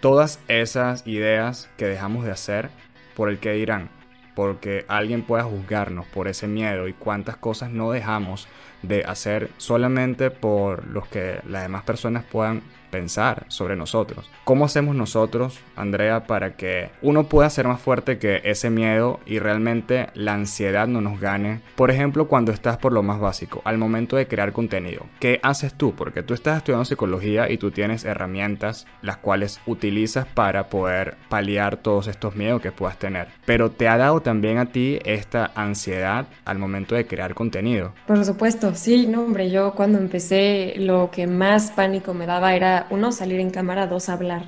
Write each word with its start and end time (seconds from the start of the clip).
todas 0.00 0.40
esas 0.48 1.06
ideas 1.06 1.68
que 1.76 1.86
dejamos 1.86 2.24
de 2.24 2.32
hacer 2.32 2.70
por 3.14 3.28
el 3.28 3.38
que 3.38 3.52
dirán, 3.52 3.90
porque 4.34 4.84
alguien 4.88 5.22
pueda 5.22 5.44
juzgarnos 5.44 6.06
por 6.06 6.28
ese 6.28 6.46
miedo 6.46 6.88
y 6.88 6.92
cuántas 6.92 7.36
cosas 7.36 7.70
no 7.70 7.90
dejamos 7.90 8.48
de 8.82 9.04
hacer 9.04 9.50
solamente 9.56 10.30
por 10.30 10.86
los 10.86 11.06
que 11.08 11.40
las 11.48 11.62
demás 11.62 11.82
personas 11.84 12.24
puedan 12.24 12.62
pensar 12.90 13.44
sobre 13.48 13.76
nosotros. 13.76 14.28
¿Cómo 14.44 14.64
hacemos 14.64 14.94
nosotros, 14.94 15.60
Andrea, 15.76 16.26
para 16.26 16.56
que 16.56 16.90
uno 17.02 17.24
pueda 17.24 17.48
ser 17.48 17.66
más 17.66 17.80
fuerte 17.80 18.18
que 18.18 18.42
ese 18.44 18.68
miedo 18.68 19.20
y 19.24 19.38
realmente 19.38 20.08
la 20.14 20.34
ansiedad 20.34 20.86
no 20.88 21.00
nos 21.00 21.20
gane? 21.20 21.60
Por 21.76 21.90
ejemplo, 21.90 22.28
cuando 22.28 22.52
estás 22.52 22.76
por 22.76 22.92
lo 22.92 23.02
más 23.02 23.20
básico, 23.20 23.62
al 23.64 23.78
momento 23.78 24.16
de 24.16 24.26
crear 24.26 24.52
contenido. 24.52 25.06
¿Qué 25.20 25.40
haces 25.42 25.74
tú? 25.74 25.94
Porque 25.94 26.22
tú 26.22 26.34
estás 26.34 26.58
estudiando 26.58 26.84
psicología 26.84 27.50
y 27.50 27.58
tú 27.58 27.70
tienes 27.70 28.04
herramientas 28.04 28.86
las 29.02 29.16
cuales 29.16 29.60
utilizas 29.66 30.26
para 30.26 30.68
poder 30.68 31.16
paliar 31.28 31.76
todos 31.76 32.08
estos 32.08 32.34
miedos 32.34 32.60
que 32.60 32.72
puedas 32.72 32.98
tener. 32.98 33.28
Pero 33.46 33.70
te 33.70 33.88
ha 33.88 33.96
dado 33.96 34.20
también 34.20 34.58
a 34.58 34.66
ti 34.66 34.98
esta 35.04 35.52
ansiedad 35.54 36.26
al 36.44 36.58
momento 36.58 36.94
de 36.94 37.06
crear 37.06 37.34
contenido. 37.34 37.92
Por 38.06 38.24
supuesto, 38.24 38.69
sí, 38.74 39.06
no, 39.06 39.22
hombre, 39.22 39.50
yo 39.50 39.74
cuando 39.74 39.98
empecé 39.98 40.74
lo 40.76 41.10
que 41.10 41.26
más 41.26 41.70
pánico 41.70 42.14
me 42.14 42.26
daba 42.26 42.54
era 42.54 42.86
uno, 42.90 43.12
salir 43.12 43.40
en 43.40 43.50
cámara, 43.50 43.86
dos, 43.86 44.08
hablar. 44.08 44.42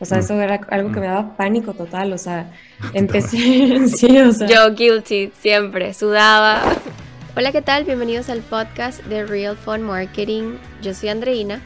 O 0.00 0.04
sea, 0.04 0.18
mm. 0.18 0.20
eso 0.20 0.40
era 0.40 0.60
algo 0.70 0.90
que 0.90 1.00
me 1.00 1.06
mm. 1.06 1.10
daba 1.10 1.36
pánico 1.36 1.74
total. 1.74 2.12
O 2.12 2.18
sea, 2.18 2.52
empecé, 2.92 3.86
sí, 3.88 4.18
o 4.18 4.32
sea. 4.32 4.46
Yo 4.46 4.74
guilty, 4.74 5.32
siempre, 5.38 5.94
sudaba. 5.94 6.62
Hola, 7.36 7.52
¿qué 7.52 7.62
tal? 7.62 7.84
Bienvenidos 7.84 8.28
al 8.28 8.40
podcast 8.40 9.02
de 9.04 9.24
Real 9.24 9.56
Fun 9.56 9.82
Marketing. 9.82 10.56
Yo 10.82 10.92
soy 10.92 11.08
Andreina. 11.08 11.62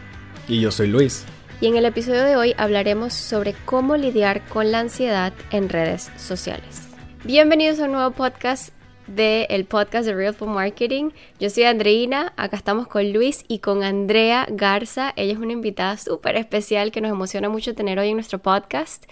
Y 0.49 0.61
yo 0.61 0.71
soy 0.71 0.89
Luis. 0.89 1.25
Y 1.61 1.69
en 1.69 1.77
el 1.77 1.87
episodio 1.87 2.23
de 2.23 2.37
hoy 2.37 2.55
hablaremos 2.59 3.15
sobre 3.15 3.55
cómo 3.65 3.97
lidiar 3.97 4.47
con 4.47 4.71
la 4.71 4.81
ansiedad 4.81 5.33
en 5.51 5.71
redes 5.71 6.11
sociales. 6.19 6.83
Bienvenidos 7.25 7.81
a 7.81 7.87
un 7.87 7.93
nuevo 7.93 8.11
podcast 8.11 8.76
del 9.07 9.65
podcast 9.65 10.07
de 10.07 10.15
Real 10.15 10.35
Food 10.35 10.49
Marketing. 10.49 11.11
Yo 11.39 11.51
soy 11.51 11.65
Andreina, 11.65 12.33
acá 12.37 12.57
estamos 12.57 12.89
con 12.89 13.13
Luis 13.13 13.45
y 13.49 13.61
con 13.61 13.83
Andrea 13.83 14.47
Garza. 14.51 15.13
Ella 15.17 15.33
es 15.33 15.39
una 15.39 15.53
invitada 15.53 15.97
súper 15.97 16.37
especial 16.37 16.91
que 16.91 17.01
nos 17.01 17.11
emociona 17.11 17.49
mucho 17.49 17.75
tener 17.75 17.99
hoy 17.99 18.09
en 18.09 18.15
nuestro 18.15 18.39
podcast. 18.39 19.05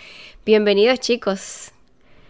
Bienvenidos 0.45 1.01
chicos. 1.01 1.73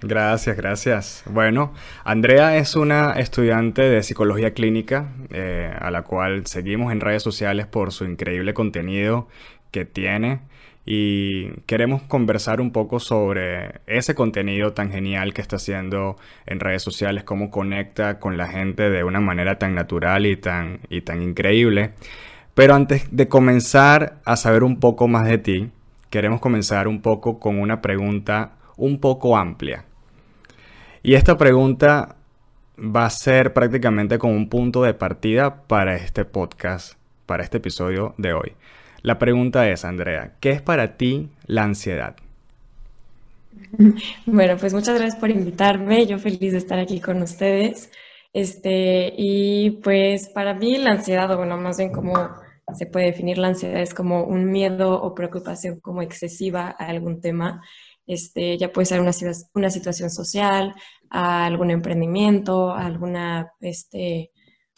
Gracias, 0.03 0.57
gracias. 0.57 1.23
Bueno, 1.27 1.73
Andrea 2.05 2.59
es 2.59 2.77
una 2.77 3.13
estudiante 3.13 3.83
de 3.83 4.03
psicología 4.03 4.53
clínica 4.53 5.09
eh, 5.31 5.75
a 5.79 5.91
la 5.91 6.03
cual 6.03 6.47
seguimos 6.47 6.93
en 6.93 7.01
redes 7.01 7.23
sociales 7.23 7.67
por 7.67 7.93
su 7.93 8.05
increíble 8.05 8.53
contenido 8.53 9.29
que 9.71 9.85
tiene 9.87 10.41
y 10.87 11.51
queremos 11.67 12.03
conversar 12.03 12.61
un 12.61 12.71
poco 12.71 13.01
sobre 13.01 13.81
ese 13.87 14.15
contenido 14.15 14.73
tan 14.75 14.91
genial 14.91 15.33
que 15.33 15.41
está 15.41 15.57
haciendo 15.57 16.17
en 16.47 16.61
redes 16.61 16.83
sociales, 16.83 17.25
cómo 17.25 17.51
conecta 17.51 18.19
con 18.19 18.37
la 18.37 18.49
gente 18.49 18.91
de 18.91 19.05
una 19.05 19.21
manera 19.21 19.59
tan 19.59 19.75
natural 19.75 20.27
y 20.27 20.37
tan, 20.37 20.81
y 20.91 21.01
tan 21.01 21.23
increíble. 21.23 21.93
Pero 22.55 22.75
antes 22.75 23.09
de 23.11 23.29
comenzar 23.29 24.19
a 24.25 24.37
saber 24.37 24.63
un 24.63 24.79
poco 24.79 25.09
más 25.09 25.27
de 25.27 25.39
ti, 25.39 25.71
queremos 26.11 26.41
comenzar 26.41 26.87
un 26.87 27.01
poco 27.01 27.41
con 27.41 27.59
una 27.59 27.81
pregunta 27.81 28.53
un 28.77 29.01
poco 29.01 29.37
amplia. 29.37 29.85
Y 31.03 31.15
esta 31.15 31.37
pregunta 31.37 32.17
va 32.79 33.07
a 33.07 33.11
ser 33.11 33.53
prácticamente 33.53 34.19
como 34.19 34.35
un 34.35 34.49
punto 34.49 34.83
de 34.83 34.95
partida 34.95 35.63
para 35.67 35.97
este 35.97 36.25
podcast, 36.25 36.95
para 37.27 37.43
este 37.43 37.57
episodio 37.57 38.15
de 38.19 38.33
hoy. 38.33 38.53
La 39.05 39.19
pregunta 39.19 39.69
es, 39.69 39.85
Andrea, 39.85 40.33
¿qué 40.41 40.49
es 40.49 40.63
para 40.63 40.97
ti 40.97 41.29
la 41.47 41.63
ansiedad? 41.63 42.17
Bueno, 44.25 44.57
pues 44.59 44.73
muchas 44.73 44.99
gracias 44.99 45.21
por 45.21 45.31
invitarme. 45.31 46.07
Yo 46.07 46.19
feliz 46.19 46.53
de 46.53 46.59
estar 46.59 46.79
aquí 46.79 47.01
con 47.01 47.21
ustedes. 47.21 47.91
Este, 48.33 49.13
y 49.15 49.73
pues 49.83 50.29
para 50.31 50.55
mí 50.55 50.79
la 50.79 50.93
ansiedad, 50.93 51.31
o 51.31 51.37
bueno, 51.37 51.59
más 51.59 51.77
bien 51.77 51.93
como 51.93 52.15
se 52.75 52.87
puede 52.87 53.07
definir 53.07 53.37
la 53.37 53.49
ansiedad, 53.49 53.83
es 53.83 53.93
como 53.93 54.25
un 54.25 54.51
miedo 54.51 55.03
o 55.03 55.15
preocupación 55.15 55.81
como 55.81 56.01
excesiva 56.01 56.75
a 56.79 56.87
algún 56.87 57.21
tema. 57.21 57.63
Este, 58.07 58.57
ya 58.57 58.73
puede 58.73 58.87
ser 58.87 59.01
una, 59.01 59.13
situación 59.71 60.09
social, 60.09 60.75
a 61.11 61.45
algún 61.45 61.71
emprendimiento, 61.71 62.71
a 62.71 62.87
alguna, 62.87 63.53
este, 63.61 64.31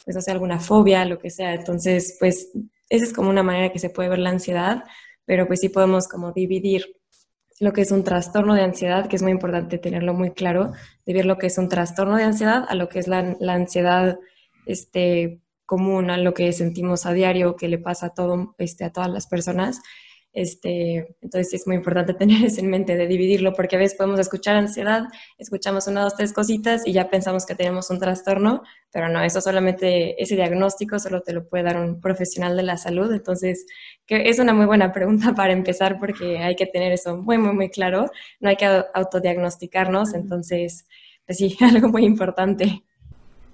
pues 0.05 0.17
no 0.17 0.21
sé, 0.21 0.33
alguna 0.33 0.59
fobia, 0.59 1.05
lo 1.05 1.21
que 1.21 1.31
sea. 1.31 1.55
Entonces, 1.55 2.17
pues 2.19 2.51
esa 2.89 3.05
es 3.05 3.13
como 3.13 3.31
una 3.31 3.43
manera 3.43 3.73
que 3.73 3.79
se 3.79 3.91
puede 3.91 4.09
ver 4.09 4.19
la 4.19 4.31
ansiedad, 4.31 4.85
pero 5.25 5.47
pues 5.47 5.61
sí 5.61 5.69
podemos 5.69 6.09
como 6.09 6.33
dividir 6.33 6.97
lo 7.61 7.73
que 7.73 7.81
es 7.83 7.91
un 7.91 8.05
trastorno 8.05 8.55
de 8.55 8.63
ansiedad, 8.63 9.09
que 9.09 9.17
es 9.17 9.23
muy 9.23 9.33
importante 9.33 9.79
tenerlo 9.79 10.15
muy 10.15 10.33
claro, 10.33 10.73
de 11.07 11.13
ver 11.13 11.25
lo 11.25 11.39
que 11.39 11.47
es 11.47 11.59
un 11.59 11.69
trastorno 11.69 12.17
de 12.17 12.25
ansiedad 12.25 12.65
a 12.69 12.75
lo 12.75 12.89
que 12.89 12.99
es 12.99 13.09
la, 13.09 13.37
la 13.41 13.55
ansiedad 13.55 14.19
este, 14.67 15.41
común, 15.65 16.11
a 16.11 16.17
lo 16.17 16.35
que 16.35 16.53
sentimos 16.53 17.07
a 17.07 17.13
diario, 17.13 17.57
que 17.57 17.69
le 17.69 17.79
pasa 17.79 18.07
a, 18.07 18.15
todo, 18.15 18.55
este, 18.59 18.85
a 18.85 18.93
todas 18.93 19.11
las 19.11 19.27
personas. 19.27 19.83
Este, 20.37 21.17
entonces 21.23 21.55
es 21.55 21.67
muy 21.67 21.77
importante 21.77 22.13
tener 22.19 22.45
eso 22.45 22.61
en 22.61 22.69
mente, 22.69 22.95
de 22.95 23.07
dividirlo, 23.07 23.55
porque 23.55 23.77
a 23.77 23.79
veces 23.79 23.97
podemos 23.97 24.21
escuchar 24.21 24.55
ansiedad, 24.55 25.05
escuchamos 25.39 25.87
una, 25.87 26.03
dos, 26.03 26.15
tres 26.15 26.35
cositas 26.35 26.87
y 26.87 26.93
ya 26.93 27.09
pensamos 27.09 27.47
que 27.47 27.55
tenemos 27.55 27.89
un 27.89 27.99
trastorno, 27.99 28.63
pero 28.93 29.09
no, 29.09 29.23
eso 29.23 29.41
solamente, 29.41 30.23
ese 30.23 30.37
diagnóstico 30.37 30.99
solo 30.99 31.23
te 31.23 31.33
lo 31.33 31.49
puede 31.49 31.65
dar 31.65 31.79
un 31.79 32.03
profesional 32.03 32.55
de 32.55 32.65
la 32.65 32.77
salud. 32.77 33.11
Entonces, 33.15 33.65
que 34.07 34.29
es 34.29 34.39
una 34.39 34.53
muy 34.53 34.67
buena 34.67 34.93
pregunta 34.93 35.35
para 35.35 35.55
empezar 35.55 35.99
porque 35.99 36.37
hay 36.37 36.55
que 36.55 36.67
tener 36.67 36.93
eso 36.93 37.17
muy, 37.17 37.39
muy, 37.39 37.55
muy 37.55 37.71
claro. 37.71 38.11
No 38.39 38.51
hay 38.51 38.57
que 38.57 38.67
autodiagnosticarnos, 38.93 40.13
entonces, 40.13 40.87
pues 41.25 41.39
sí, 41.39 41.57
algo 41.63 41.89
muy 41.89 42.05
importante. 42.05 42.83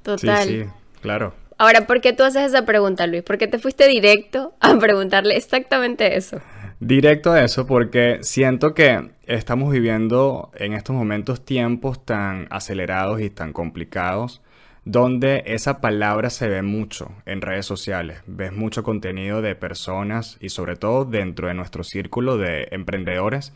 Total. 0.03 0.49
Sí, 0.49 0.63
sí, 0.65 0.69
claro. 1.01 1.33
Ahora, 1.59 1.87
¿por 1.87 2.01
qué 2.01 2.13
tú 2.13 2.25
haces 2.25 2.43
esa 2.43 2.65
pregunta, 2.65 3.07
Luis? 3.07 3.23
¿Por 3.23 3.39
qué 3.39 3.47
te 3.47 3.61
fuiste 3.61 3.87
directo 3.87 4.57
a 4.59 4.77
preguntarle 4.81 5.37
exactamente 5.37 6.17
eso? 6.17 6.41
Directo 6.85 7.31
a 7.31 7.45
eso 7.45 7.65
porque 7.65 8.19
siento 8.23 8.75
que 8.75 9.13
estamos 9.29 9.71
viviendo 9.71 10.51
en 10.57 10.73
estos 10.73 10.97
momentos 10.97 11.45
tiempos 11.45 12.05
tan 12.05 12.49
acelerados 12.51 13.21
y 13.21 13.31
tan 13.31 13.53
complicados 13.53 14.43
donde 14.85 15.45
esa 15.47 15.81
palabra 15.81 16.29
se 16.29 16.49
ve 16.49 16.63
mucho 16.63 17.13
en 17.25 17.41
redes 17.41 17.67
sociales. 17.67 18.25
Ves 18.27 18.53
mucho 18.53 18.83
contenido 18.83 19.43
de 19.43 19.55
personas 19.55 20.39
y 20.41 20.49
sobre 20.49 20.75
todo 20.75 21.05
dentro 21.05 21.47
de 21.47 21.55
nuestro 21.55 21.85
círculo 21.85 22.37
de 22.37 22.67
emprendedores, 22.73 23.53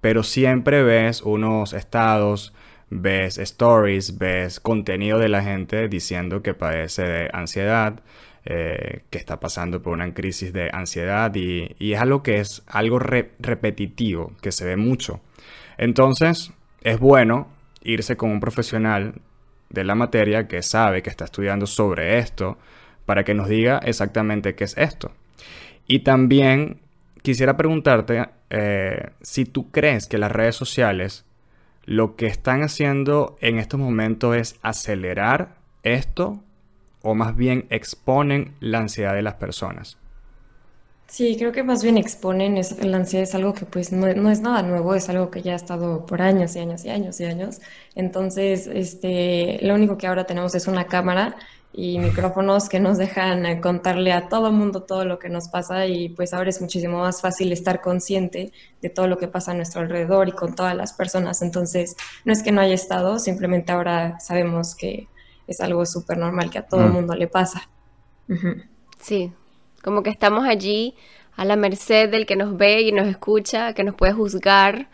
pero 0.00 0.22
siempre 0.22 0.84
ves 0.84 1.20
unos 1.22 1.72
estados, 1.72 2.54
ves 2.90 3.38
stories, 3.38 4.18
ves 4.18 4.60
contenido 4.60 5.18
de 5.18 5.28
la 5.28 5.42
gente 5.42 5.88
diciendo 5.88 6.42
que 6.42 6.54
padece 6.54 7.02
de 7.02 7.30
ansiedad, 7.32 8.04
eh, 8.44 9.02
que 9.08 9.18
está 9.18 9.38
pasando 9.38 9.80
por 9.80 9.92
una 9.92 10.12
crisis 10.12 10.52
de 10.52 10.68
ansiedad 10.72 11.32
y, 11.34 11.74
es 11.78 12.00
algo 12.00 12.22
que 12.22 12.40
es 12.40 12.62
algo 12.66 12.98
repetitivo, 12.98 14.32
que 14.40 14.50
se 14.50 14.64
ve 14.64 14.76
mucho. 14.76 15.20
Entonces, 15.78 16.52
es 16.82 16.98
bueno 16.98 17.48
irse 17.82 18.16
con 18.16 18.30
un 18.30 18.40
profesional 18.40 19.14
de 19.70 19.84
la 19.84 19.94
materia 19.94 20.48
que 20.48 20.62
sabe 20.62 21.02
que 21.02 21.10
está 21.10 21.24
estudiando 21.24 21.66
sobre 21.66 22.18
esto 22.18 22.58
para 23.06 23.24
que 23.24 23.34
nos 23.34 23.48
diga 23.48 23.78
exactamente 23.78 24.54
qué 24.54 24.64
es 24.64 24.76
esto. 24.76 25.12
Y 25.86 26.00
también 26.00 26.80
quisiera 27.22 27.56
preguntarte 27.56 28.28
eh, 28.50 29.10
si 29.20 29.44
tú 29.44 29.70
crees 29.70 30.06
que 30.06 30.18
las 30.18 30.32
redes 30.32 30.56
sociales 30.56 31.24
lo 31.84 32.16
que 32.16 32.26
están 32.26 32.62
haciendo 32.62 33.36
en 33.40 33.58
estos 33.58 33.78
momentos 33.78 34.36
es 34.36 34.56
acelerar 34.62 35.54
esto 35.82 36.42
o 37.02 37.14
más 37.14 37.36
bien 37.36 37.66
exponen 37.70 38.54
la 38.60 38.78
ansiedad 38.78 39.14
de 39.14 39.22
las 39.22 39.34
personas? 39.34 39.98
Sí, 41.12 41.36
creo 41.36 41.52
que 41.52 41.62
más 41.62 41.82
bien 41.82 41.98
exponen, 41.98 42.56
es, 42.56 42.82
la 42.82 42.96
ansiedad 42.96 43.24
es 43.24 43.34
algo 43.34 43.52
que 43.52 43.66
pues 43.66 43.92
no, 43.92 44.06
es 44.08 44.40
nada 44.40 44.62
nuevo, 44.62 44.94
es 44.94 45.10
algo 45.10 45.30
que 45.30 45.42
ya 45.42 45.52
ha 45.52 45.56
estado 45.56 46.06
por 46.06 46.22
años 46.22 46.56
y 46.56 46.60
años 46.60 46.86
y 46.86 46.88
años 46.88 47.20
y 47.20 47.26
años. 47.26 47.60
Entonces, 47.94 48.66
este, 48.66 49.58
lo 49.60 49.74
único 49.74 49.98
que 49.98 50.06
ahora 50.06 50.24
tenemos 50.24 50.54
es 50.54 50.66
una 50.68 50.86
cámara 50.86 51.36
y 51.74 51.98
micrófonos 51.98 52.68
que 52.70 52.80
nos 52.80 52.96
dejan 52.96 53.60
contarle 53.60 54.12
a 54.12 54.28
todo 54.30 54.46
el 54.48 54.54
mundo 54.54 54.84
todo 54.84 55.04
lo 55.04 55.18
que 55.18 55.28
nos 55.28 55.48
pasa 55.48 55.86
y 55.86 56.08
pues 56.08 56.32
ahora 56.32 56.48
es 56.48 56.62
muchísimo 56.62 57.00
más 57.00 57.20
fácil 57.20 57.52
estar 57.52 57.82
consciente 57.82 58.52
de 58.80 58.88
todo 58.88 59.06
lo 59.06 59.18
que 59.18 59.28
pasa 59.28 59.52
a 59.52 59.54
nuestro 59.54 59.82
alrededor 59.82 60.28
y 60.28 60.32
con 60.32 60.54
todas 60.54 60.74
las 60.74 60.94
personas. 60.94 61.42
Entonces, 61.42 61.94
no 62.24 62.32
es 62.32 62.42
que 62.42 62.52
no 62.52 62.62
haya 62.62 62.74
estado, 62.74 63.18
simplemente 63.18 63.70
ahora 63.72 64.18
sabemos 64.18 64.74
que 64.74 65.08
es 65.52 65.60
algo 65.60 65.86
súper 65.86 66.18
normal 66.18 66.50
que 66.50 66.58
a 66.58 66.66
todo 66.66 66.82
el 66.82 66.90
mm. 66.90 66.92
mundo 66.92 67.14
le 67.14 67.28
pasa. 67.28 67.68
Sí, 68.98 69.32
como 69.82 70.02
que 70.02 70.10
estamos 70.10 70.46
allí 70.46 70.94
a 71.36 71.44
la 71.44 71.56
merced 71.56 72.10
del 72.10 72.26
que 72.26 72.36
nos 72.36 72.56
ve 72.56 72.82
y 72.82 72.92
nos 72.92 73.06
escucha, 73.06 73.72
que 73.74 73.84
nos 73.84 73.94
puede 73.94 74.12
juzgar, 74.12 74.88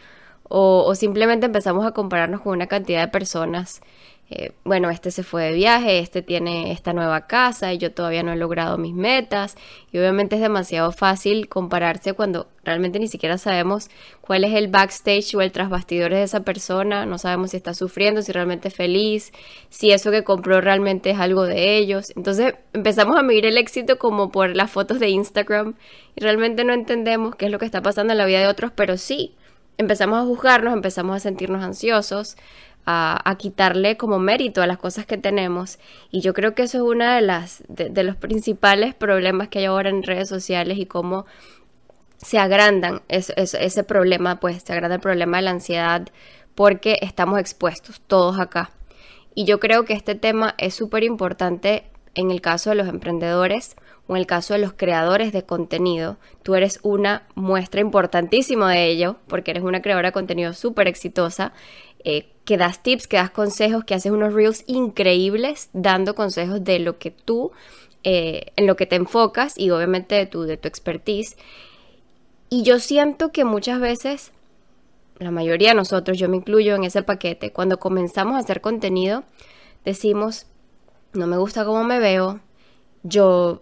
o, 0.49 0.95
simplemente 0.95 1.47
empezamos 1.47 1.85
a 1.85 1.93
compararnos 1.93 2.41
con 2.41 2.55
una 2.55 2.67
cantidad 2.67 3.03
de 3.03 3.09
personas 3.09 3.83
eh, 4.31 4.53
bueno, 4.63 4.91
este 4.91 5.11
se 5.11 5.23
fue 5.23 5.45
de 5.45 5.53
viaje, 5.53 6.01
este 6.01 6.21
tiene 6.21 6.71
esta 6.73 6.93
nueva 6.93 7.27
casa 7.27 7.73
y 7.73 7.79
yo 7.79 7.93
todavía 7.93 8.23
no 8.23 8.33
he 8.33 8.37
logrado 8.37 8.77
mis 8.77 8.93
metas. 8.93 9.57
Y 9.91 9.99
obviamente 9.99 10.37
es 10.37 10.43
demasiado 10.43 10.93
fácil 10.93 11.49
compararse 11.49 12.13
cuando 12.13 12.47
realmente 12.63 12.99
ni 12.99 13.09
siquiera 13.09 13.39
sabemos 13.39 13.89
cuál 14.21 14.45
es 14.45 14.53
el 14.53 14.69
backstage 14.69 15.35
o 15.35 15.41
el 15.41 15.51
trasbastidores 15.51 16.19
de 16.19 16.25
esa 16.25 16.41
persona, 16.41 17.07
no 17.07 17.17
sabemos 17.17 17.53
si 17.53 17.57
está 17.57 17.73
sufriendo, 17.73 18.21
si 18.21 18.33
realmente 18.33 18.69
es 18.69 18.75
feliz, 18.75 19.33
si 19.71 19.93
eso 19.93 20.11
que 20.11 20.25
compró 20.25 20.61
realmente 20.61 21.11
es 21.11 21.19
algo 21.19 21.45
de 21.45 21.79
ellos. 21.79 22.13
Entonces 22.15 22.55
empezamos 22.75 23.17
a 23.17 23.23
medir 23.23 23.47
el 23.47 23.57
éxito 23.57 23.99
como 23.99 24.31
por 24.31 24.55
las 24.55 24.71
fotos 24.71 25.01
de 25.01 25.09
Instagram 25.09 25.75
y 26.15 26.21
realmente 26.21 26.65
no 26.65 26.75
entendemos 26.75 27.35
qué 27.35 27.47
es 27.47 27.51
lo 27.51 27.59
que 27.59 27.65
está 27.65 27.81
pasando 27.81 28.13
en 28.13 28.19
la 28.19 28.27
vida 28.27 28.41
de 28.41 28.49
otros, 28.49 28.73
pero 28.75 28.99
sí, 28.99 29.35
empezamos 29.79 30.19
a 30.19 30.25
juzgarnos, 30.25 30.75
empezamos 30.75 31.17
a 31.17 31.21
sentirnos 31.21 31.63
ansiosos, 31.63 32.37
a, 32.91 33.37
quitarle 33.37 33.99
como 33.99 34.19
mérito 34.19 34.63
a 34.63 34.67
las 34.67 34.79
cosas 34.79 35.05
que 35.05 35.19
tenemos. 35.19 35.79
Y 36.11 36.23
yo 36.23 36.33
creo 36.33 36.55
que 36.55 36.63
eso 36.63 36.79
es 36.79 36.85
uno 36.85 37.05
de, 37.13 37.21
las, 37.21 37.63
de, 37.69 38.03
los 38.03 38.17
principales 38.17 38.95
problemas 38.95 39.49
que 39.49 39.59
hay 39.59 39.67
ahora 39.67 39.91
en 39.91 40.03
redes 40.03 40.29
sociales 40.29 40.79
y 40.79 40.87
cómo 40.87 41.27
se 42.17 42.39
agrandan 42.39 43.03
ese 43.09 43.85
problema, 43.85 44.41
pues 44.41 44.63
se 44.63 44.73
agranda 44.73 44.95
el 44.95 45.03
problema 45.03 45.37
de 45.37 45.43
la 45.43 45.51
ansiedad 45.51 46.09
porque 46.55 46.99
estamos 47.03 47.39
expuestos 47.39 48.01
todos 48.01 48.41
acá. 48.41 48.71
Y 49.35 49.45
yo 49.45 49.61
creo 49.61 49.85
que 49.85 49.93
este 49.93 50.15
tema 50.15 50.55
es 50.57 50.75
súper 50.75 51.05
importante 51.05 51.85
en 52.15 52.31
el 52.31 52.41
caso 52.41 52.71
de 52.71 52.77
los 52.77 52.89
emprendedores 52.89 53.77
o 54.07 54.17
en 54.17 54.23
el 54.23 54.27
caso 54.27 54.55
de 54.55 54.61
los 54.61 54.73
creadores 54.73 55.33
de 55.33 55.45
contenido. 55.45 56.17
Tú 56.43 56.55
eres 56.55 56.81
una 56.83 57.29
muestra 57.35 57.83
importantísima 57.83 58.73
de 58.73 58.87
ello 58.87 59.17
porque 59.29 59.51
eres 59.51 59.63
una 59.63 59.83
creadora 59.83 60.09
de 60.09 60.13
contenido 60.13 60.55
súper 60.55 60.89
exitosa 60.89 61.53
eh, 62.05 62.33
que 62.49 62.57
das 62.57 62.83
tips, 62.83 63.07
que 63.07 63.19
das 63.19 63.31
consejos, 63.31 63.85
que 63.85 63.95
haces 63.95 64.11
unos 64.11 64.33
reels 64.33 64.65
increíbles 64.67 65.69
dando 65.75 66.15
consejos 66.15 66.65
de 66.65 66.79
lo 66.79 66.99
que 66.99 67.11
tú, 67.11 67.53
eh, 68.05 68.53
en 68.57 68.67
lo 68.67 68.75
que 68.75 68.87
te 68.87 68.97
enfocas 68.97 69.59
y 69.59 69.69
obviamente 69.71 70.15
de 70.15 70.25
tu, 70.25 70.45
de 70.45 70.57
tu 70.57 70.67
expertise. 70.67 71.37
Y 72.49 72.63
yo 72.63 72.79
siento 72.79 73.33
que 73.33 73.45
muchas 73.45 73.81
veces, 73.81 74.33
la 75.19 75.31
mayoría 75.31 75.69
de 75.69 75.75
nosotros, 75.75 76.17
yo 76.17 76.31
me 76.31 76.39
incluyo 76.39 76.75
en 76.75 76.85
ese 76.85 77.03
paquete, 77.03 77.53
cuando 77.53 77.79
comenzamos 77.79 78.37
a 78.37 78.39
hacer 78.39 78.63
contenido, 78.63 79.25
decimos, 79.85 80.47
no 81.13 81.27
me 81.27 81.37
gusta 81.37 81.67
cómo 81.67 81.85
me 81.85 81.99
veo, 81.99 82.41
yo 83.03 83.61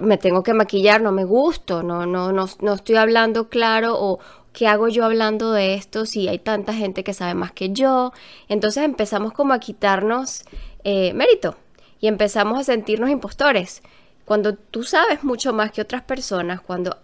me 0.00 0.16
tengo 0.16 0.42
que 0.42 0.54
maquillar, 0.54 1.02
no 1.02 1.12
me 1.12 1.24
gusto, 1.24 1.82
no, 1.82 2.06
no, 2.06 2.32
no, 2.32 2.46
no 2.62 2.72
estoy 2.72 2.96
hablando 2.96 3.50
claro 3.50 3.94
o, 3.94 4.20
¿qué 4.52 4.66
hago 4.66 4.88
yo 4.88 5.04
hablando 5.04 5.52
de 5.52 5.74
esto 5.74 6.06
si 6.06 6.28
hay 6.28 6.38
tanta 6.38 6.72
gente 6.74 7.04
que 7.04 7.14
sabe 7.14 7.34
más 7.34 7.52
que 7.52 7.70
yo? 7.70 8.12
Entonces 8.48 8.84
empezamos 8.84 9.32
como 9.32 9.54
a 9.54 9.60
quitarnos 9.60 10.44
eh, 10.84 11.12
mérito 11.14 11.56
y 12.00 12.08
empezamos 12.08 12.58
a 12.58 12.64
sentirnos 12.64 13.10
impostores. 13.10 13.82
Cuando 14.24 14.54
tú 14.54 14.84
sabes 14.84 15.24
mucho 15.24 15.52
más 15.52 15.72
que 15.72 15.82
otras 15.82 16.02
personas, 16.02 16.60
cuando 16.60 16.96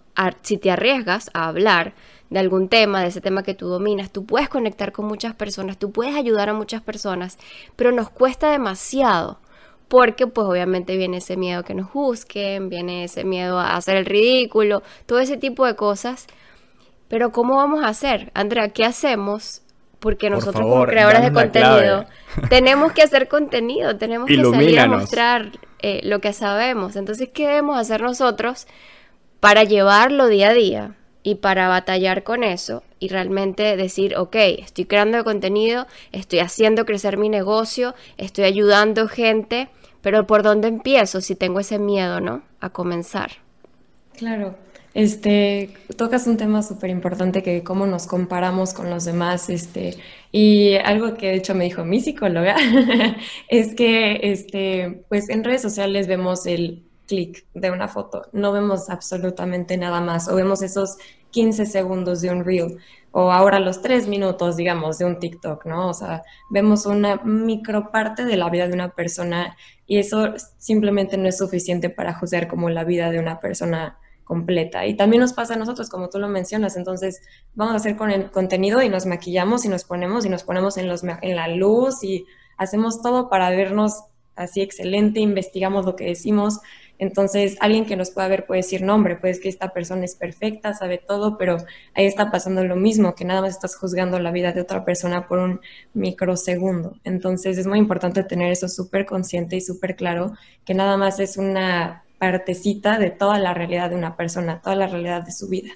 si 0.43 0.59
te 0.59 0.71
arriesgas 0.71 1.31
a 1.33 1.47
hablar 1.47 1.95
de 2.31 2.41
algún 2.41 2.69
tema, 2.69 3.03
de 3.03 3.09
ese 3.09 3.21
tema 3.21 3.43
que 3.43 3.55
tú 3.55 3.69
dominas, 3.69 4.11
tú 4.11 4.25
puedes 4.25 4.49
conectar 4.49 4.93
con 4.93 5.06
muchas 5.06 5.35
personas, 5.35 5.79
tú 5.79 5.93
puedes 5.93 6.17
ayudar 6.17 6.49
a 6.49 6.55
muchas 6.55 6.83
personas, 6.83 7.39
pero 7.77 7.93
nos 7.93 8.11
cuesta 8.11 8.51
demasiado 8.51 9.39
porque 9.89 10.27
pues 10.27 10.47
obviamente 10.47 10.97
viene 10.97 11.19
ese 11.19 11.37
miedo 11.37 11.65
que 11.65 11.75
nos 11.75 11.89
juzguen, 11.89 12.69
viene 12.69 13.05
ese 13.05 13.25
miedo 13.25 13.59
a 13.59 13.77
hacer 13.77 13.97
el 13.97 14.05
ridículo, 14.05 14.83
todo 15.06 15.19
ese 15.19 15.39
tipo 15.39 15.65
de 15.65 15.77
cosas 15.77 16.27
pero 17.08 17.32
¿cómo 17.32 17.56
vamos 17.56 17.82
a 17.82 17.88
hacer? 17.88 18.31
Andrea, 18.34 18.69
¿qué 18.69 18.84
hacemos? 18.84 19.62
Porque 19.99 20.31
nosotros 20.31 20.62
como 20.62 20.87
creadores 20.87 21.22
de 21.22 21.32
contenido 21.32 22.06
tenemos 22.49 22.93
que 22.93 23.02
hacer 23.02 23.26
contenido, 23.28 23.96
tenemos 23.96 24.28
que 24.28 24.44
salir 24.44 24.78
a 24.78 24.87
mostrar 24.87 25.50
eh, 25.81 26.00
lo 26.05 26.20
que 26.20 26.32
sabemos. 26.32 26.94
Entonces, 26.96 27.28
¿qué 27.32 27.46
debemos 27.49 27.78
hacer 27.78 28.00
nosotros 28.00 28.66
para 29.40 29.64
llevarlo 29.64 30.26
día 30.26 30.50
a 30.50 30.55
día 30.55 30.94
y 31.22 31.37
para 31.37 31.69
batallar 31.69 32.22
con 32.22 32.44
eso 32.44 32.82
y 33.00 33.08
realmente 33.08 33.76
decir, 33.76 34.16
ok, 34.16 34.37
estoy 34.37 34.84
creando 34.84 35.22
contenido, 35.25 35.87
estoy 36.12 36.40
haciendo 36.40 36.84
crecer 36.84 37.16
mi 37.16 37.28
negocio, 37.28 37.94
estoy 38.16 38.44
ayudando 38.44 39.08
gente, 39.08 39.69
pero 40.00 40.26
¿por 40.26 40.43
dónde 40.43 40.69
empiezo 40.69 41.20
si 41.20 41.34
tengo 41.34 41.60
ese 41.60 41.78
miedo, 41.78 42.20
¿no? 42.20 42.43
A 42.60 42.70
comenzar. 42.70 43.32
Claro, 44.16 44.56
este, 44.94 45.75
tocas 45.96 46.26
un 46.26 46.37
tema 46.37 46.62
súper 46.62 46.90
importante 46.90 47.43
que 47.43 47.62
cómo 47.62 47.87
nos 47.87 48.06
comparamos 48.06 48.75
con 48.75 48.90
los 48.90 49.05
demás, 49.05 49.50
este, 49.50 49.96
y 50.32 50.75
algo 50.76 51.14
que 51.14 51.29
de 51.29 51.35
hecho 51.35 51.55
me 51.55 51.64
dijo 51.64 51.85
mi 51.85 52.00
psicóloga 52.00 52.56
es 53.49 53.75
que, 53.75 54.20
este, 54.23 55.05
pues 55.08 55.29
en 55.29 55.44
redes 55.44 55.62
sociales 55.62 56.06
vemos 56.06 56.46
el 56.46 56.85
clic 57.06 57.46
de 57.55 57.70
una 57.70 57.88
foto, 57.88 58.26
no 58.32 58.52
vemos 58.52 58.90
absolutamente 58.90 59.76
nada 59.76 60.00
más, 60.00 60.29
o 60.29 60.37
vemos 60.37 60.62
esos 60.62 60.96
15 61.31 61.67
segundos 61.67 62.20
de 62.20 62.31
un 62.31 62.44
reel, 62.44 62.79
o 63.11 63.32
ahora 63.32 63.61
los 63.61 63.82
3 63.82 64.06
minutos, 64.08 64.56
digamos, 64.56 64.99
de 64.99 65.05
un 65.06 65.19
TikTok, 65.19 65.64
¿no? 65.67 65.88
O 65.88 65.94
sea, 65.94 66.23
vemos 66.50 66.87
una 66.87 67.17
micro 67.25 67.91
parte 67.91 68.25
de 68.25 68.37
la 68.37 68.50
vida 68.50 68.69
de 68.69 68.75
una 68.75 68.91
persona 68.91 69.56
y 69.87 69.99
eso 69.99 70.34
simplemente 70.58 71.17
no 71.17 71.29
es 71.29 71.38
suficiente 71.38 71.91
para 71.91 72.14
juzgar 72.14 72.49
como 72.49 72.69
la 72.69 72.84
vida 72.84 73.11
de 73.11 73.19
una 73.19 73.41
persona 73.41 73.99
completa. 74.29 74.87
Y 74.87 74.95
también 74.95 75.23
nos 75.23 75.33
pasa 75.33 75.55
a 75.55 75.57
nosotros, 75.57 75.89
como 75.89 76.11
tú 76.11 76.19
lo 76.19 76.29
mencionas. 76.29 76.77
Entonces, 76.77 77.23
vamos 77.55 77.73
a 77.73 77.77
hacer 77.79 77.97
con 77.97 78.11
el 78.11 78.31
contenido 78.31 78.83
y 78.83 78.91
nos 78.91 79.07
maquillamos 79.07 79.65
y 79.65 79.69
nos 79.71 79.85
ponemos 79.85 80.27
y 80.27 80.29
nos 80.29 80.45
ponemos 80.45 80.77
en, 80.77 80.87
los, 80.87 81.03
en 81.03 81.35
la 81.35 81.49
luz 81.49 82.05
y 82.05 82.27
hacemos 82.59 83.01
todo 83.01 83.31
para 83.31 83.49
vernos 83.51 84.05
así 84.37 84.61
excelente, 84.61 85.19
investigamos 85.19 85.87
lo 85.87 85.97
que 85.97 86.05
decimos. 86.05 86.61
Entonces, 86.99 87.57
alguien 87.61 87.87
que 87.87 87.97
nos 87.97 88.11
pueda 88.11 88.29
ver 88.29 88.45
puede 88.47 88.61
decir, 88.61 88.83
no, 88.83 88.95
hombre, 88.95 89.17
pues 89.17 89.41
que 89.41 89.49
esta 89.49 89.71
persona 89.71 90.05
es 90.05 90.15
perfecta, 90.15 90.75
sabe 90.75 90.99
todo, 90.99 91.39
pero 91.39 91.57
ahí 91.95 92.07
está 92.07 92.31
pasando 92.31 92.63
lo 92.65 92.77
mismo, 92.77 93.15
que 93.15 93.25
nada 93.25 93.41
más 93.41 93.55
estás 93.55 93.77
juzgando 93.77 94.21
la 94.21 94.31
vida 94.31 94.53
de 94.53 94.61
otra 94.61 94.85
persona 94.85 95.27
por 95.27 95.39
un 95.39 95.61
microsegundo. 95.95 96.97
Entonces, 97.03 97.57
es 97.57 97.67
muy 97.67 97.79
importante 97.79 98.23
tener 98.25 98.53
eso 98.53 98.69
súper 98.69 99.07
consciente 99.07 99.57
y 99.57 99.61
súper 99.61 99.97
claro, 99.97 100.35
que 100.65 100.75
nada 100.75 100.97
más 100.97 101.19
es 101.19 101.37
una 101.39 102.05
partecita 102.19 102.99
de 102.99 103.11
toda 103.11 103.38
la 103.38 103.55
realidad 103.55 103.91
de 103.91 103.97
una 103.97 104.17
persona, 104.17 104.61
toda 104.61 104.76
la 104.76 104.87
realidad 104.87 105.23
de 105.23 105.32
su 105.32 105.49
vida. 105.49 105.70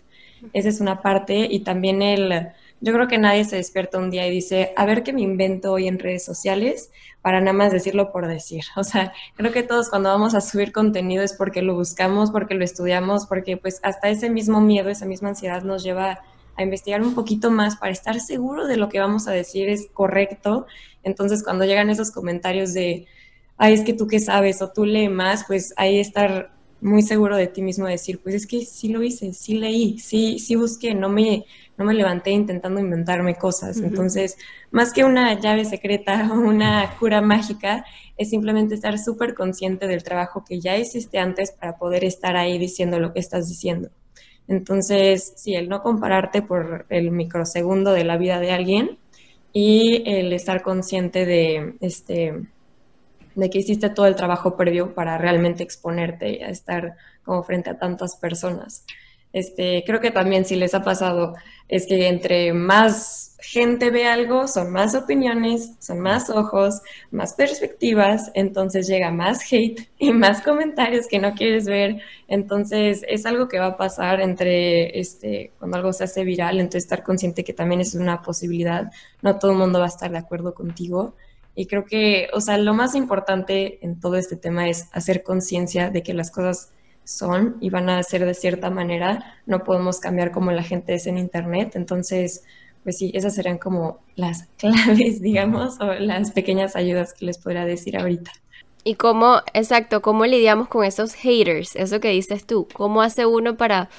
Esa 0.53 0.69
es 0.69 0.81
una 0.81 1.03
parte 1.03 1.47
y 1.50 1.61
también 1.61 2.03
el, 2.03 2.49
yo 2.81 2.93
creo 2.93 3.06
que 3.06 3.19
nadie 3.19 3.44
se 3.44 3.56
despierta 3.56 3.99
un 3.99 4.11
día 4.11 4.27
y 4.27 4.31
dice, 4.31 4.73
a 4.77 4.85
ver 4.85 5.05
qué 5.05 5.12
me 5.12 5.23
invento 5.23 5.73
hoy 5.73 5.87
en 5.87 6.00
redes 6.00 6.25
sociales 6.25 6.91
para 7.23 7.41
nada 7.41 7.53
más 7.53 7.71
decirlo 7.71 8.11
por 8.11 8.27
decir. 8.27 8.65
O 8.77 8.83
sea, 8.83 9.12
creo 9.37 9.53
que 9.53 9.62
todos 9.62 9.89
cuando 9.89 10.09
vamos 10.09 10.35
a 10.35 10.41
subir 10.41 10.73
contenido 10.73 11.23
es 11.23 11.35
porque 11.35 11.62
lo 11.62 11.75
buscamos, 11.77 12.33
porque 12.33 12.55
lo 12.55 12.65
estudiamos, 12.65 13.27
porque 13.27 13.56
pues 13.56 13.79
hasta 13.85 14.09
ese 14.09 14.31
mismo 14.31 14.61
miedo, 14.61 14.91
esa 14.91 15.06
misma 15.06 15.29
ansiedad 15.29 15.62
nos 15.62 15.85
lleva 15.85 16.21
a 16.56 16.62
investigar 16.62 17.03
un 17.03 17.15
poquito 17.15 17.50
más 17.50 17.77
para 17.77 17.93
estar 17.93 18.19
seguro 18.19 18.67
de 18.67 18.77
lo 18.77 18.89
que 18.89 18.99
vamos 18.99 19.29
a 19.29 19.33
decir 19.33 19.69
es 19.69 19.89
correcto. 19.93 20.67
Entonces, 21.05 21.44
cuando 21.44 21.65
llegan 21.65 21.89
esos 21.89 22.11
comentarios 22.11 22.75
de, 22.75 23.06
ay, 23.63 23.75
es 23.75 23.83
que 23.83 23.93
tú 23.93 24.09
qué 24.09 24.19
sabes 24.19 24.61
o 24.61 24.73
tú 24.73 24.85
lees 24.85 25.09
más, 25.09 25.45
pues 25.47 25.73
ahí 25.77 26.01
estar 26.01 26.51
muy 26.81 27.01
seguro 27.03 27.37
de 27.37 27.47
ti 27.47 27.63
mismo, 27.63 27.87
decir, 27.87 28.19
pues 28.21 28.35
es 28.35 28.45
que 28.45 28.65
sí 28.65 28.89
lo 28.89 29.05
hice, 29.05 29.33
sí 29.35 29.55
leí, 29.55 30.01
sí, 30.01 30.41
sí 30.41 30.57
busqué, 30.57 30.97
no 30.97 31.09
me, 31.09 31.45
no 31.79 31.85
me 31.85 31.95
levanté 31.95 32.33
intentando 32.33 32.81
inventarme 32.81 33.37
cosas. 33.37 33.79
Entonces, 33.79 34.37
más 34.73 34.93
que 34.93 35.05
una 35.05 35.39
llave 35.39 35.65
secreta 35.65 36.29
o 36.33 36.41
una 36.41 36.93
cura 36.99 37.21
mágica, 37.21 37.85
es 38.17 38.31
simplemente 38.31 38.75
estar 38.75 38.99
súper 38.99 39.33
consciente 39.35 39.87
del 39.87 40.03
trabajo 40.03 40.45
que 40.45 40.59
ya 40.59 40.77
hiciste 40.77 41.21
antes 41.21 41.53
para 41.53 41.79
poder 41.79 42.03
estar 42.03 42.37
ahí 42.37 42.59
diciendo 42.59 42.99
lo 42.99 43.13
que 43.13 43.21
estás 43.21 43.49
diciendo. 43.49 43.91
Entonces, 44.49 45.35
sí, 45.37 45.55
el 45.55 45.69
no 45.69 45.85
compararte 45.85 46.43
por 46.43 46.87
el 46.89 47.13
microsegundo 47.13 47.93
de 47.93 48.03
la 48.03 48.17
vida 48.17 48.41
de 48.41 48.51
alguien 48.51 48.99
y 49.53 50.03
el 50.05 50.33
estar 50.33 50.63
consciente 50.63 51.27
de, 51.27 51.77
este, 51.81 52.43
de 53.34 53.51
que 53.51 53.58
hiciste 53.58 53.91
todo 53.91 54.06
el 54.06 54.17
trabajo 54.17 54.56
previo 54.56 54.94
para 54.94 55.19
realmente 55.19 55.62
exponerte 55.62 56.39
y 56.39 56.43
a 56.43 56.48
estar 56.48 56.96
como 57.24 57.43
frente 57.43 57.70
a 57.70 57.79
tantas 57.79 58.17
personas. 58.17 58.84
Este, 59.32 59.82
creo 59.86 60.01
que 60.01 60.10
también 60.10 60.44
si 60.44 60.56
les 60.56 60.74
ha 60.74 60.82
pasado 60.82 61.34
es 61.69 61.86
que 61.86 62.08
entre 62.08 62.53
más 62.53 63.32
gente 63.41 63.91
ve 63.91 64.06
algo, 64.06 64.46
son 64.46 64.70
más 64.70 64.94
opiniones, 64.94 65.72
son 65.81 66.01
más 66.01 66.31
ojos, 66.31 66.81
más 67.10 67.32
perspectivas, 67.32 68.31
entonces 68.34 68.86
llega 68.86 69.10
más 69.10 69.41
hate 69.51 69.89
y 69.98 70.12
más 70.12 70.43
comentarios 70.43 71.06
que 71.08 71.19
no 71.19 71.34
quieres 71.34 71.65
ver. 71.65 72.01
Entonces 72.29 73.05
es 73.08 73.27
algo 73.27 73.48
que 73.48 73.58
va 73.58 73.67
a 73.67 73.77
pasar 73.77 74.20
entre 74.20 74.98
este, 74.98 75.51
cuando 75.58 75.79
algo 75.79 75.93
se 75.93 76.05
hace 76.05 76.24
viral, 76.24 76.60
entonces 76.60 76.84
estar 76.84 77.03
consciente 77.03 77.43
que 77.43 77.55
también 77.55 77.81
es 77.81 77.94
una 77.94 78.22
posibilidad. 78.22 78.93
No 79.22 79.39
todo 79.39 79.53
el 79.53 79.58
mundo 79.58 79.79
va 79.79 79.86
a 79.86 79.89
estar 79.89 80.10
de 80.10 80.19
acuerdo 80.19 80.55
contigo. 80.55 81.15
Y 81.55 81.67
creo 81.67 81.85
que, 81.85 82.29
o 82.32 82.41
sea, 82.41 82.56
lo 82.59 82.75
más 82.75 82.94
importante 82.94 83.79
en 83.85 84.01
todo 84.01 84.17
este 84.17 84.37
tema 84.37 84.69
es 84.69 84.89
hacer 84.93 85.23
conciencia 85.23 85.91
de 85.91 86.03
que 86.03 86.15
las 86.15 86.31
cosas 86.31 86.73
son 87.05 87.56
y 87.61 87.71
van 87.71 87.91
a 87.91 88.03
ser 88.03 88.25
de 88.25 88.35
cierta 88.35 88.71
manera. 88.71 89.39
No 89.47 89.65
podemos 89.65 90.01
cambiar 90.01 90.32
como 90.32 90.51
la 90.53 90.63
gente 90.63 90.94
es 90.94 91.06
en 91.06 91.19
Internet. 91.19 91.73
Entonces, 91.75 92.44
pues 92.85 92.99
sí, 92.99 93.11
esas 93.15 93.35
serían 93.35 93.59
como 93.59 94.01
las 94.17 94.44
claves, 94.56 95.21
digamos, 95.21 95.81
o 95.81 95.93
las 95.94 96.31
pequeñas 96.31 96.77
ayudas 96.77 97.13
que 97.15 97.27
les 97.27 97.39
podría 97.39 97.65
decir 97.65 97.99
ahorita. 97.99 98.32
Y 98.85 98.97
cómo, 98.97 99.43
exacto, 99.55 100.03
cómo 100.03 100.27
lidiamos 100.27 100.69
con 100.69 100.85
esos 100.85 101.15
haters, 101.15 101.77
eso 101.77 102.01
que 102.01 102.09
dices 102.09 102.44
tú, 102.44 102.67
cómo 102.73 103.01
hace 103.01 103.27
uno 103.27 103.56
para, 103.56 103.91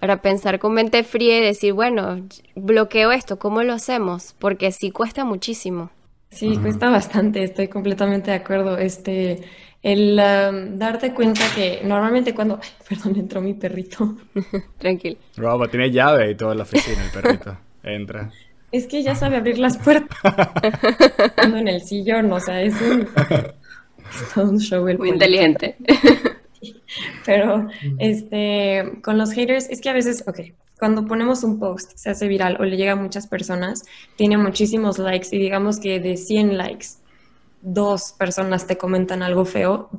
para 0.00 0.20
pensar 0.20 0.58
con 0.58 0.74
mente 0.74 1.02
fría 1.02 1.38
y 1.38 1.40
decir, 1.40 1.72
bueno, 1.72 2.20
bloqueo 2.54 3.10
esto, 3.10 3.38
¿cómo 3.38 3.62
lo 3.62 3.72
hacemos? 3.72 4.34
Porque 4.38 4.70
sí 4.70 4.90
cuesta 4.90 5.24
muchísimo. 5.24 5.90
Sí, 6.30 6.56
cuesta 6.56 6.88
bastante, 6.88 7.42
estoy 7.42 7.68
completamente 7.68 8.30
de 8.30 8.36
acuerdo. 8.36 8.78
Este, 8.78 9.42
el 9.82 10.12
um, 10.20 10.78
darte 10.78 11.12
cuenta 11.12 11.42
que 11.54 11.80
normalmente 11.84 12.34
cuando, 12.34 12.60
perdón, 12.88 13.16
entró 13.16 13.40
mi 13.40 13.54
perrito. 13.54 14.16
Tranquilo. 14.78 15.18
Roba, 15.36 15.68
tiene 15.68 15.90
llave 15.90 16.30
y 16.30 16.34
toda 16.34 16.54
la 16.54 16.62
oficina 16.62 17.04
el 17.04 17.10
perrito. 17.10 17.58
Entra. 17.82 18.30
Es 18.72 18.86
que 18.86 19.02
ya 19.02 19.14
sabe 19.14 19.36
abrir 19.36 19.58
las 19.58 19.76
puertas. 19.78 20.18
Ando 21.36 21.58
en 21.58 21.68
el 21.68 21.80
sillón, 21.82 22.32
o 22.32 22.38
sea, 22.38 22.62
es 22.62 22.74
un, 22.80 23.08
un 24.36 24.60
show 24.60 24.86
Muy 24.96 25.08
inteligente. 25.08 25.76
Pero 27.26 27.68
este, 27.98 29.00
con 29.02 29.18
los 29.18 29.32
haters, 29.32 29.68
es 29.70 29.80
que 29.80 29.90
a 29.90 29.92
veces, 29.92 30.24
ok, 30.26 30.40
cuando 30.78 31.06
ponemos 31.06 31.44
un 31.44 31.58
post, 31.58 31.92
se 31.96 32.10
hace 32.10 32.26
viral 32.26 32.56
o 32.58 32.64
le 32.64 32.76
llega 32.76 32.92
a 32.92 32.96
muchas 32.96 33.26
personas, 33.26 33.84
tiene 34.16 34.38
muchísimos 34.38 34.98
likes 34.98 35.28
y 35.30 35.38
digamos 35.38 35.78
que 35.78 36.00
de 36.00 36.16
100 36.16 36.56
likes, 36.56 36.86
dos 37.60 38.14
personas 38.18 38.66
te 38.66 38.78
comentan 38.78 39.22
algo 39.22 39.44
feo, 39.44 39.90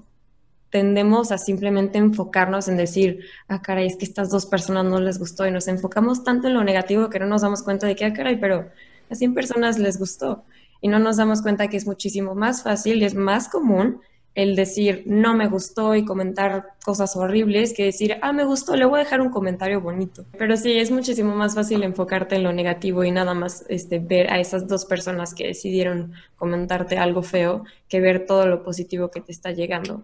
tendemos 0.72 1.32
a 1.32 1.38
simplemente 1.38 2.00
enfocarnos 2.00 2.68
en 2.68 2.78
decir, 2.78 3.26
ah, 3.48 3.62
caray, 3.62 3.88
es 3.88 3.98
que 3.98 4.06
estas 4.06 4.32
dos 4.32 4.46
personas 4.48 4.86
no 4.86 5.00
les 5.00 5.20
gustó 5.20 5.46
y 5.46 5.52
nos 5.52 5.68
enfocamos 5.68 6.24
tanto 6.24 6.48
en 6.48 6.56
lo 6.56 6.64
negativo 6.64 7.10
que 7.10 7.20
no 7.20 7.28
nos 7.28 7.42
damos 7.42 7.62
cuenta 7.62 7.86
de 7.86 7.96
que, 7.96 8.06
ah, 8.06 8.14
caray, 8.14 8.40
pero 8.40 8.70
a 9.10 9.16
100 9.16 9.34
personas 9.36 9.78
les 9.78 10.00
gustó 10.00 10.44
y 10.80 10.88
no 10.88 10.98
nos 10.98 11.18
damos 11.18 11.42
cuenta 11.42 11.68
que 11.68 11.78
es 11.78 11.86
muchísimo 11.86 12.34
más 12.34 12.64
fácil 12.64 13.02
y 13.02 13.06
es 13.06 13.14
más 13.14 13.50
común 13.50 14.02
el 14.34 14.56
decir 14.56 15.04
no 15.06 15.36
me 15.36 15.48
gustó 15.48 15.94
y 15.96 16.06
comentar 16.06 16.70
cosas 16.84 17.16
horribles 17.16 17.74
que 17.74 17.86
decir, 17.86 18.18
ah, 18.22 18.32
me 18.32 18.46
gustó, 18.46 18.76
le 18.76 18.86
voy 18.86 19.00
a 19.02 19.04
dejar 19.04 19.22
un 19.22 19.30
comentario 19.30 19.82
bonito. 19.82 20.26
Pero 20.38 20.56
sí, 20.56 20.78
es 20.78 20.90
muchísimo 20.90 21.36
más 21.36 21.54
fácil 21.54 21.84
enfocarte 21.84 22.36
en 22.36 22.44
lo 22.44 22.54
negativo 22.54 23.04
y 23.04 23.12
nada 23.12 23.34
más 23.34 23.66
este, 23.68 24.00
ver 24.00 24.32
a 24.32 24.40
esas 24.40 24.68
dos 24.68 24.86
personas 24.86 25.34
que 25.34 25.48
decidieron 25.48 26.14
comentarte 26.38 26.98
algo 26.98 27.24
feo 27.24 27.66
que 27.90 28.00
ver 28.00 28.26
todo 28.26 28.48
lo 28.48 28.64
positivo 28.64 29.12
que 29.12 29.22
te 29.22 29.32
está 29.32 29.52
llegando. 29.52 30.04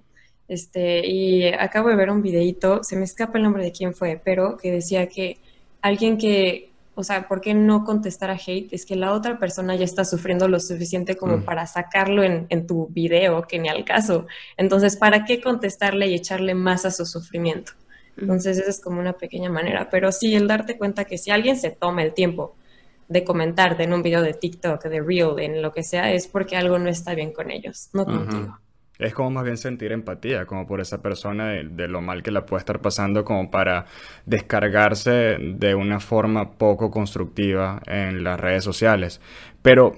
Este, 0.49 1.05
y 1.05 1.45
acabo 1.45 1.89
de 1.89 1.95
ver 1.95 2.09
un 2.09 2.21
videito, 2.21 2.83
se 2.83 2.95
me 2.95 3.05
escapa 3.05 3.37
el 3.37 3.43
nombre 3.43 3.63
de 3.63 3.71
quién 3.71 3.93
fue, 3.93 4.21
pero 4.23 4.57
que 4.57 4.71
decía 4.71 5.07
que 5.07 5.37
alguien 5.81 6.17
que 6.17 6.71
o 6.99 7.03
sea, 7.03 7.27
¿por 7.27 7.41
qué 7.41 7.53
no 7.53 7.83
contestar 7.83 8.31
a 8.31 8.39
hate? 8.43 8.73
Es 8.73 8.83
que 8.83 8.95
la 8.95 9.13
otra 9.13 9.37
persona 9.37 9.75
ya 9.75 9.85
está 9.85 10.03
sufriendo 10.03 10.47
lo 10.47 10.59
suficiente 10.59 11.15
como 11.15 11.37
mm. 11.37 11.43
para 11.43 11.67
sacarlo 11.67 12.23
en, 12.23 12.65
tu 12.65 12.87
video, 12.87 13.43
que 13.43 13.59
ni 13.59 13.69
al 13.69 13.85
caso. 13.85 14.25
Entonces, 14.57 14.97
¿para 14.97 15.23
qué 15.23 15.39
contestarle 15.39 16.07
y 16.07 16.15
echarle 16.15 16.55
más 16.55 16.85
a 16.85 16.91
su 16.91 17.05
sufrimiento? 17.05 17.73
Mm. 18.15 18.21
Entonces, 18.21 18.57
esa 18.57 18.71
es 18.71 18.81
como 18.81 18.99
una 18.99 19.13
pequeña 19.13 19.51
manera. 19.51 19.91
Pero 19.91 20.11
sí, 20.11 20.33
el 20.33 20.47
darte 20.47 20.75
cuenta 20.75 21.05
que 21.05 21.19
si 21.19 21.29
alguien 21.29 21.55
se 21.55 21.69
toma 21.69 22.01
el 22.01 22.15
tiempo 22.15 22.55
de 23.07 23.23
comentarte 23.23 23.83
en 23.83 23.93
un 23.93 24.01
video 24.01 24.23
de 24.23 24.33
TikTok, 24.33 24.83
de 24.85 24.99
Reel, 24.99 25.37
en 25.37 25.61
lo 25.61 25.71
que 25.71 25.83
sea, 25.83 26.11
es 26.11 26.25
porque 26.25 26.57
algo 26.57 26.79
no 26.79 26.89
está 26.89 27.13
bien 27.13 27.31
con 27.31 27.51
ellos, 27.51 27.89
no 27.93 28.05
contigo. 28.05 28.57
Es 28.99 29.13
como 29.13 29.29
más 29.29 29.43
bien 29.43 29.57
sentir 29.57 29.91
empatía, 29.91 30.45
como 30.45 30.65
por 30.65 30.81
esa 30.81 31.01
persona 31.01 31.49
de, 31.49 31.87
lo 31.87 32.01
mal 32.01 32.23
que 32.23 32.31
la 32.31 32.45
puede 32.45 32.59
estar 32.59 32.81
pasando, 32.81 33.23
como 33.23 33.51
para 33.51 33.85
descargarse 34.25 35.37
de 35.39 35.75
una 35.75 35.99
forma 35.99 36.53
poco 36.53 36.89
constructiva 36.89 37.81
en 37.85 38.23
las 38.23 38.39
redes 38.39 38.63
sociales. 38.63 39.21
Pero, 39.61 39.93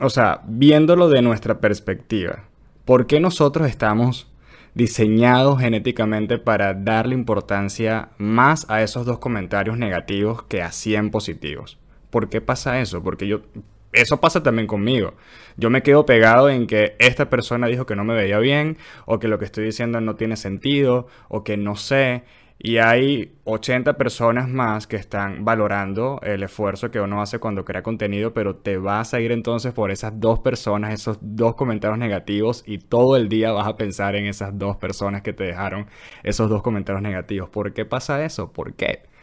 o 0.00 0.10
sea, 0.10 0.40
viéndolo 0.46 1.08
de 1.08 1.22
nuestra 1.22 1.60
perspectiva, 1.60 2.44
¿por 2.84 3.06
qué 3.06 3.20
nosotros 3.20 3.68
estamos 3.68 4.26
diseñados 4.74 5.60
genéticamente 5.60 6.38
para 6.38 6.74
darle 6.74 7.14
importancia 7.14 8.08
más 8.18 8.68
a 8.68 8.82
esos 8.82 9.06
dos 9.06 9.20
comentarios 9.20 9.78
negativos 9.78 10.42
que 10.44 10.62
a 10.62 10.72
100 10.72 11.10
positivos? 11.12 11.78
¿Por 12.10 12.28
qué 12.28 12.40
pasa 12.40 12.80
eso? 12.80 13.02
Porque 13.02 13.28
yo 13.28 13.42
eso 13.94 14.20
pasa 14.20 14.42
también 14.42 14.66
conmigo. 14.66 15.14
Yo 15.56 15.70
me 15.70 15.82
quedo 15.82 16.06
pegado 16.06 16.50
en 16.50 16.66
que 16.66 16.96
esta 16.98 17.30
persona 17.30 17.66
dijo 17.68 17.86
que 17.86 17.96
no 17.96 18.04
me 18.04 18.14
veía 18.14 18.38
bien, 18.38 18.76
o 19.06 19.18
que 19.18 19.28
lo 19.28 19.38
que 19.38 19.44
estoy 19.44 19.64
diciendo 19.64 20.00
no 20.00 20.16
tiene 20.16 20.36
sentido, 20.36 21.06
o 21.28 21.44
que 21.44 21.56
no 21.56 21.76
sé. 21.76 22.24
Y 22.58 22.78
hay 22.78 23.34
80 23.44 23.96
personas 23.98 24.48
más 24.48 24.86
que 24.86 24.96
están 24.96 25.44
valorando 25.44 26.20
el 26.22 26.42
esfuerzo 26.42 26.90
que 26.90 27.00
uno 27.00 27.20
hace 27.20 27.38
cuando 27.38 27.64
crea 27.64 27.82
contenido, 27.82 28.32
pero 28.32 28.56
te 28.56 28.78
vas 28.78 29.12
a 29.12 29.20
ir 29.20 29.32
entonces 29.32 29.72
por 29.72 29.90
esas 29.90 30.18
dos 30.20 30.38
personas, 30.40 30.92
esos 30.94 31.18
dos 31.20 31.56
comentarios 31.56 31.98
negativos, 31.98 32.62
y 32.66 32.78
todo 32.78 33.16
el 33.16 33.28
día 33.28 33.52
vas 33.52 33.66
a 33.66 33.76
pensar 33.76 34.14
en 34.16 34.26
esas 34.26 34.58
dos 34.58 34.76
personas 34.76 35.22
que 35.22 35.32
te 35.32 35.44
dejaron 35.44 35.86
esos 36.22 36.48
dos 36.48 36.62
comentarios 36.62 37.02
negativos. 37.02 37.48
¿Por 37.50 37.72
qué 37.74 37.84
pasa 37.84 38.24
eso? 38.24 38.52
¿Por 38.52 38.74
qué? 38.74 39.13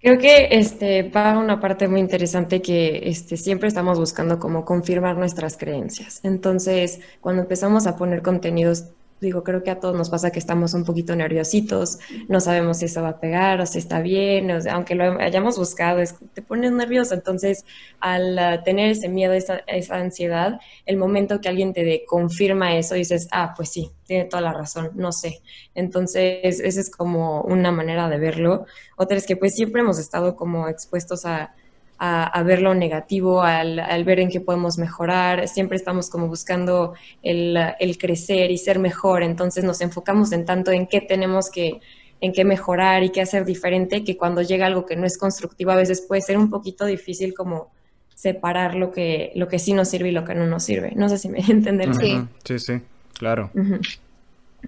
Creo 0.00 0.18
que 0.18 0.48
este, 0.52 1.02
va 1.10 1.38
una 1.38 1.58
parte 1.58 1.88
muy 1.88 2.00
interesante 2.00 2.62
que 2.62 3.08
este, 3.08 3.36
siempre 3.36 3.68
estamos 3.68 3.98
buscando 3.98 4.38
como 4.38 4.64
confirmar 4.64 5.16
nuestras 5.16 5.56
creencias. 5.56 6.20
Entonces, 6.22 7.00
cuando 7.20 7.42
empezamos 7.42 7.86
a 7.86 7.96
poner 7.96 8.22
contenidos 8.22 8.90
digo, 9.20 9.42
creo 9.42 9.62
que 9.62 9.70
a 9.70 9.80
todos 9.80 9.96
nos 9.96 10.10
pasa 10.10 10.30
que 10.30 10.38
estamos 10.38 10.74
un 10.74 10.84
poquito 10.84 11.16
nerviositos, 11.16 11.98
no 12.28 12.40
sabemos 12.40 12.78
si 12.78 12.84
eso 12.86 13.02
va 13.02 13.10
a 13.10 13.20
pegar 13.20 13.60
o 13.60 13.66
si 13.66 13.78
está 13.78 14.00
bien, 14.00 14.50
o 14.50 14.58
aunque 14.70 14.94
lo 14.94 15.18
hayamos 15.20 15.58
buscado, 15.58 16.00
te 16.34 16.42
pones 16.42 16.72
nervioso. 16.72 17.14
Entonces, 17.14 17.64
al 18.00 18.34
uh, 18.34 18.62
tener 18.62 18.90
ese 18.90 19.08
miedo, 19.08 19.32
esa, 19.32 19.58
esa, 19.66 19.96
ansiedad, 19.96 20.60
el 20.84 20.96
momento 20.96 21.40
que 21.40 21.48
alguien 21.48 21.72
te 21.72 22.04
confirma 22.06 22.76
eso, 22.76 22.94
dices, 22.94 23.28
ah, 23.32 23.54
pues 23.56 23.70
sí, 23.70 23.90
tiene 24.04 24.24
toda 24.24 24.42
la 24.42 24.52
razón, 24.52 24.90
no 24.94 25.12
sé. 25.12 25.40
Entonces, 25.74 26.60
esa 26.60 26.80
es 26.80 26.90
como 26.90 27.42
una 27.42 27.72
manera 27.72 28.08
de 28.08 28.18
verlo. 28.18 28.66
Otra 28.96 29.16
es 29.16 29.26
que 29.26 29.36
pues 29.36 29.54
siempre 29.54 29.80
hemos 29.80 29.98
estado 29.98 30.36
como 30.36 30.68
expuestos 30.68 31.24
a 31.24 31.54
a, 31.98 32.42
ver 32.42 32.62
lo 32.62 32.74
negativo, 32.74 33.42
al, 33.42 34.04
ver 34.04 34.20
en 34.20 34.28
qué 34.28 34.40
podemos 34.40 34.78
mejorar. 34.78 35.48
Siempre 35.48 35.76
estamos 35.76 36.10
como 36.10 36.28
buscando 36.28 36.94
el, 37.22 37.98
crecer 37.98 38.50
y 38.50 38.58
ser 38.58 38.78
mejor. 38.78 39.22
Entonces 39.22 39.64
nos 39.64 39.80
enfocamos 39.80 40.32
en 40.32 40.44
tanto 40.44 40.70
en 40.72 40.86
qué 40.86 41.00
tenemos 41.00 41.50
que, 41.50 41.80
en 42.20 42.32
qué 42.32 42.44
mejorar 42.44 43.02
y 43.02 43.10
qué 43.10 43.22
hacer 43.22 43.44
diferente, 43.44 44.04
que 44.04 44.16
cuando 44.16 44.42
llega 44.42 44.66
algo 44.66 44.86
que 44.86 44.96
no 44.96 45.06
es 45.06 45.18
constructivo 45.18 45.70
a 45.70 45.76
veces 45.76 46.02
puede 46.02 46.22
ser 46.22 46.38
un 46.38 46.50
poquito 46.50 46.84
difícil 46.84 47.34
como 47.34 47.70
separar 48.14 48.74
lo 48.74 48.90
que, 48.92 49.32
lo 49.34 49.48
que 49.48 49.58
sí 49.58 49.74
nos 49.74 49.88
sirve 49.88 50.08
y 50.08 50.12
lo 50.12 50.24
que 50.24 50.34
no 50.34 50.46
nos 50.46 50.64
sirve. 50.64 50.92
No 50.96 51.08
sé 51.08 51.18
si 51.18 51.28
me 51.28 51.38
entienden. 51.48 51.94
Sí, 51.94 52.18
sí, 52.44 52.58
sí, 52.58 52.80
claro. 53.14 53.50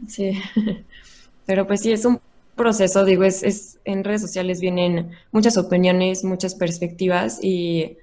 Sí, 0.06 0.38
pero 1.46 1.66
pues 1.66 1.80
sí, 1.80 1.92
es 1.92 2.04
un 2.04 2.20
proceso, 2.58 3.06
digo, 3.06 3.24
es, 3.24 3.42
es, 3.42 3.80
en 3.86 4.04
redes 4.04 4.20
sociales 4.20 4.60
vienen 4.60 5.12
muchas 5.32 5.56
opiniones, 5.56 6.24
muchas 6.24 6.54
perspectivas 6.54 7.42
y, 7.42 7.96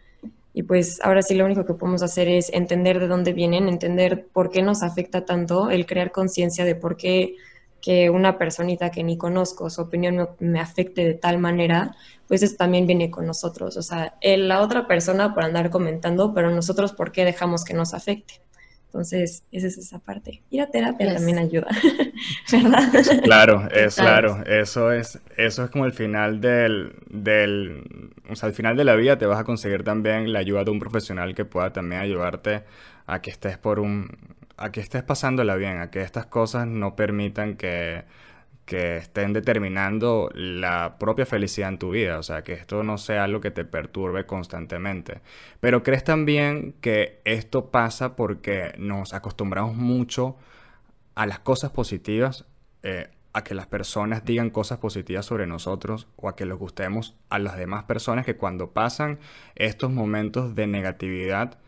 y, 0.55 0.63
pues 0.63 0.99
ahora 1.03 1.21
sí 1.21 1.35
lo 1.35 1.45
único 1.45 1.65
que 1.65 1.75
podemos 1.75 2.01
hacer 2.01 2.27
es 2.27 2.51
entender 2.51 2.99
de 2.99 3.07
dónde 3.07 3.33
vienen, 3.33 3.69
entender 3.69 4.25
por 4.33 4.49
qué 4.49 4.63
nos 4.63 4.81
afecta 4.81 5.25
tanto, 5.25 5.69
el 5.69 5.85
crear 5.85 6.11
conciencia 6.11 6.65
de 6.65 6.73
por 6.73 6.97
qué 6.97 7.35
que 7.85 8.09
una 8.09 8.39
personita 8.39 8.89
que 8.89 9.03
ni 9.03 9.15
conozco, 9.15 9.69
su 9.69 9.79
opinión 9.79 10.27
me, 10.39 10.59
afecte 10.59 11.05
de 11.05 11.13
tal 11.13 11.37
manera, 11.37 11.95
pues 12.27 12.41
eso 12.41 12.55
también 12.57 12.87
viene 12.87 13.11
con 13.11 13.27
nosotros. 13.27 13.77
O 13.77 13.83
sea, 13.83 14.17
la 14.23 14.61
otra 14.61 14.87
persona 14.87 15.35
por 15.35 15.43
andar 15.43 15.69
comentando, 15.69 16.33
pero 16.33 16.49
nosotros 16.49 16.93
por 16.93 17.11
qué 17.11 17.25
dejamos 17.25 17.63
que 17.63 17.75
nos 17.75 17.93
afecte. 17.93 18.41
Entonces, 18.95 19.43
esa 19.51 19.67
es 19.67 19.77
esa 19.77 19.99
parte. 19.99 20.41
Ir 20.49 20.61
a 20.61 20.67
terapia 20.67 21.15
también 21.15 21.37
ayuda, 21.37 21.67
¿verdad? 22.49 22.93
Claro, 23.23 23.67
es 23.69 23.95
claro. 23.95 24.41
Eso 24.45 24.93
es, 24.93 25.19
eso 25.35 25.65
es 25.65 25.69
como 25.69 25.85
el 25.85 25.91
final 25.91 26.39
del, 26.39 26.93
del, 27.09 28.13
o 28.29 28.37
sea, 28.37 28.47
al 28.47 28.55
final 28.55 28.77
de 28.77 28.85
la 28.85 28.95
vida 28.95 29.17
te 29.17 29.25
vas 29.25 29.37
a 29.37 29.43
conseguir 29.43 29.83
también 29.83 30.31
la 30.31 30.39
ayuda 30.39 30.63
de 30.63 30.71
un 30.71 30.79
profesional 30.79 31.35
que 31.35 31.43
pueda 31.43 31.73
también 31.73 31.99
ayudarte 31.99 32.63
a 33.05 33.21
que 33.21 33.31
estés 33.31 33.57
por 33.57 33.81
un, 33.81 34.17
a 34.55 34.71
que 34.71 34.79
estés 34.79 35.03
pasándola 35.03 35.57
bien, 35.57 35.79
a 35.79 35.91
que 35.91 36.01
estas 36.01 36.27
cosas 36.27 36.65
no 36.65 36.95
permitan 36.95 37.57
que 37.57 38.05
que 38.65 38.97
estén 38.97 39.31
determinando 39.33 40.29
la 40.33 40.97
propia 40.97 41.25
felicidad 41.25 41.69
en 41.69 41.77
tu 41.77 41.91
vida, 41.91 42.17
o 42.17 42.23
sea, 42.23 42.43
que 42.43 42.53
esto 42.53 42.83
no 42.83 42.97
sea 42.97 43.23
algo 43.23 43.39
que 43.39 43.51
te 43.51 43.63
perturbe 43.63 44.25
constantemente. 44.25 45.21
Pero 45.59 45.83
crees 45.83 46.03
también 46.03 46.73
que 46.81 47.21
esto 47.25 47.69
pasa 47.69 48.15
porque 48.15 48.73
nos 48.77 49.13
acostumbramos 49.13 49.75
mucho 49.75 50.35
a 51.13 51.27
las 51.27 51.39
cosas 51.39 51.71
positivas, 51.71 52.45
eh, 52.81 53.09
a 53.33 53.43
que 53.43 53.53
las 53.53 53.67
personas 53.67 54.25
digan 54.25 54.49
cosas 54.49 54.79
positivas 54.79 55.25
sobre 55.25 55.45
nosotros 55.45 56.07
o 56.15 56.29
a 56.29 56.35
que 56.35 56.45
les 56.45 56.57
gustemos 56.57 57.15
a 57.29 57.37
las 57.37 57.57
demás 57.57 57.83
personas 57.83 58.25
que 58.25 58.37
cuando 58.37 58.71
pasan 58.71 59.19
estos 59.55 59.91
momentos 59.91 60.55
de 60.55 60.67
negatividad, 60.67 61.59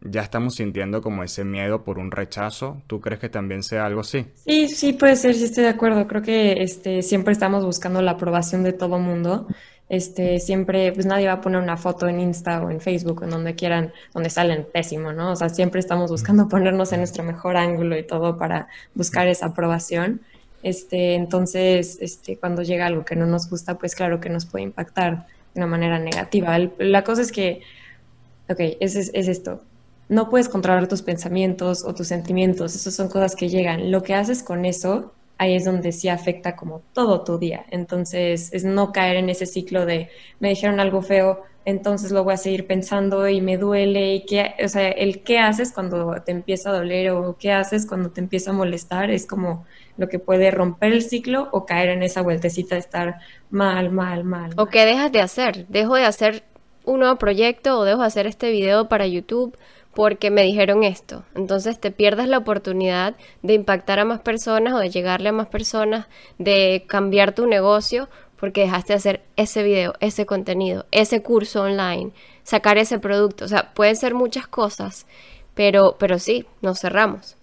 ya 0.00 0.22
estamos 0.22 0.56
sintiendo 0.56 1.02
como 1.02 1.22
ese 1.22 1.44
miedo 1.44 1.84
por 1.84 1.98
un 1.98 2.10
rechazo. 2.10 2.82
¿Tú 2.86 3.00
crees 3.00 3.20
que 3.20 3.28
también 3.28 3.62
sea 3.62 3.86
algo 3.86 4.00
así? 4.00 4.26
Sí, 4.46 4.68
sí 4.68 4.92
puede 4.92 5.16
ser, 5.16 5.34
sí 5.34 5.44
estoy 5.44 5.64
de 5.64 5.70
acuerdo. 5.70 6.06
Creo 6.06 6.22
que 6.22 6.62
este, 6.62 7.02
siempre 7.02 7.32
estamos 7.32 7.64
buscando 7.64 8.02
la 8.02 8.12
aprobación 8.12 8.62
de 8.62 8.72
todo 8.72 8.98
mundo 8.98 9.46
este, 9.88 10.40
siempre, 10.40 10.90
pues 10.92 11.06
nadie 11.06 11.28
va 11.28 11.34
a 11.34 11.40
poner 11.40 11.60
una 11.60 11.76
foto 11.76 12.08
en 12.08 12.18
Insta 12.20 12.60
o 12.60 12.70
en 12.70 12.80
Facebook, 12.80 13.22
en 13.22 13.30
donde 13.30 13.54
quieran, 13.54 13.92
donde 14.12 14.30
salen 14.30 14.66
pésimo, 14.72 15.12
¿no? 15.12 15.32
O 15.32 15.36
sea, 15.36 15.48
siempre 15.48 15.78
estamos 15.80 16.10
buscando 16.10 16.48
ponernos 16.48 16.92
en 16.92 17.00
nuestro 17.00 17.22
mejor 17.22 17.56
ángulo 17.56 17.96
y 17.96 18.02
todo 18.02 18.36
para 18.36 18.68
buscar 18.94 19.28
esa 19.28 19.46
aprobación. 19.46 20.20
Este, 20.62 21.14
entonces, 21.14 21.98
este, 22.00 22.36
cuando 22.36 22.62
llega 22.62 22.86
algo 22.86 23.04
que 23.04 23.14
no 23.14 23.26
nos 23.26 23.48
gusta, 23.48 23.78
pues 23.78 23.94
claro 23.94 24.20
que 24.20 24.28
nos 24.28 24.46
puede 24.46 24.64
impactar 24.64 25.26
de 25.54 25.60
una 25.60 25.68
manera 25.68 25.98
negativa. 26.00 26.58
la 26.78 27.04
cosa 27.04 27.22
es 27.22 27.30
que, 27.30 27.60
ok, 28.48 28.58
es, 28.80 28.96
es, 28.96 29.10
es 29.14 29.28
esto. 29.28 29.62
No 30.08 30.28
puedes 30.30 30.48
controlar 30.48 30.88
tus 30.88 31.02
pensamientos 31.02 31.84
o 31.84 31.94
tus 31.94 32.08
sentimientos, 32.08 32.74
esas 32.74 32.94
son 32.94 33.08
cosas 33.08 33.34
que 33.34 33.48
llegan. 33.48 33.90
Lo 33.90 34.02
que 34.02 34.14
haces 34.14 34.42
con 34.42 34.64
eso 34.64 35.12
ahí 35.38 35.54
es 35.54 35.64
donde 35.64 35.92
sí 35.92 36.08
afecta 36.08 36.56
como 36.56 36.82
todo 36.92 37.22
tu 37.22 37.38
día. 37.38 37.66
Entonces, 37.70 38.52
es 38.52 38.64
no 38.64 38.92
caer 38.92 39.16
en 39.16 39.28
ese 39.28 39.46
ciclo 39.46 39.86
de 39.86 40.08
me 40.40 40.50
dijeron 40.50 40.80
algo 40.80 41.02
feo, 41.02 41.42
entonces 41.64 42.12
lo 42.12 42.22
voy 42.22 42.34
a 42.34 42.36
seguir 42.36 42.66
pensando 42.66 43.28
y 43.28 43.40
me 43.40 43.58
duele 43.58 44.14
y 44.14 44.24
qué, 44.24 44.54
o 44.64 44.68
sea, 44.68 44.88
el 44.88 45.22
qué 45.22 45.40
haces 45.40 45.72
cuando 45.72 46.14
te 46.24 46.30
empieza 46.30 46.70
a 46.70 46.74
doler 46.74 47.10
o 47.10 47.36
qué 47.38 47.50
haces 47.52 47.86
cuando 47.86 48.10
te 48.10 48.20
empieza 48.20 48.50
a 48.50 48.54
molestar 48.54 49.10
es 49.10 49.26
como 49.26 49.66
lo 49.96 50.08
que 50.08 50.20
puede 50.20 50.52
romper 50.52 50.92
el 50.92 51.02
ciclo 51.02 51.48
o 51.52 51.66
caer 51.66 51.88
en 51.88 52.04
esa 52.04 52.22
vueltecita 52.22 52.76
de 52.76 52.80
estar 52.80 53.18
mal, 53.50 53.90
mal, 53.90 54.22
mal. 54.22 54.52
O 54.56 54.66
qué 54.66 54.84
dejas 54.84 55.10
de 55.10 55.20
hacer, 55.20 55.66
dejo 55.66 55.96
de 55.96 56.04
hacer 56.04 56.44
un 56.84 57.00
nuevo 57.00 57.16
proyecto 57.16 57.80
o 57.80 57.84
dejo 57.84 58.02
de 58.02 58.06
hacer 58.06 58.28
este 58.28 58.52
video 58.52 58.88
para 58.88 59.08
YouTube 59.08 59.56
porque 59.96 60.30
me 60.30 60.42
dijeron 60.42 60.84
esto. 60.84 61.24
Entonces 61.34 61.80
te 61.80 61.90
pierdes 61.90 62.28
la 62.28 62.36
oportunidad 62.36 63.16
de 63.42 63.54
impactar 63.54 63.98
a 63.98 64.04
más 64.04 64.20
personas 64.20 64.74
o 64.74 64.78
de 64.78 64.90
llegarle 64.90 65.30
a 65.30 65.32
más 65.32 65.46
personas, 65.46 66.06
de 66.38 66.84
cambiar 66.86 67.32
tu 67.32 67.46
negocio 67.46 68.10
porque 68.38 68.60
dejaste 68.60 68.92
de 68.92 68.98
hacer 68.98 69.22
ese 69.36 69.62
video, 69.62 69.94
ese 70.00 70.26
contenido, 70.26 70.84
ese 70.90 71.22
curso 71.22 71.62
online, 71.62 72.10
sacar 72.42 72.76
ese 72.76 72.98
producto. 72.98 73.46
O 73.46 73.48
sea, 73.48 73.72
pueden 73.72 73.96
ser 73.96 74.12
muchas 74.12 74.46
cosas, 74.46 75.06
pero, 75.54 75.96
pero 75.98 76.18
sí, 76.18 76.44
nos 76.60 76.78
cerramos. 76.78 77.38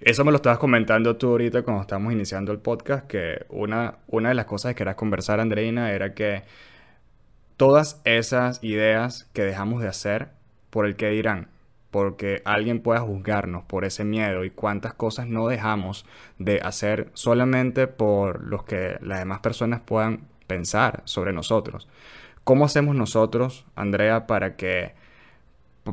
Eso 0.00 0.22
me 0.22 0.32
lo 0.32 0.36
estabas 0.36 0.58
comentando 0.58 1.16
tú 1.16 1.28
ahorita 1.30 1.62
cuando 1.62 1.80
estábamos 1.80 2.12
iniciando 2.12 2.52
el 2.52 2.58
podcast, 2.58 3.06
que 3.06 3.46
una, 3.48 4.00
una 4.06 4.28
de 4.28 4.34
las 4.34 4.44
cosas 4.44 4.72
que 4.72 4.80
querías 4.80 4.96
conversar, 4.96 5.40
Andreina, 5.40 5.92
era 5.92 6.12
que 6.12 6.42
todas 7.56 8.02
esas 8.04 8.62
ideas 8.62 9.30
que 9.32 9.44
dejamos 9.44 9.80
de 9.80 9.88
hacer 9.88 10.39
por 10.70 10.86
el 10.86 10.96
que 10.96 11.10
dirán, 11.10 11.48
porque 11.90 12.42
alguien 12.44 12.80
pueda 12.80 13.00
juzgarnos 13.00 13.64
por 13.64 13.84
ese 13.84 14.04
miedo 14.04 14.44
y 14.44 14.50
cuántas 14.50 14.94
cosas 14.94 15.26
no 15.26 15.48
dejamos 15.48 16.06
de 16.38 16.60
hacer 16.60 17.10
solamente 17.14 17.86
por 17.86 18.44
los 18.44 18.64
que 18.64 18.96
las 19.00 19.18
demás 19.18 19.40
personas 19.40 19.80
puedan 19.80 20.28
pensar 20.46 21.02
sobre 21.04 21.32
nosotros. 21.32 21.88
¿Cómo 22.44 22.64
hacemos 22.64 22.96
nosotros, 22.96 23.66
Andrea, 23.76 24.26
para 24.26 24.56
que, 24.56 24.94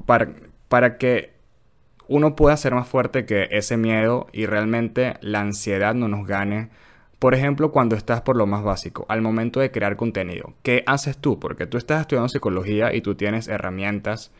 para, 0.05 0.29
para 0.67 0.97
que 0.97 1.33
uno 2.07 2.35
pueda 2.35 2.55
ser 2.57 2.73
más 2.73 2.87
fuerte 2.87 3.25
que 3.25 3.47
ese 3.51 3.75
miedo 3.77 4.27
y 4.31 4.45
realmente 4.45 5.15
la 5.21 5.41
ansiedad 5.41 5.93
no 5.93 6.07
nos 6.07 6.25
gane? 6.25 6.69
Por 7.19 7.33
ejemplo, 7.33 7.71
cuando 7.71 7.95
estás 7.95 8.21
por 8.21 8.35
lo 8.35 8.45
más 8.45 8.63
básico, 8.63 9.05
al 9.09 9.21
momento 9.21 9.59
de 9.59 9.71
crear 9.71 9.95
contenido, 9.97 10.53
¿qué 10.61 10.83
haces 10.85 11.17
tú? 11.17 11.39
Porque 11.39 11.65
tú 11.65 11.77
estás 11.77 12.01
estudiando 12.01 12.29
psicología 12.29 12.93
y 12.93 13.01
tú 13.01 13.15
tienes 13.15 13.47
herramientas 13.47 14.31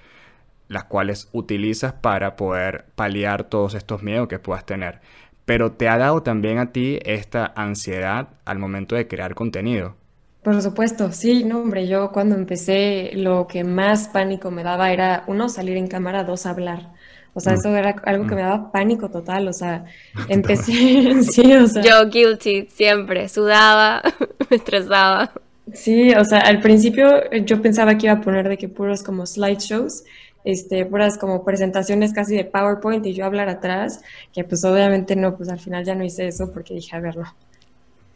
las 0.68 0.86
cuales 0.86 1.30
utilizas 1.32 1.94
para 1.94 2.36
poder 2.36 2.86
paliar 2.96 3.46
todos 3.46 3.74
estos 3.74 4.04
miedos 4.04 4.28
que 4.28 4.40
puedas 4.40 4.66
tener. 4.66 5.00
Pero 5.46 5.72
te 5.72 5.88
ha 5.88 5.98
dado 5.98 6.24
también 6.24 6.58
a 6.58 6.72
ti 6.72 7.00
esta 7.04 7.54
ansiedad 7.56 8.28
al 8.46 8.60
momento 8.60 8.96
de 8.96 9.08
crear 9.08 9.34
contenido. 9.34 9.96
Por 10.44 10.62
supuesto, 10.62 11.12
sí, 11.12 11.44
no, 11.44 11.60
hombre, 11.60 11.88
yo 11.88 12.12
cuando 12.12 12.36
empecé 12.36 13.12
lo 13.16 13.48
que 13.48 13.64
más 13.64 14.08
pánico 14.08 14.50
me 14.52 14.64
daba 14.64 14.92
era, 14.92 15.24
uno, 15.28 15.50
salir 15.50 15.78
en 15.78 15.88
cámara, 15.88 16.24
dos, 16.24 16.46
hablar. 16.46 16.94
O 17.34 17.40
sea, 17.40 17.54
mm. 17.54 17.56
eso 17.56 17.76
era 17.76 17.96
algo 18.06 18.28
que 18.28 18.36
me 18.36 18.44
mm. 18.44 18.46
daba 18.46 18.72
pánico 18.72 19.10
total, 19.10 19.48
o 19.48 19.54
sea, 19.54 19.86
empecé, 20.30 21.22
sí, 21.24 21.54
o 21.54 21.68
sea. 21.68 21.82
Yo 21.82 22.10
guilty, 22.10 22.68
siempre, 22.70 23.28
sudaba, 23.30 24.02
me 24.50 24.58
estresaba. 24.58 25.32
Sí, 25.74 26.14
o 26.14 26.24
sea, 26.24 26.40
al 26.40 26.62
principio 26.62 27.30
yo 27.46 27.62
pensaba 27.62 27.98
que 27.98 28.06
iba 28.06 28.16
a 28.16 28.22
poner 28.22 28.48
de 28.48 28.58
que 28.58 28.70
puros 28.70 29.04
como 29.04 29.26
slideshows 29.26 30.06
este, 30.48 30.86
puras 30.86 31.18
como 31.18 31.44
presentaciones 31.44 32.14
casi 32.14 32.38
de 32.38 32.46
PowerPoint 32.46 33.06
y 33.06 33.14
yo 33.14 33.26
hablar 33.26 33.50
atrás, 33.50 34.02
que 34.34 34.46
pues 34.46 34.64
obviamente 34.64 35.18
no, 35.18 35.36
pues 35.36 35.50
al 35.50 35.60
final 35.60 35.84
ya 35.84 35.94
no 35.94 36.06
hice 36.06 36.26
eso 36.26 36.54
porque 36.54 36.74
dije, 36.74 36.96
a 36.96 37.02
ver, 37.02 37.18
no, 37.18 37.36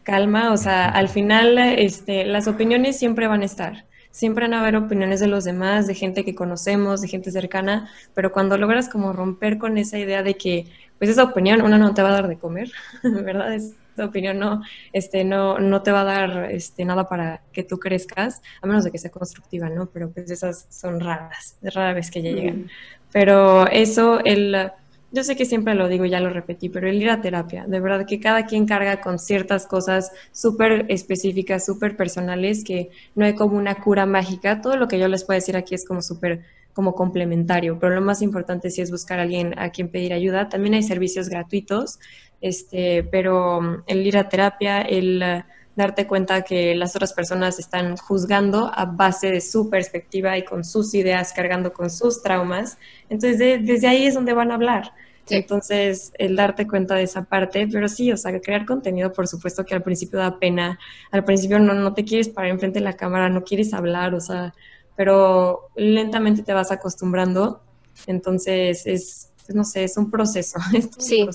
calma, 0.03 0.53
o 0.53 0.57
sea, 0.57 0.87
al 0.87 1.09
final 1.09 1.57
este, 1.57 2.23
las 2.23 2.47
opiniones 2.47 2.97
siempre 2.97 3.27
van 3.27 3.41
a 3.41 3.45
estar. 3.45 3.85
Siempre 4.11 4.45
van 4.45 4.53
a 4.53 4.61
haber 4.61 4.77
opiniones 4.77 5.19
de 5.19 5.27
los 5.27 5.43
demás, 5.43 5.87
de 5.87 5.93
gente 5.93 6.23
que 6.23 6.33
conocemos, 6.33 7.01
de 7.01 7.09
gente 7.09 7.31
cercana, 7.31 7.89
pero 8.13 8.31
cuando 8.31 8.57
logras 8.57 8.87
como 8.87 9.11
romper 9.11 9.57
con 9.57 9.77
esa 9.77 9.99
idea 9.99 10.23
de 10.23 10.35
que, 10.35 10.67
pues 10.99 11.09
esa 11.09 11.23
opinión, 11.23 11.61
una 11.61 11.77
no 11.77 11.93
te 11.93 12.01
va 12.01 12.09
a 12.09 12.13
dar 12.13 12.29
de 12.29 12.37
comer, 12.37 12.71
¿verdad? 13.03 13.53
Es, 13.53 13.73
opinión 14.05 14.39
no, 14.39 14.61
este, 14.93 15.23
no, 15.23 15.59
no 15.59 15.81
te 15.81 15.91
va 15.91 16.01
a 16.01 16.05
dar 16.05 16.51
este, 16.51 16.85
nada 16.85 17.07
para 17.07 17.41
que 17.51 17.63
tú 17.63 17.79
crezcas, 17.79 18.41
a 18.61 18.67
menos 18.67 18.83
de 18.83 18.91
que 18.91 18.97
sea 18.97 19.11
constructiva, 19.11 19.69
¿no? 19.69 19.87
Pero 19.87 20.11
pues 20.11 20.29
esas 20.31 20.67
son 20.69 20.99
raras, 20.99 21.57
es 21.61 21.73
rara 21.73 21.93
vez 21.93 22.11
que 22.11 22.21
ya 22.21 22.31
llegan. 22.31 22.69
Pero 23.11 23.67
eso, 23.67 24.19
el, 24.23 24.71
yo 25.11 25.23
sé 25.23 25.35
que 25.35 25.45
siempre 25.45 25.75
lo 25.75 25.89
digo, 25.89 26.05
ya 26.05 26.21
lo 26.21 26.29
repetí, 26.29 26.69
pero 26.69 26.87
el 26.87 27.01
ir 27.01 27.09
a 27.09 27.21
terapia, 27.21 27.65
de 27.67 27.79
verdad 27.81 28.05
que 28.05 28.19
cada 28.21 28.45
quien 28.45 28.65
carga 28.65 29.01
con 29.01 29.19
ciertas 29.19 29.67
cosas 29.67 30.11
súper 30.31 30.85
específicas, 30.87 31.65
súper 31.65 31.97
personales, 31.97 32.63
que 32.63 32.89
no 33.15 33.25
hay 33.25 33.35
como 33.35 33.57
una 33.57 33.75
cura 33.75 34.05
mágica. 34.05 34.61
Todo 34.61 34.77
lo 34.77 34.87
que 34.87 34.99
yo 34.99 35.09
les 35.09 35.25
puedo 35.25 35.37
decir 35.37 35.57
aquí 35.57 35.75
es 35.75 35.85
como 35.85 36.01
súper 36.01 36.41
como 36.73 36.95
complementario, 36.95 37.77
pero 37.79 37.95
lo 37.95 38.01
más 38.01 38.21
importante 38.21 38.69
sí 38.69 38.81
es 38.81 38.91
buscar 38.91 39.19
a 39.19 39.23
alguien 39.23 39.57
a 39.59 39.69
quien 39.69 39.89
pedir 39.89 40.13
ayuda. 40.13 40.49
También 40.49 40.73
hay 40.73 40.83
servicios 40.83 41.29
gratuitos 41.29 41.99
este, 42.41 43.03
pero 43.03 43.61
mm, 43.61 43.83
el 43.87 44.05
ir 44.05 44.17
a 44.17 44.27
terapia, 44.27 44.81
el 44.81 45.21
eh, 45.21 45.45
darte 45.75 46.07
cuenta 46.07 46.41
que 46.41 46.75
las 46.75 46.95
otras 46.95 47.13
personas 47.13 47.59
están 47.59 47.95
juzgando 47.95 48.71
a 48.73 48.85
base 48.85 49.31
de 49.31 49.41
su 49.41 49.69
perspectiva 49.69 50.37
y 50.37 50.43
con 50.43 50.65
sus 50.65 50.93
ideas, 50.93 51.31
cargando 51.33 51.71
con 51.71 51.89
sus 51.89 52.21
traumas. 52.21 52.77
Entonces, 53.09 53.37
desde 53.65 53.87
ahí 53.87 54.05
es 54.05 54.15
donde 54.15 54.33
van 54.33 54.51
a 54.51 54.55
hablar. 54.55 54.91
Entonces, 55.29 56.11
el 56.17 56.35
darte 56.35 56.67
cuenta 56.67 56.95
de 56.95 57.03
esa 57.03 57.23
parte, 57.23 57.65
pero 57.71 57.87
sí, 57.87 58.11
o 58.11 58.17
sea, 58.17 58.37
crear 58.41 58.65
contenido, 58.65 59.13
por 59.13 59.29
supuesto 59.29 59.63
que 59.63 59.73
al 59.73 59.83
principio 59.83 60.19
da 60.19 60.39
pena, 60.39 60.77
al 61.09 61.23
principio 61.23 61.57
no, 61.59 61.73
no 61.73 61.93
te 61.93 62.03
quieres 62.03 62.27
parar 62.27 62.51
enfrente 62.51 62.79
de 62.79 62.85
la 62.85 62.97
cámara, 62.97 63.29
no 63.29 63.43
quieres 63.43 63.73
hablar, 63.73 64.13
o 64.13 64.19
sea, 64.19 64.53
pero 64.95 65.69
lentamente 65.75 66.43
te 66.43 66.53
vas 66.53 66.71
acostumbrando. 66.71 67.61
Entonces, 68.07 68.85
es 68.87 69.30
no 69.49 69.63
sé, 69.63 69.83
es 69.83 69.97
un 69.97 70.09
proceso. 70.09 70.59
sí. 70.97 71.27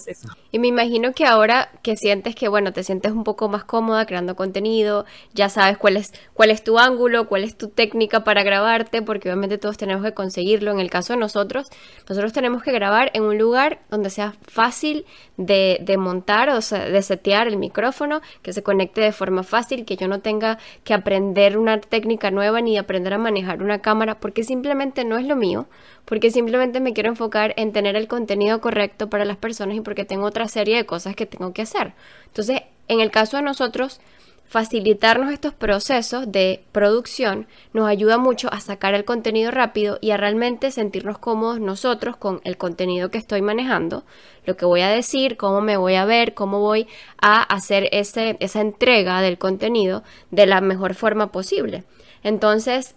Y 0.53 0.59
me 0.59 0.69
imagino 0.69 1.12
que 1.12 1.27
ahora 1.27 1.71
que 1.83 1.97
sientes 1.97 2.35
que, 2.35 2.49
bueno, 2.49 2.73
te 2.73 2.83
sientes 2.83 3.12
un 3.12 3.25
poco 3.25 3.49
más 3.49 3.64
cómoda 3.64 4.07
creando 4.07 4.37
contenido, 4.37 5.05
ya 5.35 5.49
sabes 5.49 5.79
cuál 5.79 5.97
es, 5.97 6.12
cuál 6.35 6.51
es 6.51 6.62
tu 6.62 6.79
ángulo, 6.79 7.29
cuál 7.29 7.45
es 7.45 7.57
tu 7.57 7.69
técnica 7.69 8.25
para 8.25 8.42
grabarte, 8.42 9.03
porque 9.03 9.29
obviamente 9.29 9.59
todos 9.59 9.77
tenemos 9.77 10.05
que 10.05 10.14
conseguirlo. 10.14 10.71
En 10.71 10.81
el 10.81 10.90
caso 10.90 11.12
de 11.12 11.19
nosotros, 11.19 11.69
nosotros 12.09 12.33
tenemos 12.33 12.62
que 12.62 12.73
grabar 12.73 13.11
en 13.14 13.23
un 13.23 13.38
lugar 13.38 13.81
donde 13.90 14.11
sea 14.11 14.35
fácil 14.42 15.05
de, 15.37 15.79
de 15.83 15.97
montar, 15.97 16.51
o 16.51 16.61
sea, 16.61 16.85
de 16.85 17.03
setear 17.03 17.49
el 17.49 17.57
micrófono, 17.57 18.21
que 18.42 18.53
se 18.53 18.62
conecte 18.62 19.01
de 19.01 19.12
forma 19.12 19.42
fácil, 19.42 19.85
que 19.85 19.97
yo 19.97 20.09
no 20.09 20.21
tenga 20.21 20.59
que 20.85 20.95
aprender 20.95 21.59
una 21.59 21.81
técnica 21.81 22.31
nueva 22.31 22.61
ni 22.61 22.79
aprender 22.79 23.12
a 23.14 23.19
manejar 23.19 23.62
una 23.62 23.81
cámara, 23.81 24.19
porque 24.19 24.45
simplemente 24.45 25.05
no 25.05 25.19
es 25.19 25.27
lo 25.27 25.37
mío 25.37 25.66
porque 26.07 26.31
simplemente 26.31 26.81
me 26.81 26.95
quiero 26.95 27.11
enfocar 27.11 27.53
en 27.59 27.73
tener 27.73 27.97
el 27.97 28.09
contenido 28.09 28.61
correcto 28.62 29.11
para 29.11 29.27
las 29.27 29.37
personas 29.37 29.77
y 29.77 29.81
porque 29.83 30.07
tengo 30.07 30.25
otra 30.25 30.49
serie 30.49 30.77
de 30.77 30.87
cosas 30.87 31.14
que 31.14 31.27
tengo 31.27 31.53
que 31.53 31.62
hacer. 31.62 31.92
Entonces, 32.27 32.62
en 32.88 33.01
el 33.01 33.11
caso 33.11 33.37
de 33.37 33.42
nosotros, 33.42 34.01
facilitarnos 34.49 35.33
estos 35.33 35.53
procesos 35.53 36.31
de 36.31 36.62
producción 36.71 37.49
nos 37.73 37.88
ayuda 37.88 38.19
mucho 38.19 38.49
a 38.53 38.61
sacar 38.61 38.95
el 38.95 39.05
contenido 39.05 39.51
rápido 39.51 39.99
y 40.01 40.12
a 40.12 40.16
realmente 40.16 40.71
sentirnos 40.71 41.19
cómodos 41.19 41.61
nosotros 41.61 42.16
con 42.16 42.40
el 42.45 42.57
contenido 42.57 43.11
que 43.11 43.19
estoy 43.19 43.42
manejando, 43.42 44.05
lo 44.45 44.57
que 44.57 44.64
voy 44.64 44.83
a 44.83 44.88
decir, 44.88 45.37
cómo 45.37 45.61
me 45.61 45.77
voy 45.77 45.97
a 45.97 46.05
ver, 46.05 46.35
cómo 46.35 46.61
voy 46.61 46.87
a 47.21 47.42
hacer 47.42 47.88
ese, 47.90 48.37
esa 48.38 48.61
entrega 48.61 49.21
del 49.21 49.38
contenido 49.38 50.05
de 50.31 50.47
la 50.47 50.61
mejor 50.61 50.95
forma 50.95 51.33
posible. 51.33 51.83
Entonces, 52.23 52.95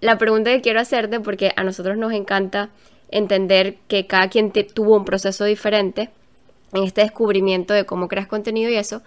la 0.00 0.18
pregunta 0.18 0.50
que 0.50 0.60
quiero 0.60 0.80
hacerte, 0.80 1.20
porque 1.20 1.52
a 1.56 1.64
nosotros 1.64 1.96
nos 1.96 2.12
encanta 2.12 2.70
entender 3.10 3.76
que 3.88 4.06
cada 4.06 4.28
quien 4.28 4.52
tuvo 4.52 4.96
un 4.96 5.04
proceso 5.04 5.44
diferente 5.44 6.10
en 6.72 6.84
este 6.84 7.00
descubrimiento 7.00 7.74
de 7.74 7.86
cómo 7.86 8.08
creas 8.08 8.26
contenido 8.26 8.70
y 8.70 8.76
eso, 8.76 9.02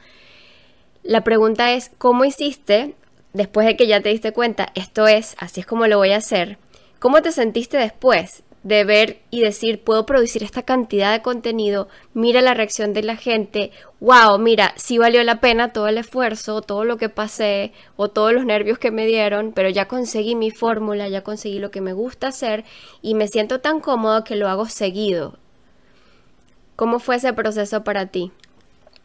la 1.04 1.24
pregunta 1.24 1.74
es, 1.74 1.92
¿cómo 1.98 2.26
hiciste 2.26 2.96
después 3.34 3.66
de 3.66 3.76
que 3.76 3.88
ya 3.88 4.02
te 4.02 4.10
diste 4.10 4.34
cuenta, 4.34 4.72
esto 4.76 5.08
es, 5.08 5.36
así 5.40 5.62
es 5.62 5.66
como 5.66 5.88
lo 5.88 5.98
voy 5.98 6.12
a 6.12 6.18
hacer? 6.18 6.58
¿Cómo 7.00 7.22
te 7.22 7.32
sentiste 7.32 7.78
después? 7.78 8.44
De 8.63 8.84
ver 8.84 9.19
y 9.32 9.41
decir, 9.41 9.84
puedo 9.84 10.06
producir 10.06 10.43
esta 10.43 10.63
cantidad 10.63 11.12
de 11.12 11.21
contenido, 11.21 11.88
mira 12.13 12.41
la 12.41 12.54
reacción 12.54 12.93
de 12.93 13.04
la 13.04 13.15
gente, 13.15 13.71
wow, 14.00 14.38
mira, 14.38 14.74
sí 14.76 14.97
valió 14.97 15.24
la 15.24 15.39
pena 15.39 15.74
todo 15.74 15.88
el 15.88 15.97
esfuerzo, 15.97 16.62
todo 16.62 16.84
lo 16.84 16.97
que 16.97 17.10
pasé 17.10 17.71
o 17.95 18.10
todos 18.10 18.34
los 18.34 18.45
nervios 18.45 18.78
que 18.78 18.91
me 18.91 19.08
dieron, 19.08 19.52
pero 19.54 19.69
ya 19.69 19.88
conseguí 19.88 20.36
mi 20.36 20.52
fórmula, 20.52 21.08
ya 21.08 21.21
conseguí 21.21 21.60
lo 21.60 21.71
que 21.71 21.82
me 21.82 21.93
gusta 21.93 22.28
hacer 22.28 22.63
y 23.02 23.15
me 23.15 23.28
siento 23.28 23.62
tan 23.62 23.80
cómodo 23.80 24.24
que 24.24 24.36
lo 24.36 24.47
hago 24.47 24.67
seguido. 24.67 25.38
¿Cómo 26.76 27.00
fue 27.00 27.15
ese 27.15 27.34
proceso 27.34 27.84
para 27.84 28.08
ti? 28.08 28.32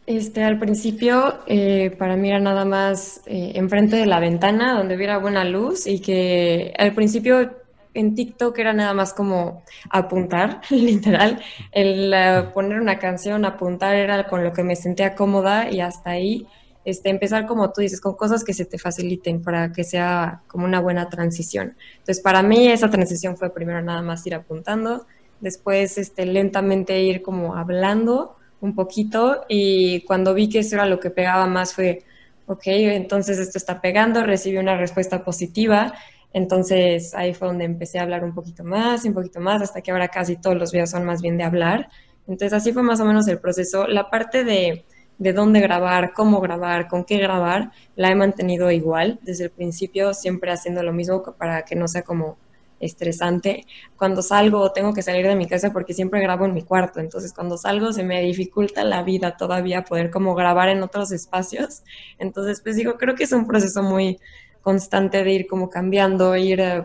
Este, 0.07 0.41
al 0.43 0.57
principio, 0.57 1.39
eh, 1.47 1.93
para 1.97 2.15
mí 2.15 2.29
era 2.29 2.39
nada 2.39 2.63
más 2.63 3.21
eh, 3.25 3.51
enfrente 3.55 3.97
de 3.97 4.05
la 4.05 4.21
ventana 4.21 4.77
donde 4.77 4.95
hubiera 4.95 5.17
buena 5.17 5.43
luz 5.43 5.85
y 5.85 5.99
que 5.99 6.73
al 6.77 6.93
principio 6.93 7.51
en 7.97 8.13
TikTok 8.13 8.57
era 8.59 8.73
nada 8.73 8.93
más 8.93 9.13
como 9.13 9.63
apuntar, 9.89 10.61
literal. 10.69 11.41
El 11.71 12.13
eh, 12.13 12.43
poner 12.53 12.79
una 12.79 12.99
canción, 12.99 13.43
apuntar 13.43 13.95
era 13.95 14.27
con 14.27 14.43
lo 14.43 14.53
que 14.53 14.63
me 14.63 14.75
sentía 14.75 15.15
cómoda 15.15 15.69
y 15.71 15.81
hasta 15.81 16.11
ahí 16.11 16.47
este, 16.85 17.09
empezar 17.09 17.47
como 17.47 17.73
tú 17.73 17.81
dices, 17.81 17.99
con 17.99 18.15
cosas 18.15 18.45
que 18.45 18.53
se 18.53 18.63
te 18.63 18.77
faciliten 18.77 19.41
para 19.41 19.73
que 19.73 19.83
sea 19.83 20.43
como 20.47 20.63
una 20.63 20.79
buena 20.79 21.09
transición. 21.09 21.75
Entonces, 21.97 22.21
para 22.21 22.41
mí 22.43 22.69
esa 22.69 22.89
transición 22.89 23.35
fue 23.35 23.53
primero 23.53 23.81
nada 23.81 24.01
más 24.01 24.25
ir 24.25 24.35
apuntando, 24.35 25.05
después 25.41 25.97
este, 25.97 26.25
lentamente 26.25 27.01
ir 27.01 27.21
como 27.21 27.55
hablando 27.55 28.37
un 28.61 28.73
poquito 28.73 29.43
y 29.49 30.01
cuando 30.01 30.33
vi 30.33 30.47
que 30.47 30.59
eso 30.59 30.75
era 30.75 30.85
lo 30.85 30.99
que 31.01 31.09
pegaba 31.09 31.45
más 31.45 31.73
fue, 31.73 32.03
ok, 32.45 32.63
entonces 32.67 33.37
esto 33.37 33.57
está 33.57 33.81
pegando, 33.81 34.23
recibí 34.23 34.57
una 34.57 34.77
respuesta 34.77 35.25
positiva 35.25 35.93
entonces 36.33 37.13
ahí 37.15 37.33
fue 37.33 37.47
donde 37.47 37.65
empecé 37.65 37.99
a 37.99 38.03
hablar 38.03 38.23
un 38.23 38.33
poquito 38.33 38.63
más 38.63 39.05
y 39.05 39.09
un 39.09 39.13
poquito 39.13 39.39
más, 39.39 39.61
hasta 39.61 39.81
que 39.81 39.91
ahora 39.91 40.07
casi 40.09 40.37
todos 40.37 40.57
los 40.57 40.71
videos 40.71 40.91
son 40.91 41.05
más 41.05 41.21
bien 41.21 41.37
de 41.37 41.43
hablar. 41.43 41.89
Entonces 42.27 42.53
así 42.53 42.73
fue 42.73 42.83
más 42.83 42.99
o 42.99 43.05
menos 43.05 43.27
el 43.27 43.39
proceso. 43.39 43.87
La 43.87 44.09
parte 44.09 44.43
de, 44.43 44.85
de 45.17 45.33
dónde 45.33 45.59
grabar, 45.61 46.13
cómo 46.13 46.41
grabar, 46.41 46.87
con 46.87 47.05
qué 47.05 47.17
grabar, 47.17 47.71
la 47.95 48.11
he 48.11 48.15
mantenido 48.15 48.69
igual 48.71 49.19
desde 49.23 49.45
el 49.45 49.51
principio, 49.51 50.13
siempre 50.13 50.51
haciendo 50.51 50.83
lo 50.83 50.93
mismo 50.93 51.23
para 51.37 51.63
que 51.63 51.75
no 51.75 51.87
sea 51.87 52.03
como 52.03 52.37
estresante. 52.79 53.65
Cuando 53.97 54.21
salgo 54.21 54.71
tengo 54.71 54.93
que 54.93 55.01
salir 55.01 55.25
de 55.25 55.35
mi 55.35 55.47
casa 55.47 55.73
porque 55.73 55.93
siempre 55.93 56.21
grabo 56.21 56.45
en 56.45 56.53
mi 56.53 56.61
cuarto, 56.61 56.99
entonces 56.99 57.33
cuando 57.33 57.57
salgo 57.57 57.91
se 57.93 58.03
me 58.03 58.21
dificulta 58.21 58.83
la 58.83 59.03
vida 59.03 59.37
todavía 59.37 59.83
poder 59.83 60.11
como 60.11 60.35
grabar 60.35 60.69
en 60.69 60.83
otros 60.83 61.11
espacios. 61.11 61.83
Entonces 62.19 62.61
pues 62.61 62.75
digo, 62.75 62.97
creo 62.97 63.15
que 63.15 63.23
es 63.23 63.31
un 63.31 63.47
proceso 63.47 63.81
muy 63.83 64.19
constante 64.67 65.23
de 65.23 65.31
ir 65.31 65.47
como 65.47 65.69
cambiando, 65.69 66.35
ir 66.35 66.59
eh, 66.59 66.83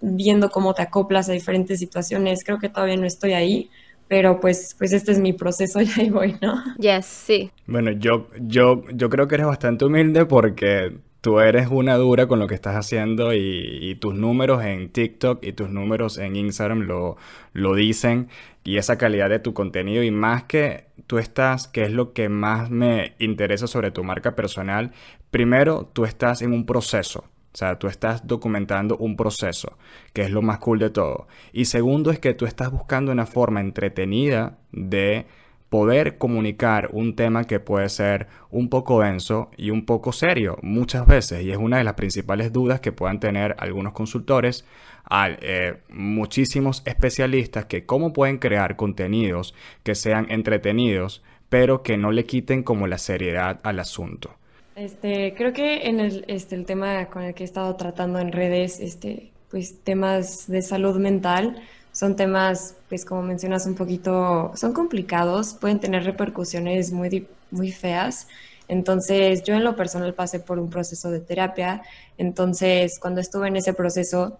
viendo 0.00 0.50
cómo 0.50 0.72
te 0.72 0.82
acoplas 0.82 1.28
a 1.28 1.32
diferentes 1.32 1.80
situaciones. 1.80 2.44
Creo 2.44 2.60
que 2.60 2.68
todavía 2.68 2.96
no 2.96 3.06
estoy 3.06 3.32
ahí, 3.32 3.70
pero 4.06 4.38
pues, 4.38 4.76
pues 4.78 4.92
este 4.92 5.10
es 5.10 5.18
mi 5.18 5.32
proceso 5.32 5.80
y 5.82 5.88
ahí 5.98 6.10
voy, 6.10 6.36
¿no? 6.40 6.62
Yes, 6.78 7.06
sí. 7.06 7.50
Bueno, 7.66 7.90
yo, 7.90 8.28
yo, 8.40 8.84
yo 8.94 9.10
creo 9.10 9.26
que 9.26 9.34
eres 9.34 9.48
bastante 9.48 9.84
humilde 9.84 10.26
porque 10.26 10.96
tú 11.20 11.40
eres 11.40 11.66
una 11.72 11.96
dura 11.96 12.28
con 12.28 12.38
lo 12.38 12.46
que 12.46 12.54
estás 12.54 12.76
haciendo 12.76 13.34
y, 13.34 13.96
tus 14.00 14.14
números 14.14 14.62
en 14.62 14.90
TikTok 14.90 15.44
y 15.44 15.54
tus 15.54 15.70
números 15.70 16.18
en 16.18 16.36
Instagram 16.36 16.82
lo, 16.82 17.16
lo 17.52 17.74
dicen 17.74 18.28
y 18.62 18.76
esa 18.76 18.96
calidad 18.96 19.28
de 19.28 19.40
tu 19.40 19.54
contenido 19.54 20.04
y 20.04 20.12
más 20.12 20.44
que 20.44 20.86
tú 21.06 21.18
estás, 21.18 21.68
que 21.68 21.84
es 21.84 21.92
lo 21.92 22.12
que 22.12 22.28
más 22.28 22.70
me 22.70 23.14
interesa 23.18 23.66
sobre 23.66 23.90
tu 23.90 24.04
marca 24.04 24.34
personal, 24.34 24.92
primero 25.30 25.90
tú 25.92 26.04
estás 26.04 26.42
en 26.42 26.52
un 26.52 26.66
proceso. 26.66 27.24
O 27.52 27.56
sea, 27.56 27.78
tú 27.78 27.86
estás 27.86 28.26
documentando 28.26 28.96
un 28.96 29.16
proceso, 29.16 29.78
que 30.12 30.22
es 30.22 30.30
lo 30.30 30.42
más 30.42 30.58
cool 30.58 30.80
de 30.80 30.90
todo. 30.90 31.28
Y 31.52 31.66
segundo 31.66 32.10
es 32.10 32.18
que 32.18 32.34
tú 32.34 32.46
estás 32.46 32.72
buscando 32.72 33.12
una 33.12 33.26
forma 33.26 33.60
entretenida 33.60 34.58
de 34.72 35.26
poder 35.68 36.18
comunicar 36.18 36.90
un 36.92 37.16
tema 37.16 37.44
que 37.44 37.60
puede 37.60 37.88
ser 37.88 38.28
un 38.50 38.68
poco 38.68 39.00
denso 39.00 39.50
y 39.56 39.70
un 39.70 39.86
poco 39.86 40.12
serio 40.12 40.56
muchas 40.62 41.06
veces. 41.06 41.42
Y 41.42 41.52
es 41.52 41.56
una 41.56 41.78
de 41.78 41.84
las 41.84 41.94
principales 41.94 42.52
dudas 42.52 42.80
que 42.80 42.92
puedan 42.92 43.20
tener 43.20 43.56
algunos 43.58 43.92
consultores 43.92 44.64
a 45.04 45.28
eh, 45.30 45.78
muchísimos 45.88 46.82
especialistas 46.84 47.66
que 47.66 47.84
cómo 47.84 48.12
pueden 48.12 48.38
crear 48.38 48.76
contenidos 48.76 49.54
que 49.82 49.94
sean 49.94 50.30
entretenidos, 50.30 51.22
pero 51.48 51.82
que 51.82 51.96
no 51.96 52.10
le 52.10 52.24
quiten 52.24 52.62
como 52.62 52.86
la 52.86 52.98
seriedad 52.98 53.60
al 53.62 53.80
asunto. 53.80 54.30
Este, 54.76 55.34
creo 55.36 55.52
que 55.52 55.86
en 55.88 56.00
el, 56.00 56.24
este, 56.26 56.56
el 56.56 56.66
tema 56.66 57.06
con 57.06 57.22
el 57.22 57.34
que 57.34 57.44
he 57.44 57.46
estado 57.46 57.76
tratando 57.76 58.18
en 58.18 58.32
redes, 58.32 58.80
este, 58.80 59.30
pues 59.50 59.78
temas 59.84 60.48
de 60.48 60.62
salud 60.62 60.96
mental, 60.98 61.62
son 61.92 62.16
temas, 62.16 62.74
pues 62.88 63.04
como 63.04 63.22
mencionas 63.22 63.66
un 63.66 63.76
poquito, 63.76 64.50
son 64.56 64.72
complicados, 64.72 65.54
pueden 65.54 65.78
tener 65.78 66.02
repercusiones 66.02 66.90
muy, 66.90 67.28
muy 67.52 67.70
feas. 67.70 68.26
Entonces, 68.66 69.44
yo 69.44 69.54
en 69.54 69.62
lo 69.62 69.76
personal 69.76 70.12
pasé 70.12 70.40
por 70.40 70.58
un 70.58 70.70
proceso 70.70 71.10
de 71.12 71.20
terapia. 71.20 71.82
Entonces, 72.18 72.98
cuando 72.98 73.20
estuve 73.20 73.46
en 73.46 73.56
ese 73.56 73.74
proceso, 73.74 74.38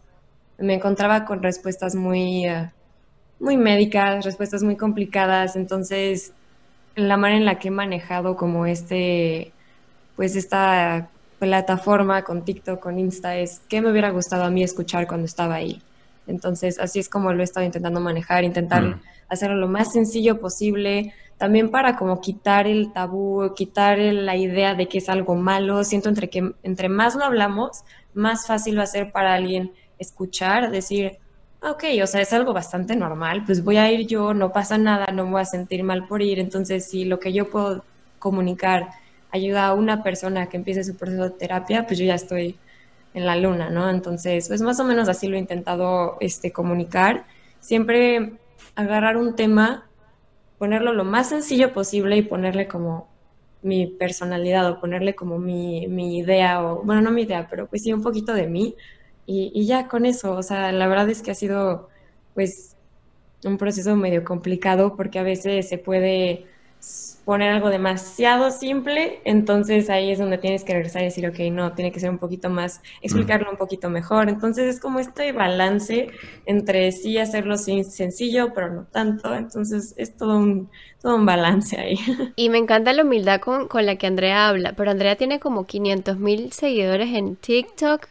me 0.59 0.75
encontraba 0.75 1.25
con 1.25 1.43
respuestas 1.43 1.95
muy, 1.95 2.47
eh, 2.47 2.71
muy 3.41 3.57
médicas, 3.57 4.25
respuestas 4.25 4.63
muy 4.63 4.77
complicadas. 4.77 5.57
Entonces, 5.57 6.33
la 6.95 7.17
manera 7.17 7.39
en 7.39 7.45
la 7.45 7.59
que 7.59 7.69
he 7.69 7.71
manejado 7.71 8.37
como 8.37 8.67
este, 8.67 9.53
pues 10.17 10.37
esta 10.37 11.09
plataforma 11.39 12.23
con 12.23 12.45
TikTok, 12.45 12.81
con 12.81 12.99
Insta, 12.99 13.37
es 13.37 13.61
qué 13.69 13.83
me 13.83 13.91
hubiera 13.91 14.11
gustado 14.11 14.45
a 14.45 14.51
mí 14.51 14.63
escuchar 14.63 15.07
cuando 15.07 15.27
estaba 15.27 15.57
ahí. 15.57 15.83
Entonces, 16.27 16.79
así 16.79 17.01
es 17.01 17.09
como 17.09 17.33
lo 17.33 17.41
he 17.41 17.45
estado 17.45 17.67
intentando 17.67 18.01
manejar, 18.01 18.45
intentar 18.45 18.83
mm. 18.83 19.01
hacerlo 19.29 19.57
lo 19.57 19.69
más 19.69 19.93
sencillo 19.93 20.41
posible, 20.41 21.13
también 21.37 21.71
para 21.71 21.97
como 21.97 22.21
quitar 22.21 22.67
el 22.67 22.93
tabú, 22.93 23.53
quitar 23.55 23.99
la 23.99 24.37
idea 24.37 24.75
de 24.75 24.89
que 24.89 24.99
es 24.99 25.09
algo 25.09 25.35
malo. 25.35 25.85
Siento 25.85 26.09
entre 26.09 26.31
que 26.31 26.55
entre 26.63 26.89
más 26.89 27.15
lo 27.17 27.25
hablamos, 27.25 27.85
más 28.15 28.47
fácil 28.47 28.79
va 28.79 28.85
a 28.85 28.87
ser 28.87 29.13
para 29.13 29.35
alguien 29.35 29.73
escuchar, 29.99 30.71
decir, 30.71 31.19
ok, 31.63 31.85
o 32.03 32.07
sea, 32.07 32.21
es 32.21 32.33
algo 32.33 32.53
bastante 32.53 32.97
normal, 32.97 33.45
pues 33.45 33.65
voy 33.65 33.79
a 33.79 33.91
ir 33.91 34.07
yo, 34.07 34.35
no 34.35 34.53
pasa 34.53 34.79
nada, 34.79 35.07
no 35.13 35.25
me 35.25 35.33
voy 35.33 35.41
a 35.41 35.47
sentir 35.47 35.83
mal 35.83 36.07
por 36.07 36.23
ir. 36.23 36.39
Entonces, 36.39 36.87
si 36.87 37.05
lo 37.05 37.19
que 37.21 37.33
yo 37.33 37.51
puedo 37.51 37.85
comunicar 38.19 38.89
ayuda 39.31 39.67
a 39.67 39.75
una 39.75 40.03
persona 40.03 40.49
que 40.49 40.57
empiece 40.57 40.85
su 40.85 40.97
proceso 40.97 41.25
de 41.25 41.31
terapia, 41.31 41.87
pues 41.87 41.99
yo 41.99 42.05
ya 42.05 42.15
estoy 42.15 42.57
en 43.15 43.27
la 43.27 43.37
luna, 43.37 43.71
¿no? 43.71 43.89
Entonces, 43.91 44.49
pues 44.49 44.61
más 44.61 44.79
o 44.81 44.85
menos 44.85 45.09
así 45.09 45.29
lo 45.29 45.37
he 45.37 45.41
intentado 45.41 46.17
este, 46.21 46.53
comunicar. 46.53 47.25
Siempre 47.61 48.35
agarrar 48.75 49.17
un 49.17 49.37
tema, 49.37 49.89
ponerlo 50.59 50.93
lo 50.93 51.05
más 51.05 51.29
sencillo 51.29 51.73
posible 51.73 52.17
y 52.17 52.23
ponerle 52.23 52.69
como 52.69 53.09
mi 53.63 53.87
personalidad 53.87 54.69
o 54.71 54.81
ponerle 54.81 55.15
como 55.15 55.39
mi, 55.39 55.87
mi 55.87 56.19
idea, 56.19 56.63
o 56.63 56.83
bueno, 56.83 57.01
no 57.01 57.11
mi 57.11 57.23
idea, 57.23 57.49
pero 57.49 57.67
pues 57.67 57.83
sí, 57.83 57.93
un 57.93 58.03
poquito 58.03 58.35
de 58.35 58.47
mí. 58.47 58.75
Y, 59.27 59.67
ya 59.67 59.89
con 59.89 60.07
eso, 60.07 60.35
o 60.35 60.43
sea, 60.43 60.71
la 60.73 60.87
verdad 60.87 61.09
es 61.09 61.23
que 61.23 61.31
ha 61.31 61.35
sido 61.35 61.89
pues 62.35 62.77
un 63.45 63.59
proceso 63.59 63.97
medio 63.97 64.25
complicado 64.25 64.97
porque 64.97 65.19
a 65.19 65.23
veces 65.23 65.69
se 65.69 65.79
puede 65.79 66.47
poner 67.25 67.53
algo 67.53 67.71
demasiado 67.71 68.51
simple, 68.51 69.21
entonces 69.25 69.89
ahí 69.89 70.11
es 70.11 70.19
donde 70.19 70.37
tienes 70.37 70.63
que 70.63 70.75
regresar 70.75 71.03
y 71.03 71.07
decir, 71.07 71.27
ok, 71.27 71.39
no, 71.51 71.73
tiene 71.73 71.91
que 71.91 72.01
ser 72.01 72.11
un 72.11 72.19
poquito 72.19 72.51
más, 72.51 72.83
explicarlo 73.01 73.51
un 73.51 73.57
poquito 73.57 73.89
mejor. 73.89 74.29
Entonces 74.29 74.75
es 74.75 74.81
como 74.81 74.99
este 74.99 75.33
balance 75.33 76.09
entre 76.45 76.93
sí 76.93 77.17
hacerlo 77.17 77.57
sencillo, 77.57 78.53
pero 78.55 78.73
no 78.73 78.85
tanto. 78.85 79.35
Entonces 79.35 79.95
es 79.97 80.15
todo 80.17 80.37
un, 80.37 80.69
todo 81.01 81.17
un 81.17 81.25
balance 81.25 81.79
ahí. 81.81 81.97
Y 82.37 82.51
me 82.51 82.59
encanta 82.59 82.93
la 82.93 83.03
humildad 83.03 83.41
con, 83.41 83.69
con 83.69 83.87
la 83.87 83.97
que 83.97 84.07
Andrea 84.07 84.49
habla, 84.49 84.75
pero 84.77 84.91
Andrea 84.91 85.17
tiene 85.17 85.41
como 85.41 85.65
500 85.65 86.19
mil 86.19 86.53
seguidores 86.53 87.15
en 87.15 87.37
TikTok. 87.37 88.07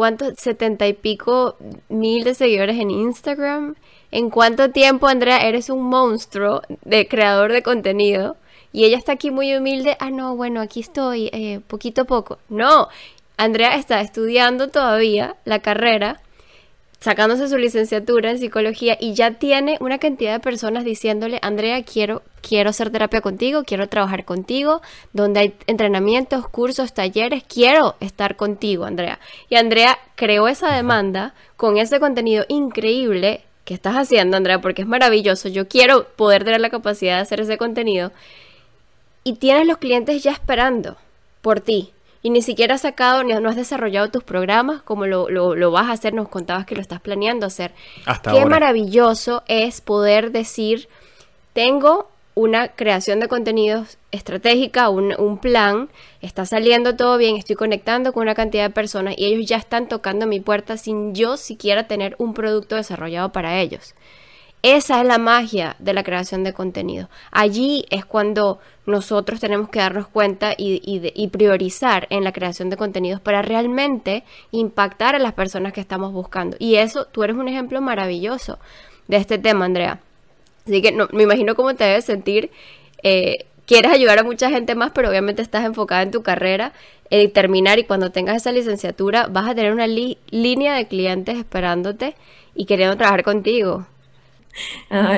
¿Cuántos? 0.00 0.32
70 0.38 0.86
y 0.86 0.92
pico 0.94 1.58
mil 1.90 2.24
de 2.24 2.32
seguidores 2.34 2.78
en 2.78 2.90
Instagram. 2.90 3.74
¿En 4.10 4.30
cuánto 4.30 4.70
tiempo, 4.70 5.08
Andrea, 5.08 5.46
eres 5.46 5.68
un 5.68 5.82
monstruo 5.82 6.62
de 6.86 7.06
creador 7.06 7.52
de 7.52 7.62
contenido? 7.62 8.38
Y 8.72 8.86
ella 8.86 8.96
está 8.96 9.12
aquí 9.12 9.30
muy 9.30 9.54
humilde, 9.54 9.98
ah, 10.00 10.08
no, 10.08 10.36
bueno, 10.36 10.62
aquí 10.62 10.80
estoy, 10.80 11.28
eh, 11.34 11.60
poquito 11.66 12.00
a 12.00 12.04
poco. 12.06 12.38
No, 12.48 12.88
Andrea 13.36 13.76
está 13.76 14.00
estudiando 14.00 14.68
todavía 14.68 15.36
la 15.44 15.58
carrera, 15.58 16.22
sacándose 17.00 17.48
su 17.48 17.56
licenciatura 17.56 18.30
en 18.30 18.38
psicología 18.38 18.96
y 19.00 19.14
ya 19.14 19.32
tiene 19.32 19.78
una 19.80 19.98
cantidad 19.98 20.32
de 20.32 20.40
personas 20.40 20.84
diciéndole, 20.84 21.38
Andrea, 21.42 21.82
quiero, 21.82 22.22
quiero 22.42 22.70
hacer 22.70 22.90
terapia 22.90 23.22
contigo, 23.22 23.64
quiero 23.64 23.88
trabajar 23.88 24.24
contigo, 24.26 24.82
donde 25.14 25.40
hay 25.40 25.54
entrenamientos, 25.66 26.46
cursos, 26.48 26.92
talleres, 26.92 27.42
quiero 27.44 27.96
estar 28.00 28.36
contigo, 28.36 28.84
Andrea. 28.84 29.18
Y 29.48 29.56
Andrea 29.56 29.98
creó 30.14 30.46
esa 30.46 30.74
demanda 30.74 31.34
con 31.56 31.78
ese 31.78 32.00
contenido 32.00 32.44
increíble 32.48 33.42
que 33.64 33.72
estás 33.74 33.94
haciendo, 33.94 34.36
Andrea, 34.36 34.60
porque 34.60 34.82
es 34.82 34.88
maravilloso. 34.88 35.48
Yo 35.48 35.68
quiero 35.68 36.04
poder 36.16 36.44
tener 36.44 36.60
la 36.60 36.70
capacidad 36.70 37.16
de 37.16 37.22
hacer 37.22 37.40
ese 37.40 37.56
contenido. 37.56 38.12
Y 39.24 39.34
tienes 39.34 39.66
los 39.66 39.78
clientes 39.78 40.22
ya 40.22 40.32
esperando 40.32 40.96
por 41.40 41.60
ti. 41.60 41.92
Y 42.22 42.30
ni 42.30 42.42
siquiera 42.42 42.74
has 42.74 42.82
sacado, 42.82 43.22
ni 43.24 43.32
no 43.32 43.48
has 43.48 43.56
desarrollado 43.56 44.10
tus 44.10 44.24
programas 44.24 44.82
como 44.82 45.06
lo, 45.06 45.70
vas 45.70 45.88
a 45.88 45.92
hacer, 45.92 46.12
nos 46.12 46.28
contabas 46.28 46.66
que 46.66 46.74
lo 46.74 46.80
estás 46.80 47.00
planeando 47.00 47.46
hacer. 47.46 47.72
Hasta 48.04 48.32
Qué 48.32 48.44
maravilloso 48.44 49.42
es 49.48 49.80
poder 49.80 50.30
decir, 50.30 50.88
tengo 51.52 52.10
una 52.34 52.68
creación 52.68 53.20
de 53.20 53.28
contenidos 53.28 53.98
estratégica, 54.12 54.88
un, 54.88 55.14
un, 55.18 55.38
plan, 55.38 55.88
está 56.20 56.46
saliendo 56.46 56.96
todo 56.96 57.16
bien, 57.18 57.36
estoy 57.36 57.56
conectando 57.56 58.12
con 58.12 58.22
una 58.22 58.34
cantidad 58.34 58.64
de 58.64 58.70
personas 58.70 59.14
y 59.16 59.26
ellos 59.26 59.48
ya 59.48 59.56
están 59.56 59.88
tocando 59.88 60.26
mi 60.26 60.40
puerta 60.40 60.76
sin 60.76 61.14
yo 61.14 61.36
siquiera 61.36 61.86
tener 61.86 62.14
un 62.18 62.34
producto 62.34 62.76
desarrollado 62.76 63.32
para 63.32 63.60
ellos. 63.60 63.94
Esa 64.62 65.00
es 65.00 65.06
la 65.06 65.16
magia 65.16 65.74
de 65.78 65.94
la 65.94 66.02
creación 66.02 66.44
de 66.44 66.52
contenido. 66.52 67.08
Allí 67.30 67.86
es 67.88 68.04
cuando 68.04 68.60
nosotros 68.84 69.40
tenemos 69.40 69.70
que 69.70 69.78
darnos 69.78 70.06
cuenta 70.06 70.54
y, 70.56 71.28
priorizar 71.28 72.06
en 72.10 72.24
la 72.24 72.32
creación 72.32 72.68
de 72.68 72.76
contenidos 72.76 73.22
para 73.22 73.40
realmente 73.40 74.22
impactar 74.50 75.14
a 75.14 75.18
las 75.18 75.32
personas 75.32 75.72
que 75.72 75.80
estamos 75.80 76.12
buscando. 76.12 76.56
Y 76.58 76.74
eso, 76.74 77.06
tú 77.06 77.22
eres 77.22 77.36
un 77.36 77.48
ejemplo 77.48 77.80
maravilloso 77.80 78.58
de 79.08 79.16
este 79.16 79.38
tema, 79.38 79.64
Andrea. 79.64 80.00
Así 80.66 80.82
que 80.82 80.92
no, 80.92 81.08
me 81.12 81.22
imagino 81.22 81.54
cómo 81.54 81.74
te 81.74 81.84
debes 81.84 82.04
sentir. 82.04 82.50
Eh, 83.02 83.46
quieres 83.64 83.92
ayudar 83.92 84.18
a 84.18 84.24
mucha 84.24 84.50
gente 84.50 84.74
más, 84.74 84.90
pero 84.94 85.08
obviamente 85.08 85.40
estás 85.40 85.64
enfocada 85.64 86.02
en 86.02 86.10
tu 86.10 86.22
carrera, 86.22 86.74
en 87.08 87.32
terminar 87.32 87.78
y 87.78 87.84
cuando 87.84 88.12
tengas 88.12 88.36
esa 88.36 88.52
licenciatura 88.52 89.26
vas 89.26 89.48
a 89.48 89.54
tener 89.54 89.72
una 89.72 89.86
línea 89.86 90.74
de 90.74 90.86
clientes 90.86 91.38
esperándote 91.38 92.14
y 92.54 92.66
queriendo 92.66 92.96
trabajar 92.98 93.24
contigo 93.24 93.86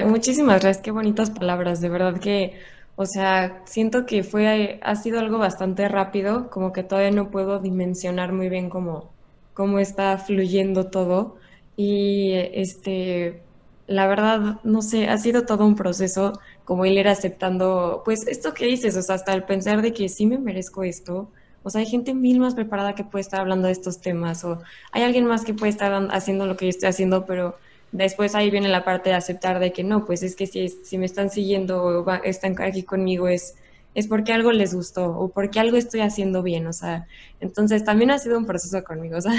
muchísimas 0.07 0.61
gracias, 0.61 0.83
qué 0.85 0.90
bonitas 0.90 1.31
palabras, 1.31 1.81
de 1.81 1.88
verdad 1.88 2.21
que, 2.21 2.59
o 2.97 3.07
sea, 3.07 3.62
siento 3.64 4.07
que 4.07 4.23
fue, 4.23 4.79
ha 4.83 4.97
sido 4.97 5.21
algo 5.21 5.38
bastante 5.38 5.88
rápido, 5.88 6.51
como 6.51 6.73
que 6.73 6.83
todavía 6.83 7.11
no 7.11 7.31
puedo 7.31 7.59
dimensionar 7.59 8.33
muy 8.33 8.49
bien 8.49 8.71
cómo, 8.71 9.11
cómo 9.55 9.79
está 9.79 10.18
fluyendo 10.18 10.87
todo. 10.90 11.37
Y 11.77 12.33
este, 12.53 13.42
la 13.87 14.07
verdad, 14.07 14.61
no 14.64 14.83
sé, 14.83 15.09
ha 15.09 15.18
sido 15.18 15.45
todo 15.47 15.64
un 15.66 15.77
proceso 15.77 16.38
como 16.64 16.87
ir 16.87 17.09
aceptando, 17.09 18.03
pues 18.05 18.27
esto 18.27 18.55
que 18.55 18.66
dices, 18.66 18.97
o 18.97 19.03
sea, 19.03 19.16
hasta 19.16 19.35
el 19.35 19.45
pensar 19.45 19.83
de 19.83 19.92
que 19.92 20.09
sí 20.09 20.27
me 20.27 20.38
merezco 20.38 20.85
esto, 20.85 21.31
o 21.62 21.71
sea, 21.71 21.81
hay 21.81 21.87
gente 21.87 22.14
mil 22.14 22.40
más 22.40 22.55
preparada 22.55 22.95
que 22.95 23.05
puede 23.05 23.23
estar 23.23 23.40
hablando 23.40 23.66
de 23.66 23.73
estos 23.73 24.01
temas, 24.01 24.45
o 24.45 24.61
hay 24.92 25.03
alguien 25.03 25.27
más 25.27 25.45
que 25.45 25.55
puede 25.55 25.71
estar 25.71 25.92
haciendo 26.12 26.47
lo 26.47 26.57
que 26.57 26.66
yo 26.66 26.71
estoy 26.71 26.88
haciendo, 26.88 27.27
pero 27.27 27.57
después 27.92 28.35
ahí 28.35 28.50
viene 28.50 28.68
la 28.68 28.85
parte 28.85 29.11
de 29.11 29.16
aceptar 29.16 29.61
de 29.61 29.72
que 29.72 29.85
no, 29.85 30.05
pues 30.05 30.22
es 30.22 30.35
que 30.35 30.46
si, 30.46 30.68
si 30.68 30.98
me 30.98 31.07
están 31.07 31.31
siguiendo 31.31 31.83
o 31.83 32.11
están 32.24 32.61
aquí 32.61 32.83
conmigo 32.83 33.28
es, 33.28 33.55
es 33.94 34.09
porque 34.09 34.33
algo 34.33 34.50
les 34.50 34.74
gustó 34.74 35.11
o 35.11 35.28
porque 35.28 35.61
algo 35.61 35.76
estoy 35.76 36.00
haciendo 36.00 36.42
bien, 36.42 36.66
o 36.66 36.72
sea, 36.72 37.07
entonces 37.40 37.85
también 37.85 38.11
ha 38.11 38.18
sido 38.18 38.38
un 38.38 38.46
proceso 38.46 38.83
conmigo, 38.83 39.16
o 39.18 39.20
sea, 39.20 39.33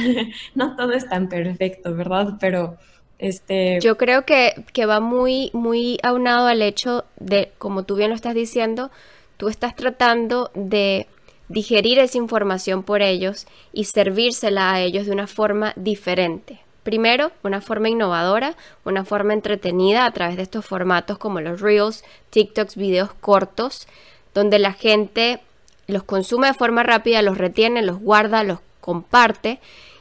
no 0.56 0.76
todo 0.76 0.94
es 0.94 1.10
tan 1.10 1.28
perfecto, 1.28 1.94
¿verdad? 1.96 2.36
Pero... 2.40 2.78
Este... 3.20 3.80
Yo 3.82 3.96
creo 3.96 4.26
que, 4.26 4.66
que 4.74 4.86
va 4.86 5.00
muy, 5.00 5.50
muy 5.54 5.98
aunado 6.04 6.48
al 6.48 6.62
hecho 6.62 7.06
de, 7.20 7.54
como 7.58 7.84
tú 7.84 7.96
bien 7.96 8.10
lo 8.10 8.16
estás 8.16 8.34
diciendo, 8.34 8.92
tú 9.38 9.48
estás 9.48 9.76
tratando 9.76 10.52
de 10.56 11.08
digerir 11.48 12.00
esa 12.00 12.18
información 12.18 12.84
por 12.84 13.02
ellos 13.02 13.46
y 13.72 13.86
servírsela 13.86 14.74
a 14.74 14.82
ellos 14.82 15.06
de 15.06 15.14
una 15.14 15.28
forma 15.28 15.72
diferente. 15.78 16.63
Primero, 16.84 17.32
una 17.44 17.62
forma 17.62 17.90
innovadora, 17.90 18.56
una 18.84 19.06
forma 19.06 19.34
entretenida 19.34 20.06
a 20.06 20.12
través 20.12 20.36
de 20.36 20.44
estos 20.44 20.66
formatos 20.66 21.18
como 21.18 21.42
los 21.42 21.62
Reels, 21.62 22.04
TikToks, 22.30 22.76
videos 22.76 23.14
cortos, 23.14 23.88
donde 24.34 24.60
la 24.60 24.74
gente 24.74 25.42
los 25.88 26.04
consume 26.04 26.48
de 26.48 26.54
forma 26.54 26.84
rápida, 26.84 27.22
los 27.22 27.38
retiene, 27.38 27.82
los 27.82 28.00
guarda, 28.00 28.44
los 28.44 28.60
comparte 28.82 29.60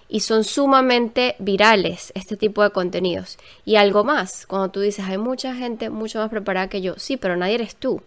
y 0.09 0.21
son 0.21 0.45
sumamente 0.45 1.37
virales 1.39 2.13
este 2.15 2.37
tipo 2.37 2.63
de 2.63 2.71
contenidos. 2.71 3.39
Y 3.65 3.77
algo 3.77 4.05
más, 4.05 4.47
cuando 4.47 4.71
tú 4.71 4.81
dices, 4.81 5.07
hay 5.07 5.19
mucha 5.19 5.55
gente 5.55 5.89
mucho 5.89 6.19
más 6.19 6.29
preparada 6.29 6.69
que 6.69 6.83
yo, 6.83 6.95
sí, 6.99 7.17
pero 7.17 7.37
nadie 7.37 7.55
eres 7.55 7.77
tú. 7.77 8.03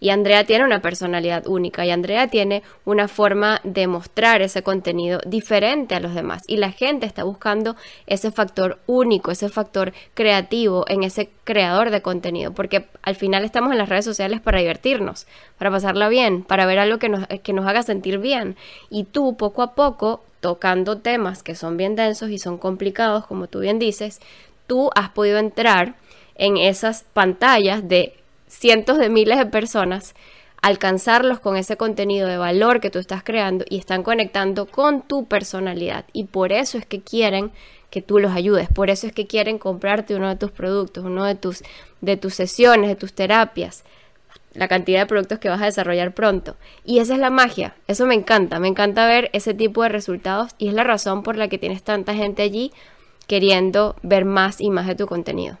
Y 0.00 0.08
Andrea 0.10 0.44
tiene 0.44 0.64
una 0.64 0.80
personalidad 0.80 1.46
única 1.46 1.84
y 1.84 1.90
Andrea 1.90 2.28
tiene 2.28 2.62
una 2.84 3.06
forma 3.06 3.60
de 3.64 3.86
mostrar 3.86 4.40
ese 4.40 4.62
contenido 4.62 5.20
diferente 5.26 5.94
a 5.94 6.00
los 6.00 6.14
demás. 6.14 6.42
Y 6.46 6.56
la 6.56 6.72
gente 6.72 7.06
está 7.06 7.22
buscando 7.22 7.76
ese 8.06 8.30
factor 8.30 8.78
único, 8.86 9.30
ese 9.30 9.50
factor 9.50 9.92
creativo 10.14 10.84
en 10.88 11.04
ese 11.04 11.30
creador 11.44 11.90
de 11.90 12.00
contenido. 12.00 12.52
Porque 12.52 12.86
al 13.02 13.14
final 13.14 13.44
estamos 13.44 13.72
en 13.72 13.78
las 13.78 13.90
redes 13.90 14.06
sociales 14.06 14.40
para 14.40 14.60
divertirnos, 14.60 15.26
para 15.58 15.70
pasarla 15.70 16.08
bien, 16.08 16.42
para 16.42 16.64
ver 16.64 16.78
algo 16.78 16.98
que 16.98 17.10
nos, 17.10 17.26
que 17.26 17.52
nos 17.52 17.66
haga 17.66 17.82
sentir 17.82 18.18
bien. 18.18 18.56
Y 18.88 19.04
tú 19.04 19.36
poco 19.36 19.62
a 19.62 19.74
poco, 19.74 20.24
tocando 20.40 20.96
temas 20.98 21.42
que 21.42 21.54
son 21.54 21.76
bien 21.76 21.96
densos 21.96 22.30
y 22.30 22.38
son 22.38 22.56
complicados, 22.56 23.26
como 23.26 23.46
tú 23.46 23.60
bien 23.60 23.78
dices, 23.78 24.20
tú 24.66 24.90
has 24.94 25.10
podido 25.10 25.38
entrar 25.38 25.96
en 26.36 26.56
esas 26.56 27.04
pantallas 27.12 27.86
de 27.86 28.14
cientos 28.50 28.98
de 28.98 29.08
miles 29.08 29.38
de 29.38 29.46
personas, 29.46 30.14
alcanzarlos 30.60 31.40
con 31.40 31.56
ese 31.56 31.76
contenido 31.76 32.28
de 32.28 32.36
valor 32.36 32.80
que 32.80 32.90
tú 32.90 32.98
estás 32.98 33.22
creando 33.22 33.64
y 33.68 33.78
están 33.78 34.02
conectando 34.02 34.66
con 34.66 35.02
tu 35.02 35.26
personalidad. 35.26 36.04
Y 36.12 36.24
por 36.24 36.52
eso 36.52 36.76
es 36.76 36.84
que 36.84 37.00
quieren 37.00 37.52
que 37.90 38.02
tú 38.02 38.18
los 38.18 38.32
ayudes, 38.32 38.68
por 38.68 38.90
eso 38.90 39.06
es 39.06 39.12
que 39.12 39.26
quieren 39.26 39.58
comprarte 39.58 40.14
uno 40.14 40.28
de 40.28 40.36
tus 40.36 40.50
productos, 40.50 41.04
uno 41.04 41.24
de 41.24 41.34
tus, 41.34 41.62
de 42.00 42.16
tus 42.16 42.34
sesiones, 42.34 42.88
de 42.88 42.96
tus 42.96 43.14
terapias, 43.14 43.84
la 44.52 44.68
cantidad 44.68 45.00
de 45.00 45.06
productos 45.06 45.38
que 45.38 45.48
vas 45.48 45.62
a 45.62 45.66
desarrollar 45.66 46.12
pronto. 46.12 46.56
Y 46.84 46.98
esa 46.98 47.14
es 47.14 47.20
la 47.20 47.30
magia, 47.30 47.74
eso 47.88 48.06
me 48.06 48.14
encanta, 48.14 48.60
me 48.60 48.68
encanta 48.68 49.06
ver 49.06 49.30
ese 49.32 49.54
tipo 49.54 49.82
de 49.82 49.88
resultados 49.88 50.54
y 50.58 50.68
es 50.68 50.74
la 50.74 50.84
razón 50.84 51.22
por 51.22 51.36
la 51.36 51.48
que 51.48 51.58
tienes 51.58 51.82
tanta 51.82 52.14
gente 52.14 52.42
allí 52.42 52.72
queriendo 53.26 53.96
ver 54.02 54.24
más 54.24 54.60
y 54.60 54.70
más 54.70 54.86
de 54.86 54.94
tu 54.94 55.06
contenido. 55.06 55.58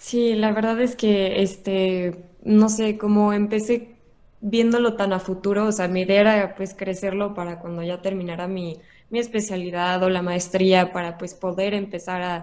Sí, 0.00 0.34
la 0.34 0.52
verdad 0.52 0.80
es 0.80 0.96
que, 0.96 1.42
este, 1.42 2.24
no 2.42 2.68
sé, 2.70 2.96
como 2.96 3.32
empecé 3.34 3.96
viéndolo 4.40 4.96
tan 4.96 5.12
a 5.12 5.20
futuro, 5.20 5.66
o 5.66 5.72
sea, 5.72 5.88
mi 5.88 6.02
idea 6.02 6.20
era 6.22 6.54
pues 6.54 6.74
crecerlo 6.74 7.34
para 7.34 7.58
cuando 7.60 7.82
ya 7.82 8.00
terminara 8.00 8.48
mi, 8.48 8.80
mi 9.10 9.18
especialidad 9.18 10.02
o 10.02 10.08
la 10.08 10.22
maestría 10.22 10.92
para 10.92 11.18
pues 11.18 11.34
poder 11.34 11.74
empezar 11.74 12.22
a 12.22 12.42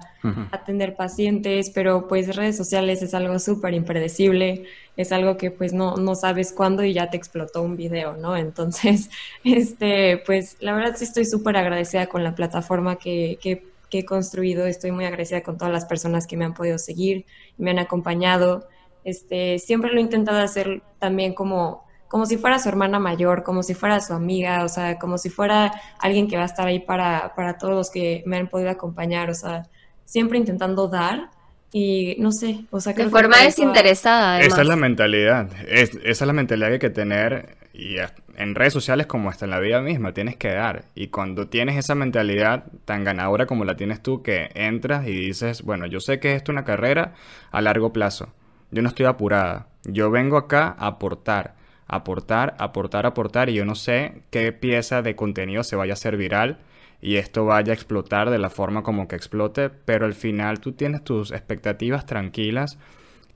atender 0.52 0.96
pacientes, 0.96 1.72
pero 1.72 2.08
pues 2.08 2.36
redes 2.36 2.56
sociales 2.58 3.02
es 3.02 3.16
algo 3.16 3.40
súper 3.40 3.74
impredecible, 3.74 4.66
es 4.96 5.12
algo 5.12 5.38
que 5.38 5.50
pues 5.50 5.74
no, 5.74 5.96
no 5.98 6.14
sabes 6.14 6.54
cuándo 6.54 6.84
y 6.84 6.94
ya 6.94 7.10
te 7.10 7.18
explotó 7.18 7.64
un 7.64 7.76
video, 7.76 8.16
¿no? 8.18 8.38
Entonces, 8.38 9.10
este, 9.44 10.20
pues 10.28 10.58
la 10.60 10.74
verdad 10.74 10.96
sí 10.96 11.06
estoy 11.06 11.26
súper 11.26 11.58
agradecida 11.58 12.06
con 12.08 12.24
la 12.24 12.36
plataforma 12.36 12.98
que, 12.98 13.40
que 13.42 13.77
que 13.90 14.00
he 14.00 14.06
construido. 14.06 14.66
Estoy 14.66 14.92
muy 14.92 15.06
agradecida 15.06 15.44
con 15.44 15.58
todas 15.58 15.74
las 15.74 15.86
personas 15.86 16.28
que 16.28 16.38
me 16.38 16.46
han 16.46 16.54
podido 16.54 16.78
seguir, 16.78 17.26
me 17.58 17.72
han 17.72 17.80
acompañado. 17.80 18.68
Este, 19.04 19.60
siempre 19.60 19.92
lo 19.92 19.98
he 20.00 20.02
intentado 20.02 20.40
hacer 20.40 20.82
también 21.00 21.34
como, 21.34 21.86
como 22.08 22.26
si 22.26 22.38
fuera 22.38 22.60
su 22.60 22.70
hermana 22.70 23.00
mayor, 23.00 23.44
como 23.44 23.64
si 23.64 23.74
fuera 23.74 24.02
su 24.02 24.14
amiga, 24.14 24.64
o 24.64 24.70
sea, 24.70 25.00
como 25.00 25.18
si 25.18 25.30
fuera 25.30 25.74
alguien 26.00 26.28
que 26.28 26.38
va 26.38 26.44
a 26.44 26.48
estar 26.48 26.68
ahí 26.68 26.80
para, 26.80 27.34
para 27.36 27.58
todos 27.58 27.74
los 27.74 27.90
que 27.90 28.24
me 28.26 28.38
han 28.38 28.50
podido 28.50 28.70
acompañar, 28.70 29.30
o 29.30 29.36
sea, 29.36 29.70
siempre 30.06 30.38
intentando 30.38 30.88
dar 30.88 31.30
y 31.72 32.16
no 32.20 32.32
sé, 32.32 32.66
o 32.72 32.80
sea, 32.80 32.94
que 32.94 33.04
de 33.04 33.10
forma 33.10 33.42
desinteresada. 33.42 34.42
Esa 34.42 34.62
es 34.62 34.68
la 34.68 34.76
mentalidad, 34.76 35.50
es, 35.68 35.92
esa 36.04 36.24
es 36.24 36.28
la 36.28 36.34
mentalidad 36.34 36.68
que 36.68 36.74
hay 36.74 36.80
que 36.80 36.90
tener 36.90 37.58
y 37.74 37.98
en 38.38 38.56
redes 38.56 38.74
sociales 38.74 39.06
como 39.06 39.30
hasta 39.30 39.46
en 39.46 39.52
la 39.52 39.60
vida 39.60 39.82
misma, 39.82 40.14
tienes 40.14 40.36
que 40.36 40.52
dar. 40.52 40.86
Y 40.96 41.08
cuando 41.08 41.48
tienes 41.48 41.78
esa 41.78 41.94
mentalidad 41.94 42.66
tan 42.86 43.04
ganadora 43.04 43.46
como 43.46 43.66
la 43.66 43.76
tienes 43.76 44.02
tú, 44.02 44.24
que 44.24 44.50
entras 44.56 45.08
y 45.08 45.12
dices, 45.12 45.62
bueno, 45.62 45.86
yo 45.86 46.00
sé 46.00 46.20
que 46.20 46.34
esto 46.34 46.52
es 46.52 46.56
una 46.56 46.66
carrera 46.66 47.14
a 47.52 47.62
largo 47.62 47.94
plazo, 47.94 48.34
yo 48.72 48.82
no 48.82 48.90
estoy 48.90 49.06
apurada, 49.06 49.68
yo 49.84 50.10
vengo 50.10 50.38
acá 50.38 50.76
a 50.80 50.88
aportar, 50.88 51.56
aportar, 51.88 52.56
aportar, 52.58 53.06
aportar, 53.06 53.50
y 53.50 53.54
yo 53.54 53.66
no 53.66 53.76
sé 53.76 54.22
qué 54.32 54.52
pieza 54.52 55.02
de 55.02 55.16
contenido 55.16 55.64
se 55.64 55.76
vaya 55.76 55.94
a 55.94 55.96
hacer 55.96 56.18
viral 56.18 56.58
y 57.02 57.18
esto 57.18 57.46
vaya 57.46 57.72
a 57.72 57.76
explotar 57.76 58.30
de 58.30 58.40
la 58.40 58.50
forma 58.50 58.84
como 58.84 59.08
que 59.08 59.16
explote, 59.16 59.70
pero 59.70 60.06
al 60.06 60.14
final 60.14 60.60
tú 60.60 60.72
tienes 60.72 61.04
tus 61.04 61.32
expectativas 61.32 62.06
tranquilas 62.06 62.78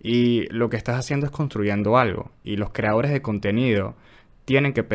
y 0.02 0.47
lo 0.50 0.69
que 0.69 0.78
estás 0.78 0.97
haciendo 0.97 1.28
es 1.28 1.32
construyendo 1.32 1.97
algo. 1.97 2.32
Y 2.43 2.58
los 2.58 2.71
creadores 2.71 3.12
de 3.12 3.21
contenido 3.21 3.95
tienen 4.45 4.74
que 4.74 4.86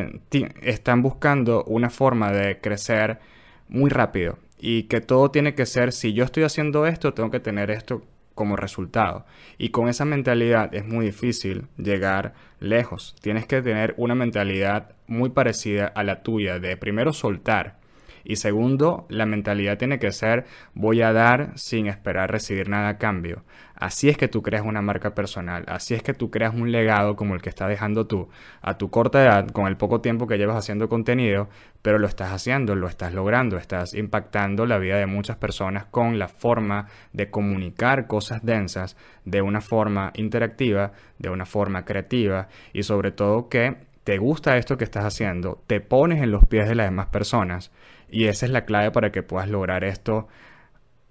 están 0.63 1.03
buscando 1.03 1.65
una 1.65 1.91
forma 1.91 2.33
de 2.33 2.61
crecer 2.61 3.21
muy 3.69 3.91
rápido 3.91 4.39
y 4.59 4.85
que 4.85 5.01
todo 5.01 5.31
tiene 5.31 5.55
que 5.55 5.67
ser 5.67 5.93
si 5.93 6.13
yo 6.13 6.25
estoy 6.25 6.43
haciendo 6.43 6.87
esto, 6.87 7.15
tengo 7.15 7.31
que 7.31 7.41
tener 7.41 7.71
esto 7.71 8.03
como 8.35 8.57
resultado. 8.57 9.27
Y 9.59 9.71
con 9.71 9.89
esa 9.89 10.05
mentalidad 10.05 10.75
es 10.75 10.85
muy 10.85 11.07
difícil 11.07 11.69
llegar 11.77 12.35
lejos. 12.59 13.15
Tienes 13.21 13.47
que 13.47 13.63
tener 13.63 13.95
una 13.97 14.15
mentalidad 14.15 14.95
muy 15.07 15.31
parecida 15.31 15.87
a 15.87 16.03
la 16.03 16.23
tuya 16.23 16.59
de 16.59 16.77
primero 16.77 17.13
soltar 17.13 17.77
Y 18.29 18.37
segundo, 18.37 19.07
la 19.09 19.25
mentalidad 19.25 19.79
tiene 19.79 20.01
que 20.01 20.11
ser 20.11 20.47
voy 20.75 21.01
a 21.01 21.13
dar 21.13 21.53
sin 21.55 21.87
esperar 21.87 22.29
recibir 22.29 22.69
nada 22.69 22.89
a 22.89 22.99
cambio. 22.99 23.45
Así 23.77 24.09
es 24.09 24.19
que 24.19 24.27
tú 24.27 24.43
creas 24.43 24.65
una 24.67 24.83
marca 24.83 25.15
personal, 25.15 25.65
así 25.69 25.95
es 25.95 26.03
que 26.03 26.13
tú 26.13 26.29
creas 26.29 26.53
un 26.53 26.73
legado 26.73 27.15
como 27.15 27.37
el 27.37 27.41
que 27.43 27.51
estás 27.51 27.69
dejando 27.69 28.09
tú 28.09 28.29
a 28.63 28.79
tu 28.79 28.91
corta 28.91 29.23
edad, 29.23 29.49
con 29.51 29.69
el 29.69 29.77
poco 29.77 30.01
tiempo 30.01 30.27
que 30.27 30.39
llevas 30.39 30.57
haciendo 30.57 30.89
contenido, 30.89 31.49
pero 31.83 32.01
lo 32.01 32.09
estás 32.09 32.33
haciendo, 32.33 32.75
lo 32.75 32.89
estás 32.89 33.15
logrando, 33.15 33.59
estás 33.59 33.95
impactando 33.95 34.67
la 34.67 34.79
vida 34.79 34.97
de 34.97 35.07
muchas 35.07 35.37
personas 35.37 35.87
con 35.87 36.19
la 36.19 36.27
forma 36.27 36.89
de 37.13 37.31
comunicar 37.31 38.09
cosas 38.09 38.45
densas 38.45 38.97
de 39.25 39.41
una 39.41 39.61
forma 39.61 40.11
interactiva, 40.15 40.91
de 41.19 41.31
una 41.31 41.47
forma 41.47 41.85
creativa 41.85 42.49
y 42.73 42.83
sobre 42.83 43.13
todo 43.13 43.49
que 43.49 43.77
te 44.03 44.19
gusta 44.19 44.57
esto 44.57 44.77
que 44.77 44.85
estás 44.85 45.05
haciendo, 45.05 45.63
te 45.67 45.81
pones 45.81 46.23
en 46.23 46.31
los 46.31 46.47
pies 46.47 46.69
de 46.69 46.77
las 46.77 46.87
demás 46.87 47.07
personas 47.07 47.73
y 48.11 48.27
esa 48.27 48.47
es 48.47 48.53
la 48.53 48.65
clave 48.65 48.91
para 48.91 49.13
que 49.13 49.23
puedas 49.23 49.49
lograr 49.49 49.85
esto 49.85 50.29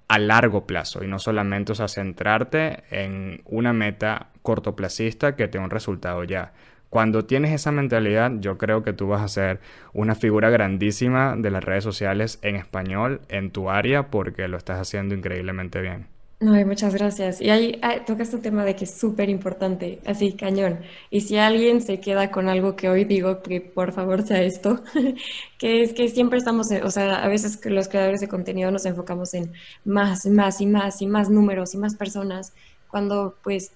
a 0.08 0.19
largo 0.19 0.67
plazo 0.67 1.03
y 1.03 1.08
no 1.08 1.19
solamente 1.19 1.73
centrarte 1.88 2.84
en 2.91 3.41
una 3.45 3.73
meta 3.73 4.29
cortoplacista 4.41 5.36
que 5.36 5.47
te 5.47 5.58
un 5.58 5.69
resultado 5.69 6.23
ya. 6.23 6.53
Cuando 6.89 7.25
tienes 7.25 7.51
esa 7.51 7.71
mentalidad, 7.71 8.31
yo 8.39 8.58
creo 8.58 8.84
que 8.84 8.93
tú 8.93 9.08
vas 9.08 9.21
a 9.21 9.27
ser 9.27 9.60
una 9.93 10.15
figura 10.15 10.49
grandísima 10.49 11.36
de 11.36 11.51
las 11.51 11.63
redes 11.63 11.84
sociales 11.84 12.39
en 12.41 12.55
español 12.55 13.21
en 13.27 13.51
tu 13.51 13.69
área 13.69 14.10
porque 14.10 14.47
lo 14.47 14.58
estás 14.58 14.79
haciendo 14.79 15.15
increíblemente 15.15 15.81
bien. 15.81 16.14
No, 16.41 16.52
muchas 16.65 16.93
gracias. 16.93 17.39
Y 17.39 17.50
ahí, 17.50 17.80
tocas 18.06 18.34
un 18.34 18.41
tema 18.41 18.65
de 18.65 18.76
que 18.76 18.84
es 18.84 18.98
súper 19.00 19.30
importante, 19.30 20.02
así 20.06 20.34
cañón. 20.34 20.82
Y 21.10 21.21
si 21.21 21.38
alguien 21.38 21.82
se 21.82 22.02
queda 22.02 22.30
con 22.30 22.50
algo 22.50 22.76
que 22.76 22.89
hoy 22.89 23.06
digo, 23.06 23.41
que 23.41 23.62
por 23.62 23.93
favor 23.93 24.21
sea 24.28 24.43
esto, 24.43 24.84
que 25.58 25.82
es 25.82 25.93
que 25.93 26.10
siempre 26.10 26.38
estamos, 26.38 26.67
o 26.71 26.91
sea, 26.91 27.24
a 27.24 27.28
veces 27.30 27.60
los 27.65 27.88
creadores 27.88 28.19
de 28.19 28.28
contenido 28.28 28.69
nos 28.69 28.86
enfocamos 28.86 29.34
en 29.34 29.54
más, 29.86 30.26
más 30.26 30.60
y 30.60 30.65
más 30.67 31.02
y 31.02 31.08
más 31.08 31.30
números 31.30 31.74
y 31.74 31.78
más 31.78 31.95
personas, 31.95 32.54
cuando 32.89 33.38
pues 33.41 33.71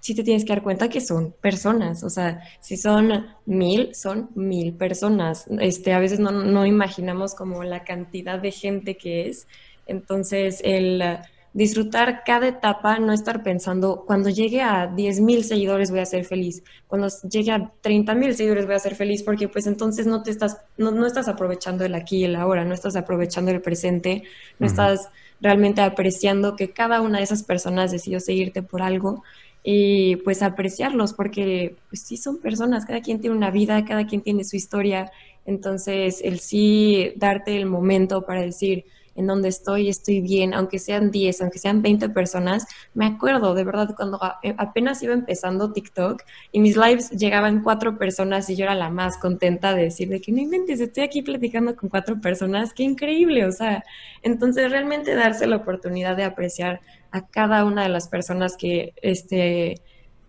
sí 0.00 0.14
te 0.14 0.22
tienes 0.22 0.44
que 0.44 0.50
dar 0.52 0.62
cuenta 0.62 0.88
que 0.88 1.00
son 1.00 1.32
personas, 1.40 2.04
o 2.04 2.10
sea, 2.10 2.40
si 2.60 2.76
son 2.76 3.26
mil, 3.46 3.94
son 3.96 4.30
mil 4.36 4.72
personas. 4.74 5.46
Este, 5.60 5.92
a 5.92 5.98
veces 5.98 6.20
no, 6.20 6.30
no 6.30 6.64
imaginamos 6.66 7.34
como 7.34 7.64
la 7.64 7.82
cantidad 7.84 8.38
de 8.38 8.52
gente 8.52 8.96
que 8.96 9.28
es. 9.28 9.48
Entonces, 9.86 10.60
el 10.64 11.02
disfrutar 11.56 12.22
cada 12.22 12.48
etapa, 12.48 12.98
no 12.98 13.14
estar 13.14 13.42
pensando, 13.42 14.04
cuando 14.06 14.28
llegue 14.28 14.60
a 14.60 14.88
10 14.88 15.20
mil 15.20 15.42
seguidores 15.42 15.90
voy 15.90 16.00
a 16.00 16.04
ser 16.04 16.26
feliz, 16.26 16.62
cuando 16.86 17.08
llegue 17.30 17.50
a 17.50 17.72
30 17.80 18.14
mil 18.14 18.34
seguidores 18.34 18.66
voy 18.66 18.74
a 18.74 18.78
ser 18.78 18.94
feliz, 18.94 19.22
porque 19.22 19.48
pues 19.48 19.66
entonces 19.66 20.06
no 20.06 20.22
te 20.22 20.30
estás, 20.30 20.58
no, 20.76 21.06
estás 21.06 21.28
aprovechando 21.28 21.82
el 21.86 21.94
aquí 21.94 22.18
y 22.18 22.24
el 22.24 22.36
ahora, 22.36 22.66
no 22.66 22.74
estás 22.74 22.94
aprovechando 22.94 23.50
el 23.52 23.62
presente, 23.62 24.24
no 24.58 24.66
estás 24.66 25.08
realmente 25.40 25.80
apreciando 25.80 26.56
que 26.56 26.72
cada 26.72 27.00
una 27.00 27.18
de 27.18 27.24
esas 27.24 27.42
personas 27.42 27.90
decidió 27.90 28.20
seguirte 28.20 28.62
por 28.62 28.82
algo 28.82 29.24
y 29.62 30.16
pues 30.16 30.42
apreciarlos, 30.42 31.14
porque 31.14 31.76
pues 31.88 32.02
sí 32.02 32.18
son 32.18 32.36
personas, 32.36 32.84
cada 32.84 33.00
quien 33.00 33.18
tiene 33.18 33.34
una 33.34 33.50
vida, 33.50 33.82
cada 33.86 34.06
quien 34.06 34.20
tiene 34.20 34.44
su 34.44 34.56
historia, 34.56 35.10
entonces 35.46 36.20
el 36.22 36.38
sí 36.38 37.14
darte 37.16 37.56
el 37.56 37.64
momento 37.64 38.26
para 38.26 38.42
decir, 38.42 38.84
en 39.16 39.26
donde 39.26 39.48
estoy, 39.48 39.88
estoy 39.88 40.20
bien, 40.20 40.54
aunque 40.54 40.78
sean 40.78 41.10
10, 41.10 41.42
aunque 41.42 41.58
sean 41.58 41.82
20 41.82 42.08
personas. 42.10 42.66
Me 42.94 43.06
acuerdo, 43.06 43.54
de 43.54 43.64
verdad, 43.64 43.94
cuando 43.96 44.20
eh, 44.42 44.54
apenas 44.58 45.02
iba 45.02 45.14
empezando 45.14 45.72
TikTok 45.72 46.22
y 46.52 46.60
mis 46.60 46.76
lives 46.76 47.10
llegaban 47.10 47.62
cuatro 47.62 47.98
personas 47.98 48.48
y 48.50 48.56
yo 48.56 48.64
era 48.64 48.74
la 48.74 48.90
más 48.90 49.18
contenta 49.18 49.74
de 49.74 49.84
decir 49.84 50.08
de 50.08 50.20
que 50.20 50.32
no 50.32 50.40
inventes, 50.40 50.80
estoy 50.80 51.04
aquí 51.04 51.22
platicando 51.22 51.76
con 51.76 51.88
cuatro 51.88 52.20
personas, 52.20 52.72
qué 52.72 52.82
increíble, 52.82 53.44
o 53.44 53.52
sea, 53.52 53.84
entonces 54.22 54.70
realmente 54.70 55.14
darse 55.14 55.46
la 55.46 55.56
oportunidad 55.56 56.16
de 56.16 56.24
apreciar 56.24 56.80
a 57.10 57.26
cada 57.26 57.64
una 57.64 57.82
de 57.82 57.88
las 57.88 58.08
personas 58.08 58.56
que, 58.56 58.92
este, 59.02 59.80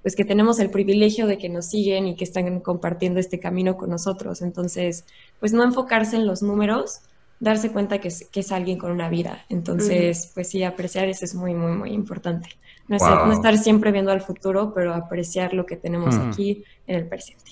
pues 0.02 0.16
que 0.16 0.24
tenemos 0.24 0.60
el 0.60 0.70
privilegio 0.70 1.28
de 1.28 1.38
que 1.38 1.50
nos 1.50 1.66
siguen 1.66 2.08
y 2.08 2.16
que 2.16 2.24
están 2.24 2.62
compartiendo 2.62 3.20
este 3.20 3.40
camino 3.40 3.76
con 3.76 3.90
nosotros. 3.90 4.42
Entonces, 4.42 5.06
pues 5.40 5.52
no 5.52 5.64
enfocarse 5.64 6.16
en 6.16 6.26
los 6.26 6.42
números, 6.42 7.02
darse 7.40 7.72
cuenta 7.72 8.00
que 8.00 8.08
es, 8.08 8.28
que 8.32 8.40
es 8.40 8.52
alguien 8.52 8.78
con 8.78 8.92
una 8.92 9.10
vida. 9.10 9.46
Entonces, 9.50 10.32
pues 10.34 10.50
sí, 10.50 10.64
apreciar 10.64 11.08
eso 11.08 11.26
es 11.26 11.36
muy, 11.36 11.54
muy, 11.54 11.72
muy 11.72 11.92
importante. 11.92 12.50
No, 12.88 13.32
estar 13.32 13.58
siempre 13.58 13.92
viendo 13.92 14.12
al 14.12 14.22
futuro, 14.22 14.74
pero 14.74 14.94
apreciar 14.94 15.54
lo 15.54 15.66
que 15.66 15.76
tenemos 15.76 16.16
aquí 16.18 16.64
en 16.88 16.96
el 16.96 17.08
presente. 17.08 17.44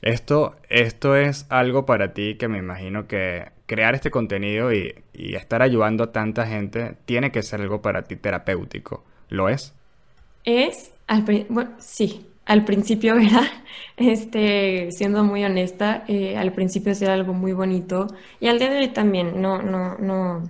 Esto, 0.00 0.54
esto 0.68 1.16
es 1.16 1.46
algo 1.48 1.84
para 1.84 2.14
ti 2.14 2.36
que 2.36 2.46
me 2.46 2.58
imagino 2.58 3.08
que 3.08 3.50
crear 3.66 3.96
este 3.96 4.12
contenido 4.12 4.72
y, 4.72 4.94
y 5.12 5.34
estar 5.34 5.60
ayudando 5.60 6.04
a 6.04 6.12
tanta 6.12 6.46
gente 6.46 6.94
tiene 7.04 7.32
que 7.32 7.42
ser 7.42 7.60
algo 7.60 7.82
para 7.82 8.04
ti 8.04 8.14
terapéutico. 8.14 9.04
¿Lo 9.28 9.48
es? 9.48 9.74
Es, 10.44 10.92
al, 11.08 11.24
bueno, 11.48 11.72
sí, 11.78 12.27
al 12.48 12.64
principio 12.64 13.16
era, 13.18 13.42
este, 13.96 14.90
siendo 14.90 15.22
muy 15.22 15.44
honesta, 15.44 16.04
eh, 16.08 16.36
al 16.36 16.52
principio 16.52 16.92
era 17.00 17.14
algo 17.14 17.34
muy 17.34 17.52
bonito 17.52 18.08
y 18.40 18.48
al 18.48 18.58
día 18.58 18.70
de 18.70 18.78
hoy 18.78 18.88
también, 18.88 19.40
no, 19.40 19.62
no, 19.62 19.96
no. 19.98 20.42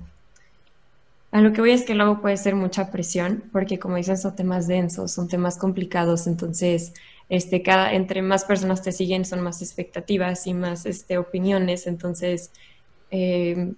A 1.31 1.41
lo 1.43 1.53
que 1.53 1.61
voy 1.61 1.73
es 1.73 1.85
que 1.85 1.95
luego 1.95 2.23
puede 2.23 2.37
ser 2.39 2.55
mucha 2.55 2.91
presión, 2.91 3.45
porque 3.53 3.79
como 3.79 3.97
dicen, 3.97 4.17
son 4.17 4.35
temas 4.35 4.67
densos, 4.67 5.13
son 5.13 5.29
temas 5.29 5.59
complicados, 5.59 6.27
entonces, 6.27 6.95
este, 7.29 7.63
cada, 7.63 7.93
entre 7.93 8.23
más 8.23 8.45
personas 8.45 8.81
te 8.83 8.93
siguen, 8.93 9.25
son 9.27 9.41
más 9.43 9.61
expectativas 9.61 10.47
y 10.47 10.55
más, 10.55 10.87
este, 10.87 11.19
opiniones, 11.19 11.87
entonces, 11.87 12.51
em, 13.11 13.77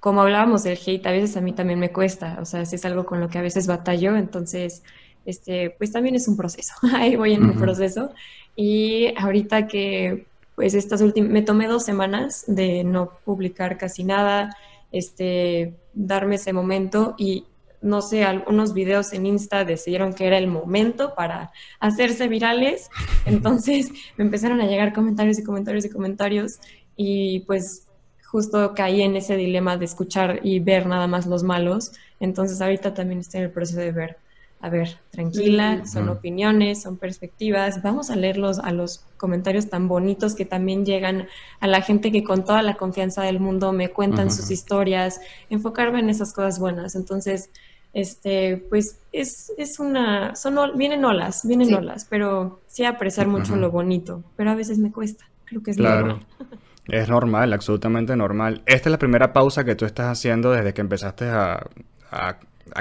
como 0.00 0.22
hablábamos 0.22 0.64
del 0.64 0.78
hate, 0.84 1.06
a 1.06 1.12
veces 1.12 1.36
a 1.36 1.40
mí 1.42 1.52
también 1.52 1.78
me 1.80 1.92
cuesta, 1.92 2.38
o 2.40 2.44
sea, 2.44 2.64
si 2.66 2.76
es 2.76 2.84
algo 2.84 3.06
con 3.06 3.20
lo 3.20 3.28
que 3.28 3.38
a 3.38 3.42
veces 3.42 3.66
batallo, 3.68 4.16
entonces, 4.16 4.82
este, 5.24 5.74
pues 5.78 5.92
también 5.92 6.14
es 6.14 6.28
un 6.28 6.36
proceso. 6.36 6.74
Ahí 6.94 7.16
voy 7.16 7.34
en 7.34 7.44
un 7.44 7.58
proceso. 7.58 8.12
Y 8.56 9.14
ahorita 9.16 9.66
que, 9.66 10.26
pues 10.54 10.74
estas 10.74 11.00
últimas, 11.00 11.30
me 11.30 11.42
tomé 11.42 11.66
dos 11.66 11.84
semanas 11.84 12.44
de 12.46 12.84
no 12.84 13.12
publicar 13.24 13.78
casi 13.78 14.04
nada, 14.04 14.56
este, 14.90 15.74
darme 15.94 16.36
ese 16.36 16.52
momento 16.52 17.14
y 17.18 17.46
no 17.80 18.00
sé, 18.00 18.22
algunos 18.22 18.74
videos 18.74 19.12
en 19.12 19.26
Insta 19.26 19.64
decidieron 19.64 20.14
que 20.14 20.26
era 20.26 20.38
el 20.38 20.46
momento 20.46 21.14
para 21.16 21.50
hacerse 21.80 22.28
virales. 22.28 22.88
Entonces 23.26 23.90
me 24.16 24.24
empezaron 24.24 24.60
a 24.60 24.66
llegar 24.66 24.92
comentarios 24.92 25.38
y 25.38 25.42
comentarios 25.42 25.84
y 25.84 25.90
comentarios 25.90 26.60
y 26.96 27.40
pues 27.40 27.88
justo 28.24 28.72
caí 28.74 29.02
en 29.02 29.16
ese 29.16 29.36
dilema 29.36 29.76
de 29.76 29.84
escuchar 29.84 30.40
y 30.42 30.60
ver 30.60 30.86
nada 30.86 31.06
más 31.08 31.26
los 31.26 31.42
malos. 31.42 31.92
Entonces 32.20 32.60
ahorita 32.60 32.94
también 32.94 33.20
estoy 33.20 33.40
en 33.40 33.46
el 33.46 33.52
proceso 33.52 33.80
de 33.80 33.90
ver 33.90 34.16
a 34.62 34.68
ver, 34.68 34.96
tranquila, 35.10 35.84
son 35.86 36.08
opiniones, 36.08 36.82
son 36.82 36.96
perspectivas, 36.96 37.82
vamos 37.82 38.10
a 38.10 38.16
leerlos 38.16 38.60
a 38.60 38.70
los 38.70 39.04
comentarios 39.16 39.68
tan 39.68 39.88
bonitos 39.88 40.36
que 40.36 40.44
también 40.44 40.86
llegan 40.86 41.26
a 41.58 41.66
la 41.66 41.82
gente 41.82 42.12
que 42.12 42.22
con 42.22 42.44
toda 42.44 42.62
la 42.62 42.74
confianza 42.74 43.22
del 43.22 43.40
mundo 43.40 43.72
me 43.72 43.90
cuentan 43.90 44.30
sus 44.30 44.52
historias, 44.52 45.20
enfocarme 45.50 45.98
en 45.98 46.10
esas 46.10 46.32
cosas 46.32 46.60
buenas. 46.60 46.94
Entonces, 46.94 47.50
este, 47.92 48.64
pues 48.70 49.00
es, 49.10 49.52
es 49.58 49.80
una, 49.80 50.36
son, 50.36 50.56
vienen 50.78 51.04
olas, 51.04 51.44
vienen 51.44 51.74
olas, 51.74 52.06
pero 52.08 52.60
sí 52.68 52.84
apreciar 52.84 53.26
mucho 53.26 53.56
lo 53.56 53.72
bonito, 53.72 54.22
pero 54.36 54.52
a 54.52 54.54
veces 54.54 54.78
me 54.78 54.92
cuesta, 54.92 55.24
creo 55.44 55.60
que 55.64 55.72
es 55.72 55.76
claro. 55.76 56.20
Es 56.88 57.08
normal, 57.08 57.52
absolutamente 57.52 58.16
normal. 58.16 58.62
Esta 58.66 58.88
es 58.88 58.90
la 58.90 58.98
primera 58.98 59.32
pausa 59.32 59.62
que 59.62 59.76
tú 59.76 59.84
estás 59.84 60.06
haciendo 60.06 60.50
desde 60.50 60.74
que 60.74 60.80
empezaste 60.80 61.26
a 61.26 61.64
a 62.12 62.36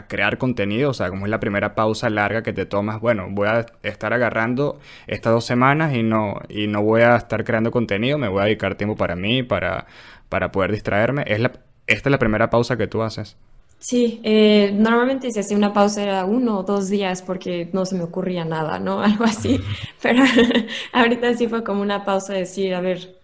crear 0.08 0.38
contenido, 0.38 0.92
o 0.92 0.94
sea, 0.94 1.10
como 1.10 1.26
es 1.26 1.30
la 1.30 1.40
primera 1.40 1.76
pausa 1.76 2.10
larga 2.10 2.44
que 2.44 2.54
te 2.54 2.66
tomas, 2.66 3.00
bueno, 3.02 3.28
voy 3.30 3.48
a 3.48 3.66
estar 3.84 4.14
agarrando 4.14 4.80
estas 5.08 5.34
dos 5.34 5.46
semanas 5.46 5.94
y 5.94 6.04
no, 6.04 6.40
y 6.50 6.68
no 6.68 6.82
voy 6.84 7.02
a 7.02 7.16
estar 7.16 7.44
creando 7.44 7.72
contenido, 7.72 8.18
me 8.18 8.28
voy 8.30 8.42
a 8.42 8.46
dedicar 8.46 8.76
tiempo 8.76 8.96
para 8.96 9.16
mí, 9.16 9.44
para, 9.44 9.88
para 10.30 10.52
poder 10.52 10.72
distraerme. 10.72 11.24
¿Es 11.28 11.40
la, 11.40 11.52
¿Esta 11.88 12.10
es 12.10 12.12
la 12.12 12.20
primera 12.20 12.50
pausa 12.50 12.78
que 12.78 12.88
tú 12.88 13.02
haces? 13.02 13.38
Sí, 13.80 14.22
eh, 14.24 14.72
normalmente 14.76 15.32
si 15.32 15.40
hacía 15.40 15.58
una 15.58 15.74
pausa 15.74 16.04
era 16.04 16.26
uno 16.26 16.60
o 16.60 16.64
dos 16.64 16.88
días 16.90 17.24
porque 17.24 17.70
no 17.74 17.86
se 17.86 17.96
me 17.96 18.04
ocurría 18.04 18.46
nada, 18.46 18.78
¿no? 18.80 19.02
Algo 19.04 19.24
así, 19.24 19.60
pero 20.02 20.24
ahorita 20.94 21.34
sí 21.36 21.48
fue 21.48 21.64
como 21.64 21.82
una 21.82 22.06
pausa 22.06 22.34
de 22.34 22.40
decir, 22.42 22.76
a 22.76 22.82
ver, 22.82 23.21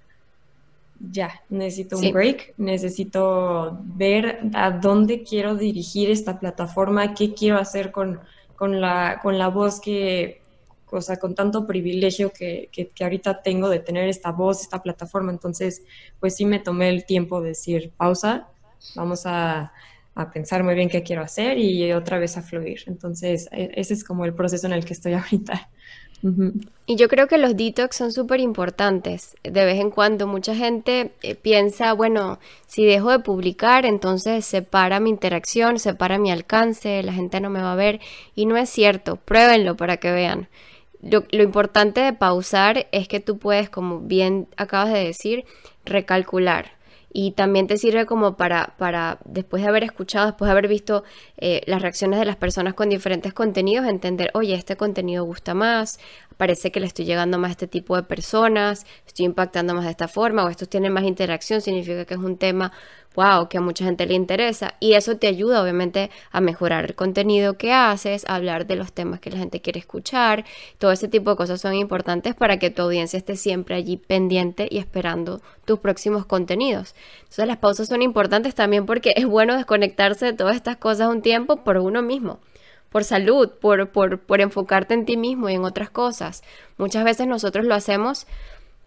ya, 1.00 1.42
necesito 1.50 1.98
un 1.98 2.12
break, 2.12 2.54
necesito 2.58 3.80
ver 3.84 4.40
a 4.54 4.72
dónde 4.72 5.24
quiero 5.24 5.56
dirigir 5.56 6.10
esta 6.10 6.40
plataforma, 6.40 7.14
qué 7.14 7.34
quiero 7.34 7.58
hacer 7.58 7.92
con, 7.92 8.20
con, 8.56 8.82
la, 8.82 9.20
con 9.22 9.38
la 9.38 9.50
voz 9.50 9.80
que, 9.80 10.42
o 10.90 11.02
sea, 11.02 11.18
con 11.18 11.36
tanto 11.36 11.68
privilegio 11.68 12.32
que, 12.32 12.70
que, 12.72 12.92
ahorita 13.04 13.42
tengo 13.42 13.70
de 13.70 13.80
tener 13.80 14.10
esta 14.10 14.32
voz, 14.32 14.62
esta 14.62 14.82
plataforma. 14.82 15.32
Entonces, 15.32 15.84
pues 16.20 16.36
sí 16.36 16.46
me 16.46 16.60
tomé 16.60 16.90
el 16.90 17.06
tiempo 17.06 17.42
de 17.42 17.50
decir, 17.50 17.92
pausa, 17.96 18.48
vamos 18.96 19.26
a, 19.26 19.72
a 20.16 20.32
pensar 20.32 20.64
muy 20.64 20.76
bien 20.76 20.90
qué 20.90 21.04
quiero 21.04 21.22
hacer 21.22 21.58
y 21.58 21.92
otra 21.94 22.18
vez 22.18 22.38
a 22.38 22.42
fluir. 22.42 22.84
Entonces, 22.88 23.48
e, 23.52 23.72
ese 23.76 23.94
es 23.94 24.04
como 24.04 24.26
el 24.26 24.34
proceso 24.34 24.66
en 24.66 24.74
el 24.74 24.84
que 24.84 24.94
estoy 24.94 25.14
ahorita. 25.14 25.70
Y 26.86 26.96
yo 26.96 27.10
creo 27.10 27.28
que 27.28 27.38
los 27.38 27.56
detox 27.56 27.98
son 27.98 28.12
súper 28.12 28.40
importantes. 28.40 29.36
De 29.44 29.66
vez 29.66 29.80
en 29.80 29.92
cuando 29.92 30.26
mucha 30.26 30.56
gente 30.56 31.12
eh, 31.22 31.36
piensa, 31.36 31.94
bueno, 31.94 32.40
si 32.66 32.86
dejo 32.86 33.12
de 33.12 33.20
publicar, 33.20 33.86
entonces 33.86 34.46
se 34.46 34.62
para 34.62 35.00
mi 35.00 35.10
interacción, 35.10 35.80
se 35.80 35.94
para 35.94 36.18
mi 36.18 36.32
alcance, 36.32 37.04
la 37.04 37.14
gente 37.14 37.40
no 37.40 37.50
me 37.50 37.62
va 37.62 37.74
a 37.74 37.76
ver. 37.76 38.00
Y 38.36 38.46
no 38.46 38.58
es 38.58 38.70
cierto, 38.70 39.18
pruébenlo 39.18 39.76
para 39.76 39.98
que 39.98 40.12
vean. 40.12 40.48
Lo, 41.02 41.24
lo 41.32 41.44
importante 41.44 42.02
de 42.02 42.14
pausar 42.14 42.88
es 42.92 43.08
que 43.08 43.20
tú 43.20 43.38
puedes, 43.38 43.70
como 43.70 44.00
bien 44.00 44.48
acabas 44.58 44.92
de 44.92 45.04
decir, 45.04 45.46
recalcular 45.86 46.77
y 47.12 47.32
también 47.32 47.68
te 47.68 47.78
sirve 47.78 48.06
como 48.06 48.38
para, 48.38 48.76
para 48.78 49.20
después 49.26 49.64
de 49.64 49.70
haber 49.70 49.84
escuchado, 49.84 50.28
después 50.28 50.48
de 50.48 50.52
haber 50.52 50.68
visto 50.68 51.04
eh, 51.38 51.62
las 51.66 51.82
reacciones 51.82 52.20
de 52.20 52.26
las 52.26 52.36
personas 52.36 52.74
con 52.74 52.90
diferentes 52.90 53.34
contenidos, 53.34 53.88
entender, 53.88 54.30
oye, 54.34 54.54
este 54.54 54.76
contenido 54.76 55.24
gusta 55.24 55.54
más, 55.54 56.00
parece 56.38 56.72
que 56.72 56.80
le 56.80 56.88
estoy 56.88 57.06
llegando 57.06 57.38
más 57.38 57.50
a 57.50 57.52
este 57.52 57.68
tipo 57.68 57.96
de 57.96 58.04
personas, 58.04 58.86
estoy 59.06 59.26
impactando 59.26 59.74
más 59.74 59.86
de 59.86 59.92
esta 59.92 60.08
forma, 60.08 60.46
o 60.46 60.50
estos 60.50 60.70
tienen 60.70 60.94
más 60.94 61.04
interacción, 61.04 61.62
significa 61.62 62.06
que 62.06 62.14
es 62.14 62.20
un 62.20 62.38
tema 62.38 62.72
wow, 63.18 63.50
que 63.50 63.58
a 63.58 63.62
mucha 63.62 63.84
gente 63.84 64.06
le 64.06 64.14
interesa. 64.14 64.76
Y 64.80 64.94
eso 64.94 65.18
te 65.18 65.28
ayuda 65.28 65.62
obviamente 65.62 66.12
a 66.32 66.40
mejorar 66.40 66.86
el 66.86 66.96
contenido 66.96 67.58
que 67.58 67.74
haces, 67.74 68.24
a 68.28 68.36
hablar 68.36 68.68
de 68.68 68.76
los 68.76 68.94
temas 68.94 69.20
que 69.20 69.32
la 69.32 69.40
gente 69.40 69.60
quiere 69.60 69.80
escuchar. 69.80 70.46
Todo 70.78 70.92
ese 70.92 71.08
tipo 71.08 71.32
de 71.32 71.36
cosas 71.36 71.60
son 71.60 71.74
importantes 71.74 72.36
para 72.36 72.60
que 72.60 72.70
tu 72.70 72.84
audiencia 72.84 73.18
esté 73.18 73.36
siempre 73.36 73.76
allí 73.76 73.98
pendiente 73.98 74.68
y 74.70 74.78
esperando 74.78 75.42
tus 75.66 75.80
próximos 75.80 76.28
contenidos. 76.28 76.94
Entonces 77.22 77.48
las 77.48 77.58
pausas 77.58 77.88
son 77.88 78.04
importantes 78.04 78.54
también 78.54 78.86
porque 78.86 79.14
es 79.18 79.26
bueno 79.26 79.56
desconectarse 79.58 80.28
de 80.28 80.34
todas 80.34 80.56
estas 80.56 80.78
cosas 80.78 81.10
un 81.10 81.24
tiempo 81.24 81.64
por 81.64 81.78
uno 81.78 82.04
mismo 82.04 82.40
por 82.90 83.04
salud, 83.04 83.50
por, 83.62 83.90
por, 83.90 84.20
por 84.20 84.42
enfocarte 84.42 84.94
en 84.94 85.06
ti 85.06 85.18
mismo 85.18 85.50
y 85.50 85.56
en 85.56 85.64
otras 85.64 85.90
cosas. 85.90 86.44
Muchas 86.78 87.04
veces 87.04 87.28
nosotros 87.28 87.66
lo 87.66 87.76
hacemos 87.76 88.28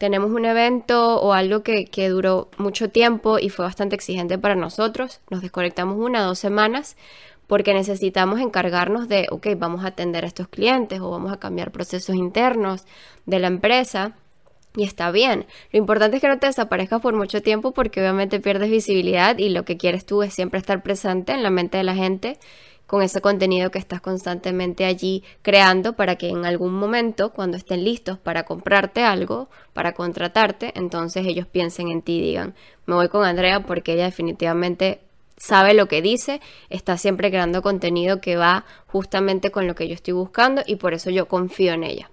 tenemos 0.00 0.30
un 0.30 0.46
evento 0.46 1.20
o 1.20 1.34
algo 1.34 1.62
que, 1.62 2.08
duró 2.08 2.48
mucho 2.56 2.88
tiempo 2.88 3.38
y 3.38 3.50
fue 3.50 3.66
bastante 3.66 3.94
exigente 3.94 4.38
para 4.38 4.54
nosotros, 4.54 5.20
nos 5.28 5.42
desconectamos 5.42 5.98
una 5.98 6.22
o 6.22 6.28
dos 6.28 6.38
semanas 6.38 6.96
porque 7.46 7.74
necesitamos 7.74 8.40
encargarnos 8.40 9.08
de, 9.08 9.26
ok, 9.30 9.48
vamos 9.58 9.84
a 9.84 9.88
atender 9.88 10.24
a 10.24 10.28
estos 10.28 10.48
clientes 10.48 11.00
o 11.00 11.10
vamos 11.10 11.30
a 11.30 11.36
cambiar 11.36 11.70
procesos 11.70 12.16
internos 12.16 12.86
de 13.26 13.40
la 13.40 13.48
empresa. 13.48 14.12
Y 14.74 14.84
está 14.84 15.10
bien. 15.10 15.44
Lo 15.70 15.78
importante 15.78 16.16
es 16.16 16.22
que 16.22 16.28
no 16.28 16.38
te 16.38 16.46
desaparezcas 16.46 17.02
por 17.02 17.12
mucho 17.12 17.42
tiempo 17.42 17.72
porque 17.72 18.00
obviamente 18.00 18.40
pierdes 18.40 18.70
visibilidad 18.70 19.36
y 19.36 19.50
lo 19.50 19.66
que 19.66 19.76
quieres 19.76 20.06
tú 20.06 20.22
es 20.22 20.32
siempre 20.32 20.60
estar 20.60 20.82
presente 20.82 21.32
en 21.32 21.42
la 21.42 21.50
mente 21.50 21.76
de 21.76 21.84
la 21.84 21.94
gente 21.94 22.38
con 22.90 23.02
ese 23.02 23.20
contenido 23.20 23.70
que 23.70 23.78
estás 23.78 24.00
constantemente 24.00 24.84
allí 24.84 25.22
creando 25.42 25.92
para 25.92 26.16
que 26.16 26.28
en 26.28 26.44
algún 26.44 26.74
momento, 26.74 27.30
cuando 27.30 27.56
estén 27.56 27.84
listos 27.84 28.18
para 28.18 28.42
comprarte 28.42 29.04
algo, 29.04 29.48
para 29.74 29.92
contratarte, 29.92 30.72
entonces 30.74 31.24
ellos 31.24 31.46
piensen 31.46 31.86
en 31.86 32.02
ti 32.02 32.18
y 32.18 32.22
digan, 32.22 32.56
me 32.86 32.96
voy 32.96 33.08
con 33.08 33.24
Andrea 33.24 33.60
porque 33.60 33.92
ella 33.92 34.06
definitivamente 34.06 35.02
sabe 35.36 35.72
lo 35.72 35.86
que 35.86 36.02
dice, 36.02 36.40
está 36.68 36.98
siempre 36.98 37.30
creando 37.30 37.62
contenido 37.62 38.20
que 38.20 38.34
va 38.34 38.64
justamente 38.88 39.52
con 39.52 39.68
lo 39.68 39.76
que 39.76 39.86
yo 39.86 39.94
estoy 39.94 40.14
buscando 40.14 40.62
y 40.66 40.74
por 40.74 40.92
eso 40.92 41.10
yo 41.10 41.28
confío 41.28 41.74
en 41.74 41.84
ella. 41.84 42.10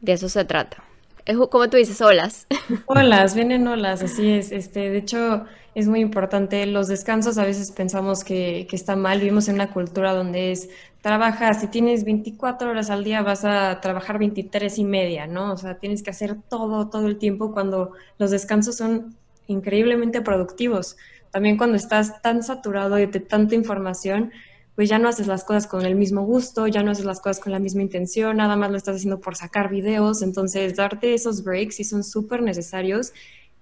De 0.00 0.14
eso 0.14 0.28
se 0.28 0.44
trata. 0.44 0.82
Es 1.24 1.36
como 1.36 1.70
tú 1.70 1.76
dices, 1.76 2.00
olas. 2.00 2.48
Olas, 2.86 3.36
vienen 3.36 3.68
olas, 3.68 4.02
así 4.02 4.28
es. 4.28 4.50
Este, 4.50 4.90
de 4.90 4.98
hecho, 4.98 5.46
es 5.74 5.88
muy 5.88 6.00
importante. 6.00 6.64
Los 6.66 6.88
descansos 6.88 7.38
a 7.38 7.44
veces 7.44 7.70
pensamos 7.70 8.24
que, 8.24 8.66
que 8.68 8.76
está 8.76 8.96
mal. 8.96 9.18
Vivimos 9.18 9.48
en 9.48 9.56
una 9.56 9.72
cultura 9.72 10.14
donde 10.14 10.52
es, 10.52 10.68
trabajas, 11.02 11.60
si 11.60 11.66
tienes 11.66 12.04
24 12.04 12.70
horas 12.70 12.90
al 12.90 13.04
día, 13.04 13.22
vas 13.22 13.44
a 13.44 13.80
trabajar 13.80 14.18
23 14.18 14.78
y 14.78 14.84
media, 14.84 15.26
¿no? 15.26 15.52
O 15.52 15.56
sea, 15.56 15.78
tienes 15.78 16.02
que 16.02 16.10
hacer 16.10 16.36
todo, 16.48 16.88
todo 16.88 17.06
el 17.08 17.18
tiempo 17.18 17.52
cuando 17.52 17.92
los 18.18 18.30
descansos 18.30 18.76
son 18.76 19.16
increíblemente 19.46 20.22
productivos. 20.22 20.96
También 21.30 21.56
cuando 21.56 21.76
estás 21.76 22.22
tan 22.22 22.42
saturado 22.42 22.94
de 22.94 23.06
tanta 23.08 23.54
información, 23.54 24.32
pues 24.74 24.88
ya 24.88 24.98
no 24.98 25.08
haces 25.08 25.26
las 25.26 25.44
cosas 25.44 25.66
con 25.66 25.84
el 25.84 25.94
mismo 25.94 26.22
gusto, 26.22 26.66
ya 26.66 26.82
no 26.82 26.90
haces 26.90 27.04
las 27.04 27.20
cosas 27.20 27.40
con 27.40 27.52
la 27.52 27.58
misma 27.58 27.82
intención, 27.82 28.36
nada 28.36 28.56
más 28.56 28.70
lo 28.70 28.76
estás 28.76 28.96
haciendo 28.96 29.20
por 29.20 29.36
sacar 29.36 29.70
videos, 29.70 30.22
entonces 30.22 30.76
darte 30.76 31.14
esos 31.14 31.44
breaks 31.44 31.76
sí 31.76 31.84
son 31.84 32.02
súper 32.02 32.42
necesarios 32.42 33.12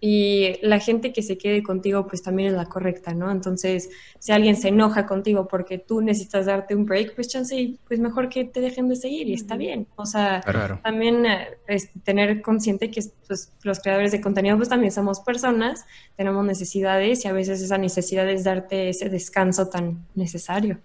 y 0.04 0.56
la 0.62 0.80
gente 0.80 1.12
que 1.12 1.22
se 1.22 1.38
quede 1.38 1.62
contigo 1.62 2.08
pues 2.08 2.24
también 2.24 2.48
es 2.48 2.54
la 2.54 2.66
correcta, 2.66 3.14
¿no? 3.14 3.30
Entonces, 3.30 3.88
si 4.18 4.32
alguien 4.32 4.56
se 4.56 4.66
enoja 4.66 5.06
contigo 5.06 5.46
porque 5.46 5.78
tú 5.78 6.00
necesitas 6.00 6.46
darte 6.46 6.74
un 6.74 6.86
break, 6.86 7.14
pues 7.14 7.28
chance, 7.28 7.76
pues 7.86 8.00
mejor 8.00 8.28
que 8.28 8.44
te 8.44 8.60
dejen 8.60 8.88
de 8.88 8.96
seguir 8.96 9.28
y 9.28 9.34
está 9.34 9.56
bien. 9.56 9.86
O 9.94 10.04
sea, 10.04 10.40
también 10.82 11.24
eh, 11.24 11.56
es 11.68 11.90
tener 12.02 12.42
consciente 12.42 12.90
que 12.90 13.00
pues, 13.28 13.52
los 13.62 13.78
creadores 13.78 14.10
de 14.10 14.20
contenido 14.20 14.56
pues 14.56 14.68
también 14.68 14.90
somos 14.90 15.20
personas, 15.20 15.84
tenemos 16.16 16.44
necesidades 16.44 17.24
y 17.24 17.28
a 17.28 17.32
veces 17.32 17.62
esa 17.62 17.78
necesidad 17.78 18.28
es 18.28 18.42
darte 18.42 18.88
ese 18.88 19.08
descanso 19.08 19.68
tan 19.68 20.04
necesario. 20.16 20.80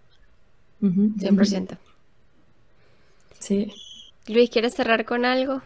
100%. 0.79 1.75
Sí. 3.39 3.73
Luis, 4.27 4.51
¿quieres 4.51 4.75
cerrar 4.75 5.05
con 5.05 5.25
algo? 5.25 5.63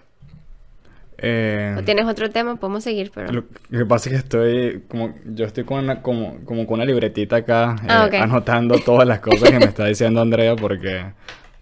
Eh, 1.22 1.76
¿O 1.78 1.84
tienes 1.84 2.06
otro 2.06 2.30
tema? 2.30 2.56
Podemos 2.56 2.84
seguir, 2.84 3.12
pero... 3.14 3.32
Lo 3.32 3.46
que 3.70 3.86
pasa 3.86 4.10
es 4.10 4.16
que 4.16 4.20
estoy 4.20 4.84
como... 4.88 5.14
Yo 5.26 5.46
estoy 5.46 5.64
con 5.64 5.84
una, 5.84 6.02
como, 6.02 6.40
como 6.46 6.66
con 6.66 6.76
una 6.76 6.86
libretita 6.86 7.38
acá, 7.38 7.76
ah, 7.88 8.10
eh, 8.12 8.18
anotando 8.18 8.80
todas 8.80 9.08
las 9.08 9.20
cosas 9.20 9.52
que 9.52 9.60
me 9.60 9.66
está 9.66 9.86
diciendo 9.86 10.20
Andrea 10.22 10.56
porque 10.56 11.14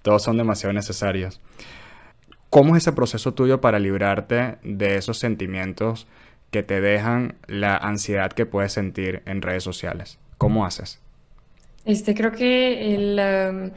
todos 0.01 0.23
son 0.23 0.37
demasiado 0.37 0.73
necesarios. 0.73 1.41
¿Cómo 2.49 2.75
es 2.75 2.83
ese 2.83 2.93
proceso 2.93 3.33
tuyo 3.33 3.61
para 3.61 3.79
librarte 3.79 4.57
de 4.63 4.95
esos 4.95 5.19
sentimientos 5.19 6.07
que 6.51 6.63
te 6.63 6.81
dejan 6.81 7.35
la 7.47 7.77
ansiedad 7.77 8.31
que 8.31 8.45
puedes 8.45 8.73
sentir 8.73 9.21
en 9.25 9.41
redes 9.41 9.63
sociales? 9.63 10.17
¿Cómo 10.37 10.65
haces? 10.65 10.99
Este, 11.85 12.15
creo 12.15 12.31
que 12.31 12.95
el 12.95 13.19
um, 13.19 13.71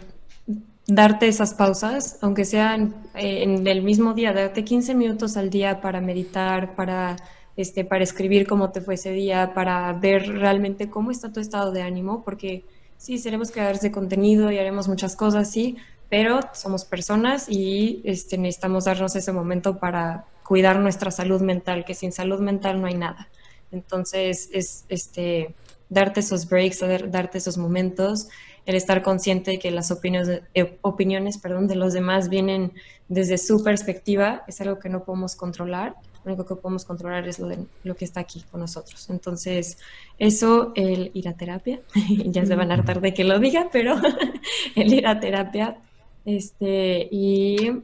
darte 0.86 1.28
esas 1.28 1.54
pausas, 1.54 2.18
aunque 2.22 2.44
sean 2.44 2.94
eh, 3.14 3.42
en 3.44 3.66
el 3.66 3.82
mismo 3.82 4.14
día, 4.14 4.32
darte 4.32 4.64
15 4.64 4.94
minutos 4.94 5.36
al 5.36 5.50
día 5.50 5.80
para 5.80 6.00
meditar, 6.00 6.74
para, 6.74 7.16
este, 7.56 7.84
para 7.84 8.04
escribir 8.04 8.46
cómo 8.46 8.70
te 8.70 8.80
fue 8.80 8.94
ese 8.94 9.12
día, 9.12 9.54
para 9.54 9.92
ver 9.92 10.28
realmente 10.28 10.90
cómo 10.90 11.10
está 11.10 11.32
tu 11.32 11.40
estado 11.40 11.72
de 11.72 11.82
ánimo, 11.82 12.22
porque 12.24 12.64
sí, 12.96 13.18
seremos 13.18 13.50
creadores 13.50 13.80
de 13.80 13.92
contenido 13.92 14.50
y 14.50 14.58
haremos 14.58 14.88
muchas 14.88 15.16
cosas, 15.16 15.50
sí, 15.50 15.76
pero 16.08 16.40
somos 16.52 16.84
personas 16.84 17.46
y 17.48 18.02
este, 18.04 18.36
necesitamos 18.36 18.84
darnos 18.84 19.16
ese 19.16 19.32
momento 19.32 19.78
para 19.78 20.26
cuidar 20.44 20.78
nuestra 20.80 21.10
salud 21.10 21.40
mental, 21.40 21.84
que 21.84 21.94
sin 21.94 22.12
salud 22.12 22.40
mental 22.40 22.80
no 22.80 22.86
hay 22.86 22.94
nada. 22.94 23.28
Entonces, 23.70 24.50
es 24.52 24.84
este 24.88 25.54
darte 25.88 26.20
esos 26.20 26.48
breaks, 26.48 26.80
darte 27.10 27.38
esos 27.38 27.58
momentos, 27.58 28.28
el 28.64 28.74
estar 28.76 29.02
consciente 29.02 29.52
de 29.52 29.58
que 29.58 29.70
las 29.70 29.90
opiniones, 29.90 30.42
eh, 30.54 30.78
opiniones 30.82 31.38
perdón, 31.38 31.66
de 31.66 31.74
los 31.74 31.92
demás 31.92 32.28
vienen 32.28 32.72
desde 33.08 33.38
su 33.38 33.62
perspectiva, 33.62 34.44
es 34.46 34.60
algo 34.60 34.78
que 34.78 34.88
no 34.88 35.04
podemos 35.04 35.36
controlar. 35.36 35.96
Lo 36.24 36.32
único 36.32 36.46
que 36.46 36.60
podemos 36.60 36.84
controlar 36.84 37.26
es 37.26 37.40
lo, 37.40 37.48
de, 37.48 37.58
lo 37.82 37.96
que 37.96 38.04
está 38.04 38.20
aquí 38.20 38.44
con 38.50 38.60
nosotros. 38.60 39.10
Entonces, 39.10 39.78
eso, 40.18 40.72
el 40.76 41.10
ir 41.14 41.28
a 41.28 41.36
terapia, 41.36 41.80
ya 42.26 42.46
se 42.46 42.54
van 42.54 42.70
a 42.70 42.74
hartar 42.74 43.00
de 43.00 43.12
que 43.12 43.24
lo 43.24 43.38
diga, 43.40 43.68
pero 43.72 43.96
el 44.76 44.94
ir 44.94 45.06
a 45.06 45.18
terapia, 45.18 45.78
este, 46.24 47.08
y 47.10 47.82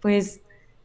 pues 0.00 0.40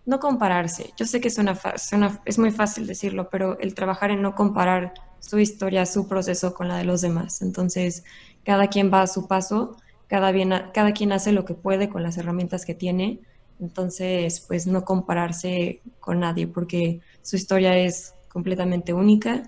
no 0.05 0.19
compararse. 0.19 0.91
Yo 0.95 1.05
sé 1.05 1.19
que 1.19 1.29
suena, 1.29 1.59
suena, 1.77 2.21
es 2.25 2.39
muy 2.39 2.51
fácil 2.51 2.87
decirlo, 2.87 3.29
pero 3.29 3.59
el 3.59 3.75
trabajar 3.75 4.11
en 4.11 4.21
no 4.21 4.33
comparar 4.33 4.93
su 5.19 5.37
historia, 5.37 5.85
su 5.85 6.07
proceso 6.07 6.53
con 6.53 6.67
la 6.67 6.77
de 6.77 6.85
los 6.85 7.01
demás. 7.01 7.41
Entonces, 7.41 8.03
cada 8.49 8.65
quien 8.65 8.91
va 8.91 9.03
a 9.03 9.07
su 9.07 9.27
paso, 9.27 9.77
cada, 10.07 10.31
bien, 10.31 10.51
cada 10.73 10.91
quien 10.91 11.11
hace 11.11 11.31
lo 11.33 11.45
que 11.45 11.53
puede 11.53 11.87
con 11.87 12.01
las 12.01 12.17
herramientas 12.17 12.65
que 12.65 12.73
tiene. 12.73 13.19
Entonces, 13.59 14.39
pues 14.39 14.65
no 14.65 14.85
compararse 14.85 15.81
con 15.99 16.21
nadie, 16.21 16.47
porque 16.47 16.99
su 17.21 17.35
historia 17.35 17.77
es 17.77 18.15
completamente 18.27 18.91
única 18.91 19.43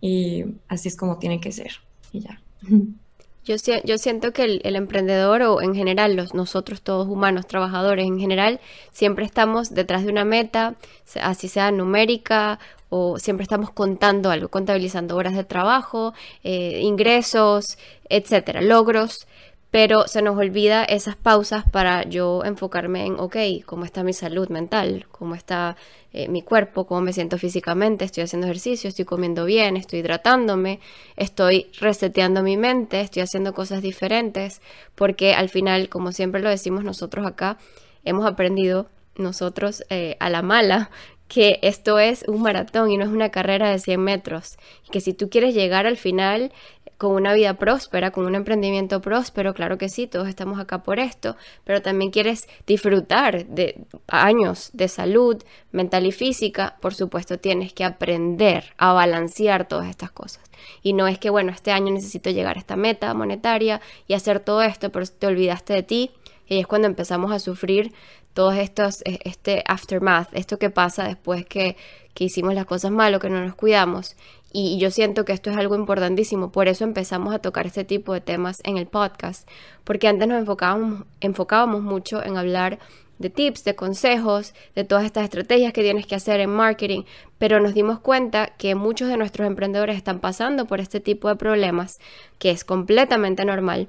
y 0.00 0.44
así 0.68 0.88
es 0.88 0.96
como 0.96 1.18
tiene 1.18 1.38
que 1.38 1.52
ser. 1.52 1.72
Y 2.12 2.20
ya. 2.20 2.42
Yo, 3.46 3.54
yo 3.84 3.96
siento 3.96 4.32
que 4.32 4.60
el, 4.62 4.76
emprendedor 4.76 5.42
o 5.42 5.62
en 5.62 5.72
general 5.72 6.16
los, 6.16 6.34
nosotros 6.34 6.82
todos 6.82 7.06
humanos, 7.06 7.46
trabajadores 7.46 8.04
en 8.04 8.18
general, 8.18 8.58
siempre 8.90 9.24
estamos 9.24 9.72
detrás 9.72 10.04
de 10.04 10.10
una 10.10 10.24
meta, 10.24 10.74
así 11.20 11.46
sea 11.46 11.70
numérica 11.70 12.58
o 12.88 13.20
siempre 13.20 13.44
estamos 13.44 13.70
contando 13.70 14.30
algo, 14.30 14.48
contabilizando 14.48 15.14
horas 15.14 15.36
de 15.36 15.44
trabajo, 15.44 16.12
eh, 16.42 16.80
ingresos, 16.82 17.78
etcétera, 18.08 18.62
logros, 18.62 19.28
pero 19.76 20.08
se 20.08 20.22
nos 20.22 20.38
olvida 20.38 20.84
esas 20.84 21.16
pausas 21.16 21.68
para 21.70 22.02
yo 22.04 22.42
enfocarme 22.46 23.04
en, 23.04 23.20
ok, 23.20 23.36
cómo 23.66 23.84
está 23.84 24.02
mi 24.02 24.14
salud 24.14 24.48
mental, 24.48 25.04
cómo 25.10 25.34
está 25.34 25.76
eh, 26.14 26.28
mi 26.28 26.40
cuerpo, 26.40 26.86
cómo 26.86 27.02
me 27.02 27.12
siento 27.12 27.36
físicamente, 27.36 28.06
estoy 28.06 28.22
haciendo 28.22 28.46
ejercicio, 28.46 28.88
estoy 28.88 29.04
comiendo 29.04 29.44
bien, 29.44 29.76
estoy 29.76 29.98
hidratándome, 29.98 30.80
estoy 31.16 31.66
reseteando 31.78 32.42
mi 32.42 32.56
mente, 32.56 33.02
estoy 33.02 33.20
haciendo 33.20 33.52
cosas 33.52 33.82
diferentes, 33.82 34.62
porque 34.94 35.34
al 35.34 35.50
final, 35.50 35.90
como 35.90 36.10
siempre 36.10 36.40
lo 36.40 36.48
decimos 36.48 36.82
nosotros 36.82 37.26
acá, 37.26 37.58
hemos 38.02 38.24
aprendido 38.24 38.86
nosotros 39.16 39.84
eh, 39.90 40.16
a 40.20 40.30
la 40.30 40.40
mala 40.40 40.90
que 41.28 41.58
esto 41.62 41.98
es 41.98 42.24
un 42.28 42.42
maratón 42.42 42.90
y 42.90 42.96
no 42.96 43.04
es 43.04 43.10
una 43.10 43.30
carrera 43.30 43.70
de 43.70 43.78
100 43.78 44.00
metros. 44.00 44.58
Que 44.90 45.00
si 45.00 45.12
tú 45.12 45.28
quieres 45.28 45.54
llegar 45.54 45.86
al 45.86 45.96
final 45.96 46.52
con 46.98 47.12
una 47.12 47.34
vida 47.34 47.54
próspera, 47.54 48.10
con 48.10 48.26
un 48.26 48.34
emprendimiento 48.34 49.00
próspero, 49.00 49.54
claro 49.54 49.78
que 49.78 49.88
sí, 49.88 50.06
todos 50.06 50.28
estamos 50.28 50.58
acá 50.58 50.82
por 50.82 50.98
esto, 50.98 51.36
pero 51.64 51.82
también 51.82 52.10
quieres 52.10 52.48
disfrutar 52.66 53.46
de 53.46 53.78
años 54.08 54.70
de 54.72 54.88
salud 54.88 55.42
mental 55.72 56.06
y 56.06 56.12
física, 56.12 56.76
por 56.80 56.94
supuesto 56.94 57.38
tienes 57.38 57.72
que 57.72 57.84
aprender 57.84 58.72
a 58.78 58.92
balancear 58.92 59.68
todas 59.68 59.88
estas 59.88 60.10
cosas. 60.10 60.42
Y 60.82 60.94
no 60.94 61.06
es 61.06 61.18
que, 61.18 61.30
bueno, 61.30 61.52
este 61.52 61.70
año 61.70 61.92
necesito 61.92 62.30
llegar 62.30 62.56
a 62.56 62.60
esta 62.60 62.76
meta 62.76 63.12
monetaria 63.14 63.80
y 64.08 64.14
hacer 64.14 64.40
todo 64.40 64.62
esto, 64.62 64.90
pero 64.90 65.06
te 65.06 65.26
olvidaste 65.26 65.74
de 65.74 65.82
ti. 65.82 66.10
Y 66.48 66.58
es 66.58 66.66
cuando 66.66 66.86
empezamos 66.86 67.32
a 67.32 67.38
sufrir 67.38 67.92
todos 68.36 68.54
estos, 68.56 69.00
e, 69.06 69.18
este 69.24 69.64
aftermath, 69.66 70.28
esto 70.34 70.58
que 70.58 70.68
pasa 70.68 71.04
después 71.04 71.46
que, 71.46 71.78
que 72.12 72.24
hicimos 72.24 72.52
las 72.52 72.66
cosas 72.66 72.92
mal 72.92 73.14
o 73.14 73.18
que 73.18 73.30
no 73.30 73.42
nos 73.42 73.54
cuidamos. 73.54 74.14
Y 74.52 74.78
yo 74.78 74.90
siento 74.90 75.24
que 75.24 75.32
esto 75.32 75.50
es 75.50 75.56
algo 75.56 75.74
importantísimo, 75.74 76.52
por 76.52 76.68
eso 76.68 76.84
empezamos 76.84 77.34
a 77.34 77.38
tocar 77.38 77.66
este 77.66 77.84
tipo 77.84 78.12
de 78.12 78.20
temas 78.20 78.60
en 78.64 78.76
el 78.76 78.86
podcast, 78.86 79.48
porque 79.84 80.06
antes 80.06 80.28
nos 80.28 80.38
enfocábamos, 80.38 81.04
enfocábamos 81.22 81.82
mucho 81.82 82.22
en 82.22 82.36
hablar 82.36 82.78
de 83.18 83.30
tips, 83.30 83.64
de 83.64 83.74
consejos, 83.74 84.52
de 84.74 84.84
todas 84.84 85.06
estas 85.06 85.24
estrategias 85.24 85.72
que 85.72 85.82
tienes 85.82 86.06
que 86.06 86.14
hacer 86.14 86.40
en 86.40 86.50
marketing, 86.50 87.04
pero 87.38 87.58
nos 87.58 87.72
dimos 87.72 88.00
cuenta 88.00 88.48
que 88.58 88.74
muchos 88.74 89.08
de 89.08 89.16
nuestros 89.16 89.46
emprendedores 89.46 89.96
están 89.96 90.20
pasando 90.20 90.66
por 90.66 90.80
este 90.80 91.00
tipo 91.00 91.28
de 91.28 91.36
problemas, 91.36 92.00
que 92.38 92.50
es 92.50 92.64
completamente 92.64 93.46
normal 93.46 93.88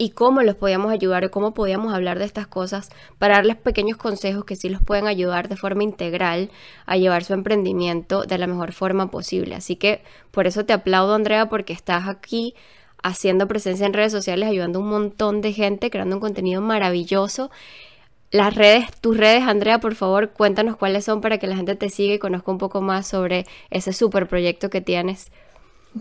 y 0.00 0.12
cómo 0.12 0.40
los 0.40 0.56
podíamos 0.56 0.90
ayudar 0.92 1.24
y 1.24 1.28
cómo 1.28 1.52
podíamos 1.52 1.92
hablar 1.92 2.18
de 2.18 2.24
estas 2.24 2.46
cosas 2.46 2.88
para 3.18 3.34
darles 3.34 3.56
pequeños 3.56 3.98
consejos 3.98 4.46
que 4.46 4.56
sí 4.56 4.70
los 4.70 4.82
pueden 4.82 5.06
ayudar 5.06 5.50
de 5.50 5.58
forma 5.58 5.82
integral 5.82 6.50
a 6.86 6.96
llevar 6.96 7.22
su 7.22 7.34
emprendimiento 7.34 8.22
de 8.22 8.38
la 8.38 8.46
mejor 8.46 8.72
forma 8.72 9.10
posible. 9.10 9.54
Así 9.56 9.76
que 9.76 10.02
por 10.30 10.46
eso 10.46 10.64
te 10.64 10.72
aplaudo 10.72 11.12
Andrea 11.12 11.50
porque 11.50 11.74
estás 11.74 12.08
aquí 12.08 12.54
haciendo 13.02 13.46
presencia 13.46 13.84
en 13.84 13.92
redes 13.92 14.10
sociales, 14.10 14.48
ayudando 14.48 14.78
a 14.78 14.82
un 14.82 14.88
montón 14.88 15.42
de 15.42 15.52
gente, 15.52 15.90
creando 15.90 16.16
un 16.16 16.20
contenido 16.20 16.62
maravilloso. 16.62 17.50
Las 18.30 18.54
redes, 18.54 18.86
tus 19.02 19.18
redes, 19.18 19.42
Andrea, 19.42 19.80
por 19.80 19.94
favor, 19.94 20.30
cuéntanos 20.30 20.78
cuáles 20.78 21.04
son 21.04 21.20
para 21.20 21.36
que 21.36 21.46
la 21.46 21.56
gente 21.56 21.74
te 21.74 21.90
siga 21.90 22.14
y 22.14 22.18
conozca 22.18 22.50
un 22.50 22.56
poco 22.56 22.80
más 22.80 23.06
sobre 23.06 23.44
ese 23.68 23.92
super 23.92 24.28
proyecto 24.28 24.70
que 24.70 24.80
tienes. 24.80 25.30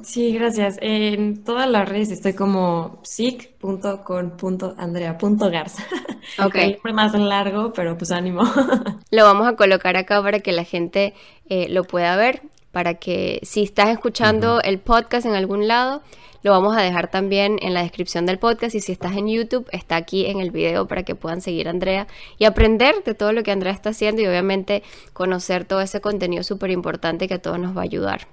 Sí, 0.04 0.34
gracias. 0.34 0.78
En 0.82 1.44
todas 1.44 1.68
las 1.70 1.90
redes 1.90 2.12
estoy 2.12 2.34
como 2.34 3.00
sic.con.andrea.garza. 3.04 5.84
Ok. 6.38 6.56
El 6.56 6.74
nombre 6.74 6.94
más 6.94 7.16
largo, 7.16 7.74
pero 7.74 7.98
pues 7.98 8.12
ánimo. 8.12 8.44
Lo 9.10 9.24
vamos 9.24 9.48
a 9.48 9.56
colocar 9.56 9.98
acá 9.98 10.22
para 10.22 10.42
que 10.42 10.52
la 10.52 10.64
gente 10.64 11.16
eh, 11.50 11.68
lo 11.70 11.86
pueda 11.86 12.16
ver, 12.16 12.44
para 12.72 12.94
que 12.94 13.40
si 13.42 13.64
estás 13.64 13.90
escuchando 13.90 14.62
el 14.62 14.78
podcast 14.78 15.26
en 15.26 15.34
algún 15.34 15.68
lado, 15.68 16.04
lo 16.44 16.52
vamos 16.52 16.78
a 16.78 16.82
dejar 16.82 17.10
también 17.10 17.58
en 17.62 17.74
la 17.74 17.82
descripción 17.82 18.28
del 18.28 18.38
podcast 18.38 18.76
y 18.76 18.80
si 18.80 18.92
estás 18.92 19.18
en 19.18 19.28
YouTube, 19.28 19.68
está 19.72 19.96
aquí 19.96 20.28
en 20.28 20.40
el 20.40 20.52
video 20.52 20.88
para 20.88 21.02
que 21.02 21.16
puedan 21.16 21.42
seguir 21.42 21.68
a 21.68 21.72
Andrea 21.72 22.06
y 22.38 22.46
aprender 22.46 23.04
de 23.04 23.16
todo 23.16 23.34
lo 23.34 23.42
que 23.42 23.50
Andrea 23.52 23.74
está 23.74 23.90
haciendo 23.90 24.22
y 24.22 24.28
obviamente 24.28 24.84
conocer 25.14 25.66
todo 25.66 25.82
ese 25.82 26.00
contenido 26.00 26.44
súper 26.44 26.70
importante 26.70 27.28
que 27.28 27.34
a 27.34 27.42
todos 27.42 27.58
nos 27.60 27.76
va 27.76 27.82
a 27.82 27.86
ayudar. 27.86 28.28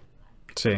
Sí. 0.57 0.71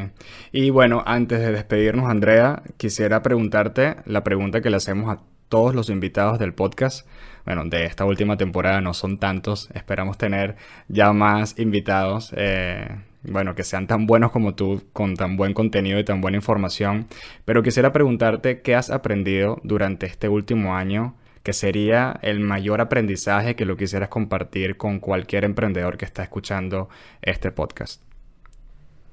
Y 0.51 0.71
bueno, 0.71 1.03
antes 1.07 1.39
de 1.39 1.53
despedirnos, 1.53 2.11
Andrea, 2.11 2.63
quisiera 2.77 3.23
preguntarte 3.23 3.97
la 4.07 4.25
pregunta 4.25 4.61
que 4.61 4.71
le 4.71 4.77
hacemos 4.77 5.09
a 5.09 5.23
todos 5.49 5.75
los 5.75 5.89
invitados 5.89 6.39
del 6.39 6.53
podcast. 6.53 7.07
Bueno, 7.47 7.65
de 7.65 7.85
esta 7.87 8.05
última 8.05 8.37
temporada 8.37 8.81
no 8.81 8.93
son 8.93 9.19
tantos. 9.19 9.71
Esperamos 9.73 10.19
tener 10.19 10.57
ya 10.89 11.13
más 11.13 11.59
invitados. 11.59 12.35
Eh, 12.37 12.89
bueno, 13.23 13.55
que 13.55 13.63
sean 13.63 13.87
tan 13.87 14.07
buenos 14.07 14.33
como 14.33 14.55
tú, 14.55 14.83
con 14.93 15.15
tan 15.15 15.37
buen 15.37 15.55
contenido 15.55 15.99
y 15.99 16.05
tan 16.05 16.21
buena 16.21 16.37
información. 16.37 17.07
Pero 17.45 17.63
quisiera 17.63 17.93
preguntarte 17.93 18.61
qué 18.63 18.75
has 18.75 18.91
aprendido 18.91 19.61
durante 19.63 20.07
este 20.07 20.29
último 20.29 20.77
año, 20.77 21.15
que 21.45 21.53
sería 21.53 22.19
el 22.23 22.41
mayor 22.41 22.81
aprendizaje 22.81 23.55
que 23.57 23.65
lo 23.65 23.77
quisieras 23.77 24.09
compartir 24.09 24.77
con 24.77 24.99
cualquier 24.99 25.45
emprendedor 25.45 25.97
que 25.99 26.05
está 26.05 26.25
escuchando 26.25 26.89
este 27.23 27.53
podcast. 27.53 28.08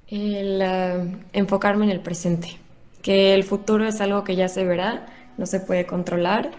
El 0.07 0.61
eh, 0.61 1.17
enfocarme 1.33 1.85
en 1.85 1.91
el 1.91 1.99
presente, 1.99 2.57
que 3.01 3.33
el 3.33 3.43
futuro 3.43 3.87
es 3.87 4.01
algo 4.01 4.23
que 4.23 4.35
ya 4.35 4.47
se 4.47 4.63
verá, 4.63 5.07
no 5.37 5.45
se 5.45 5.59
puede 5.59 5.85
controlar. 5.85 6.51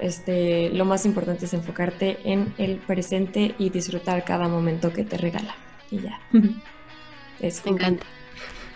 este, 0.00 0.70
lo 0.70 0.84
más 0.84 1.06
importante 1.06 1.44
es 1.44 1.54
enfocarte 1.54 2.18
en 2.24 2.52
el 2.58 2.76
presente 2.76 3.54
y 3.58 3.70
disfrutar 3.70 4.24
cada 4.24 4.48
momento 4.48 4.92
que 4.92 5.04
te 5.04 5.16
regala. 5.16 5.54
Y 5.90 6.00
ya. 6.00 6.20
Eso. 7.40 7.62
Me 7.66 7.72
encanta. 7.72 8.06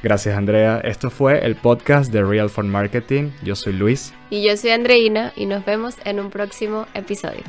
Gracias 0.02 0.36
Andrea. 0.36 0.80
Esto 0.84 1.10
fue 1.10 1.44
el 1.44 1.56
podcast 1.56 2.12
de 2.12 2.22
Real 2.22 2.50
for 2.50 2.64
Marketing. 2.64 3.30
Yo 3.42 3.56
soy 3.56 3.72
Luis. 3.72 4.12
Y 4.30 4.46
yo 4.46 4.56
soy 4.56 4.70
Andreina 4.70 5.32
y 5.34 5.46
nos 5.46 5.64
vemos 5.64 5.96
en 6.04 6.20
un 6.20 6.30
próximo 6.30 6.86
episodio. 6.94 7.42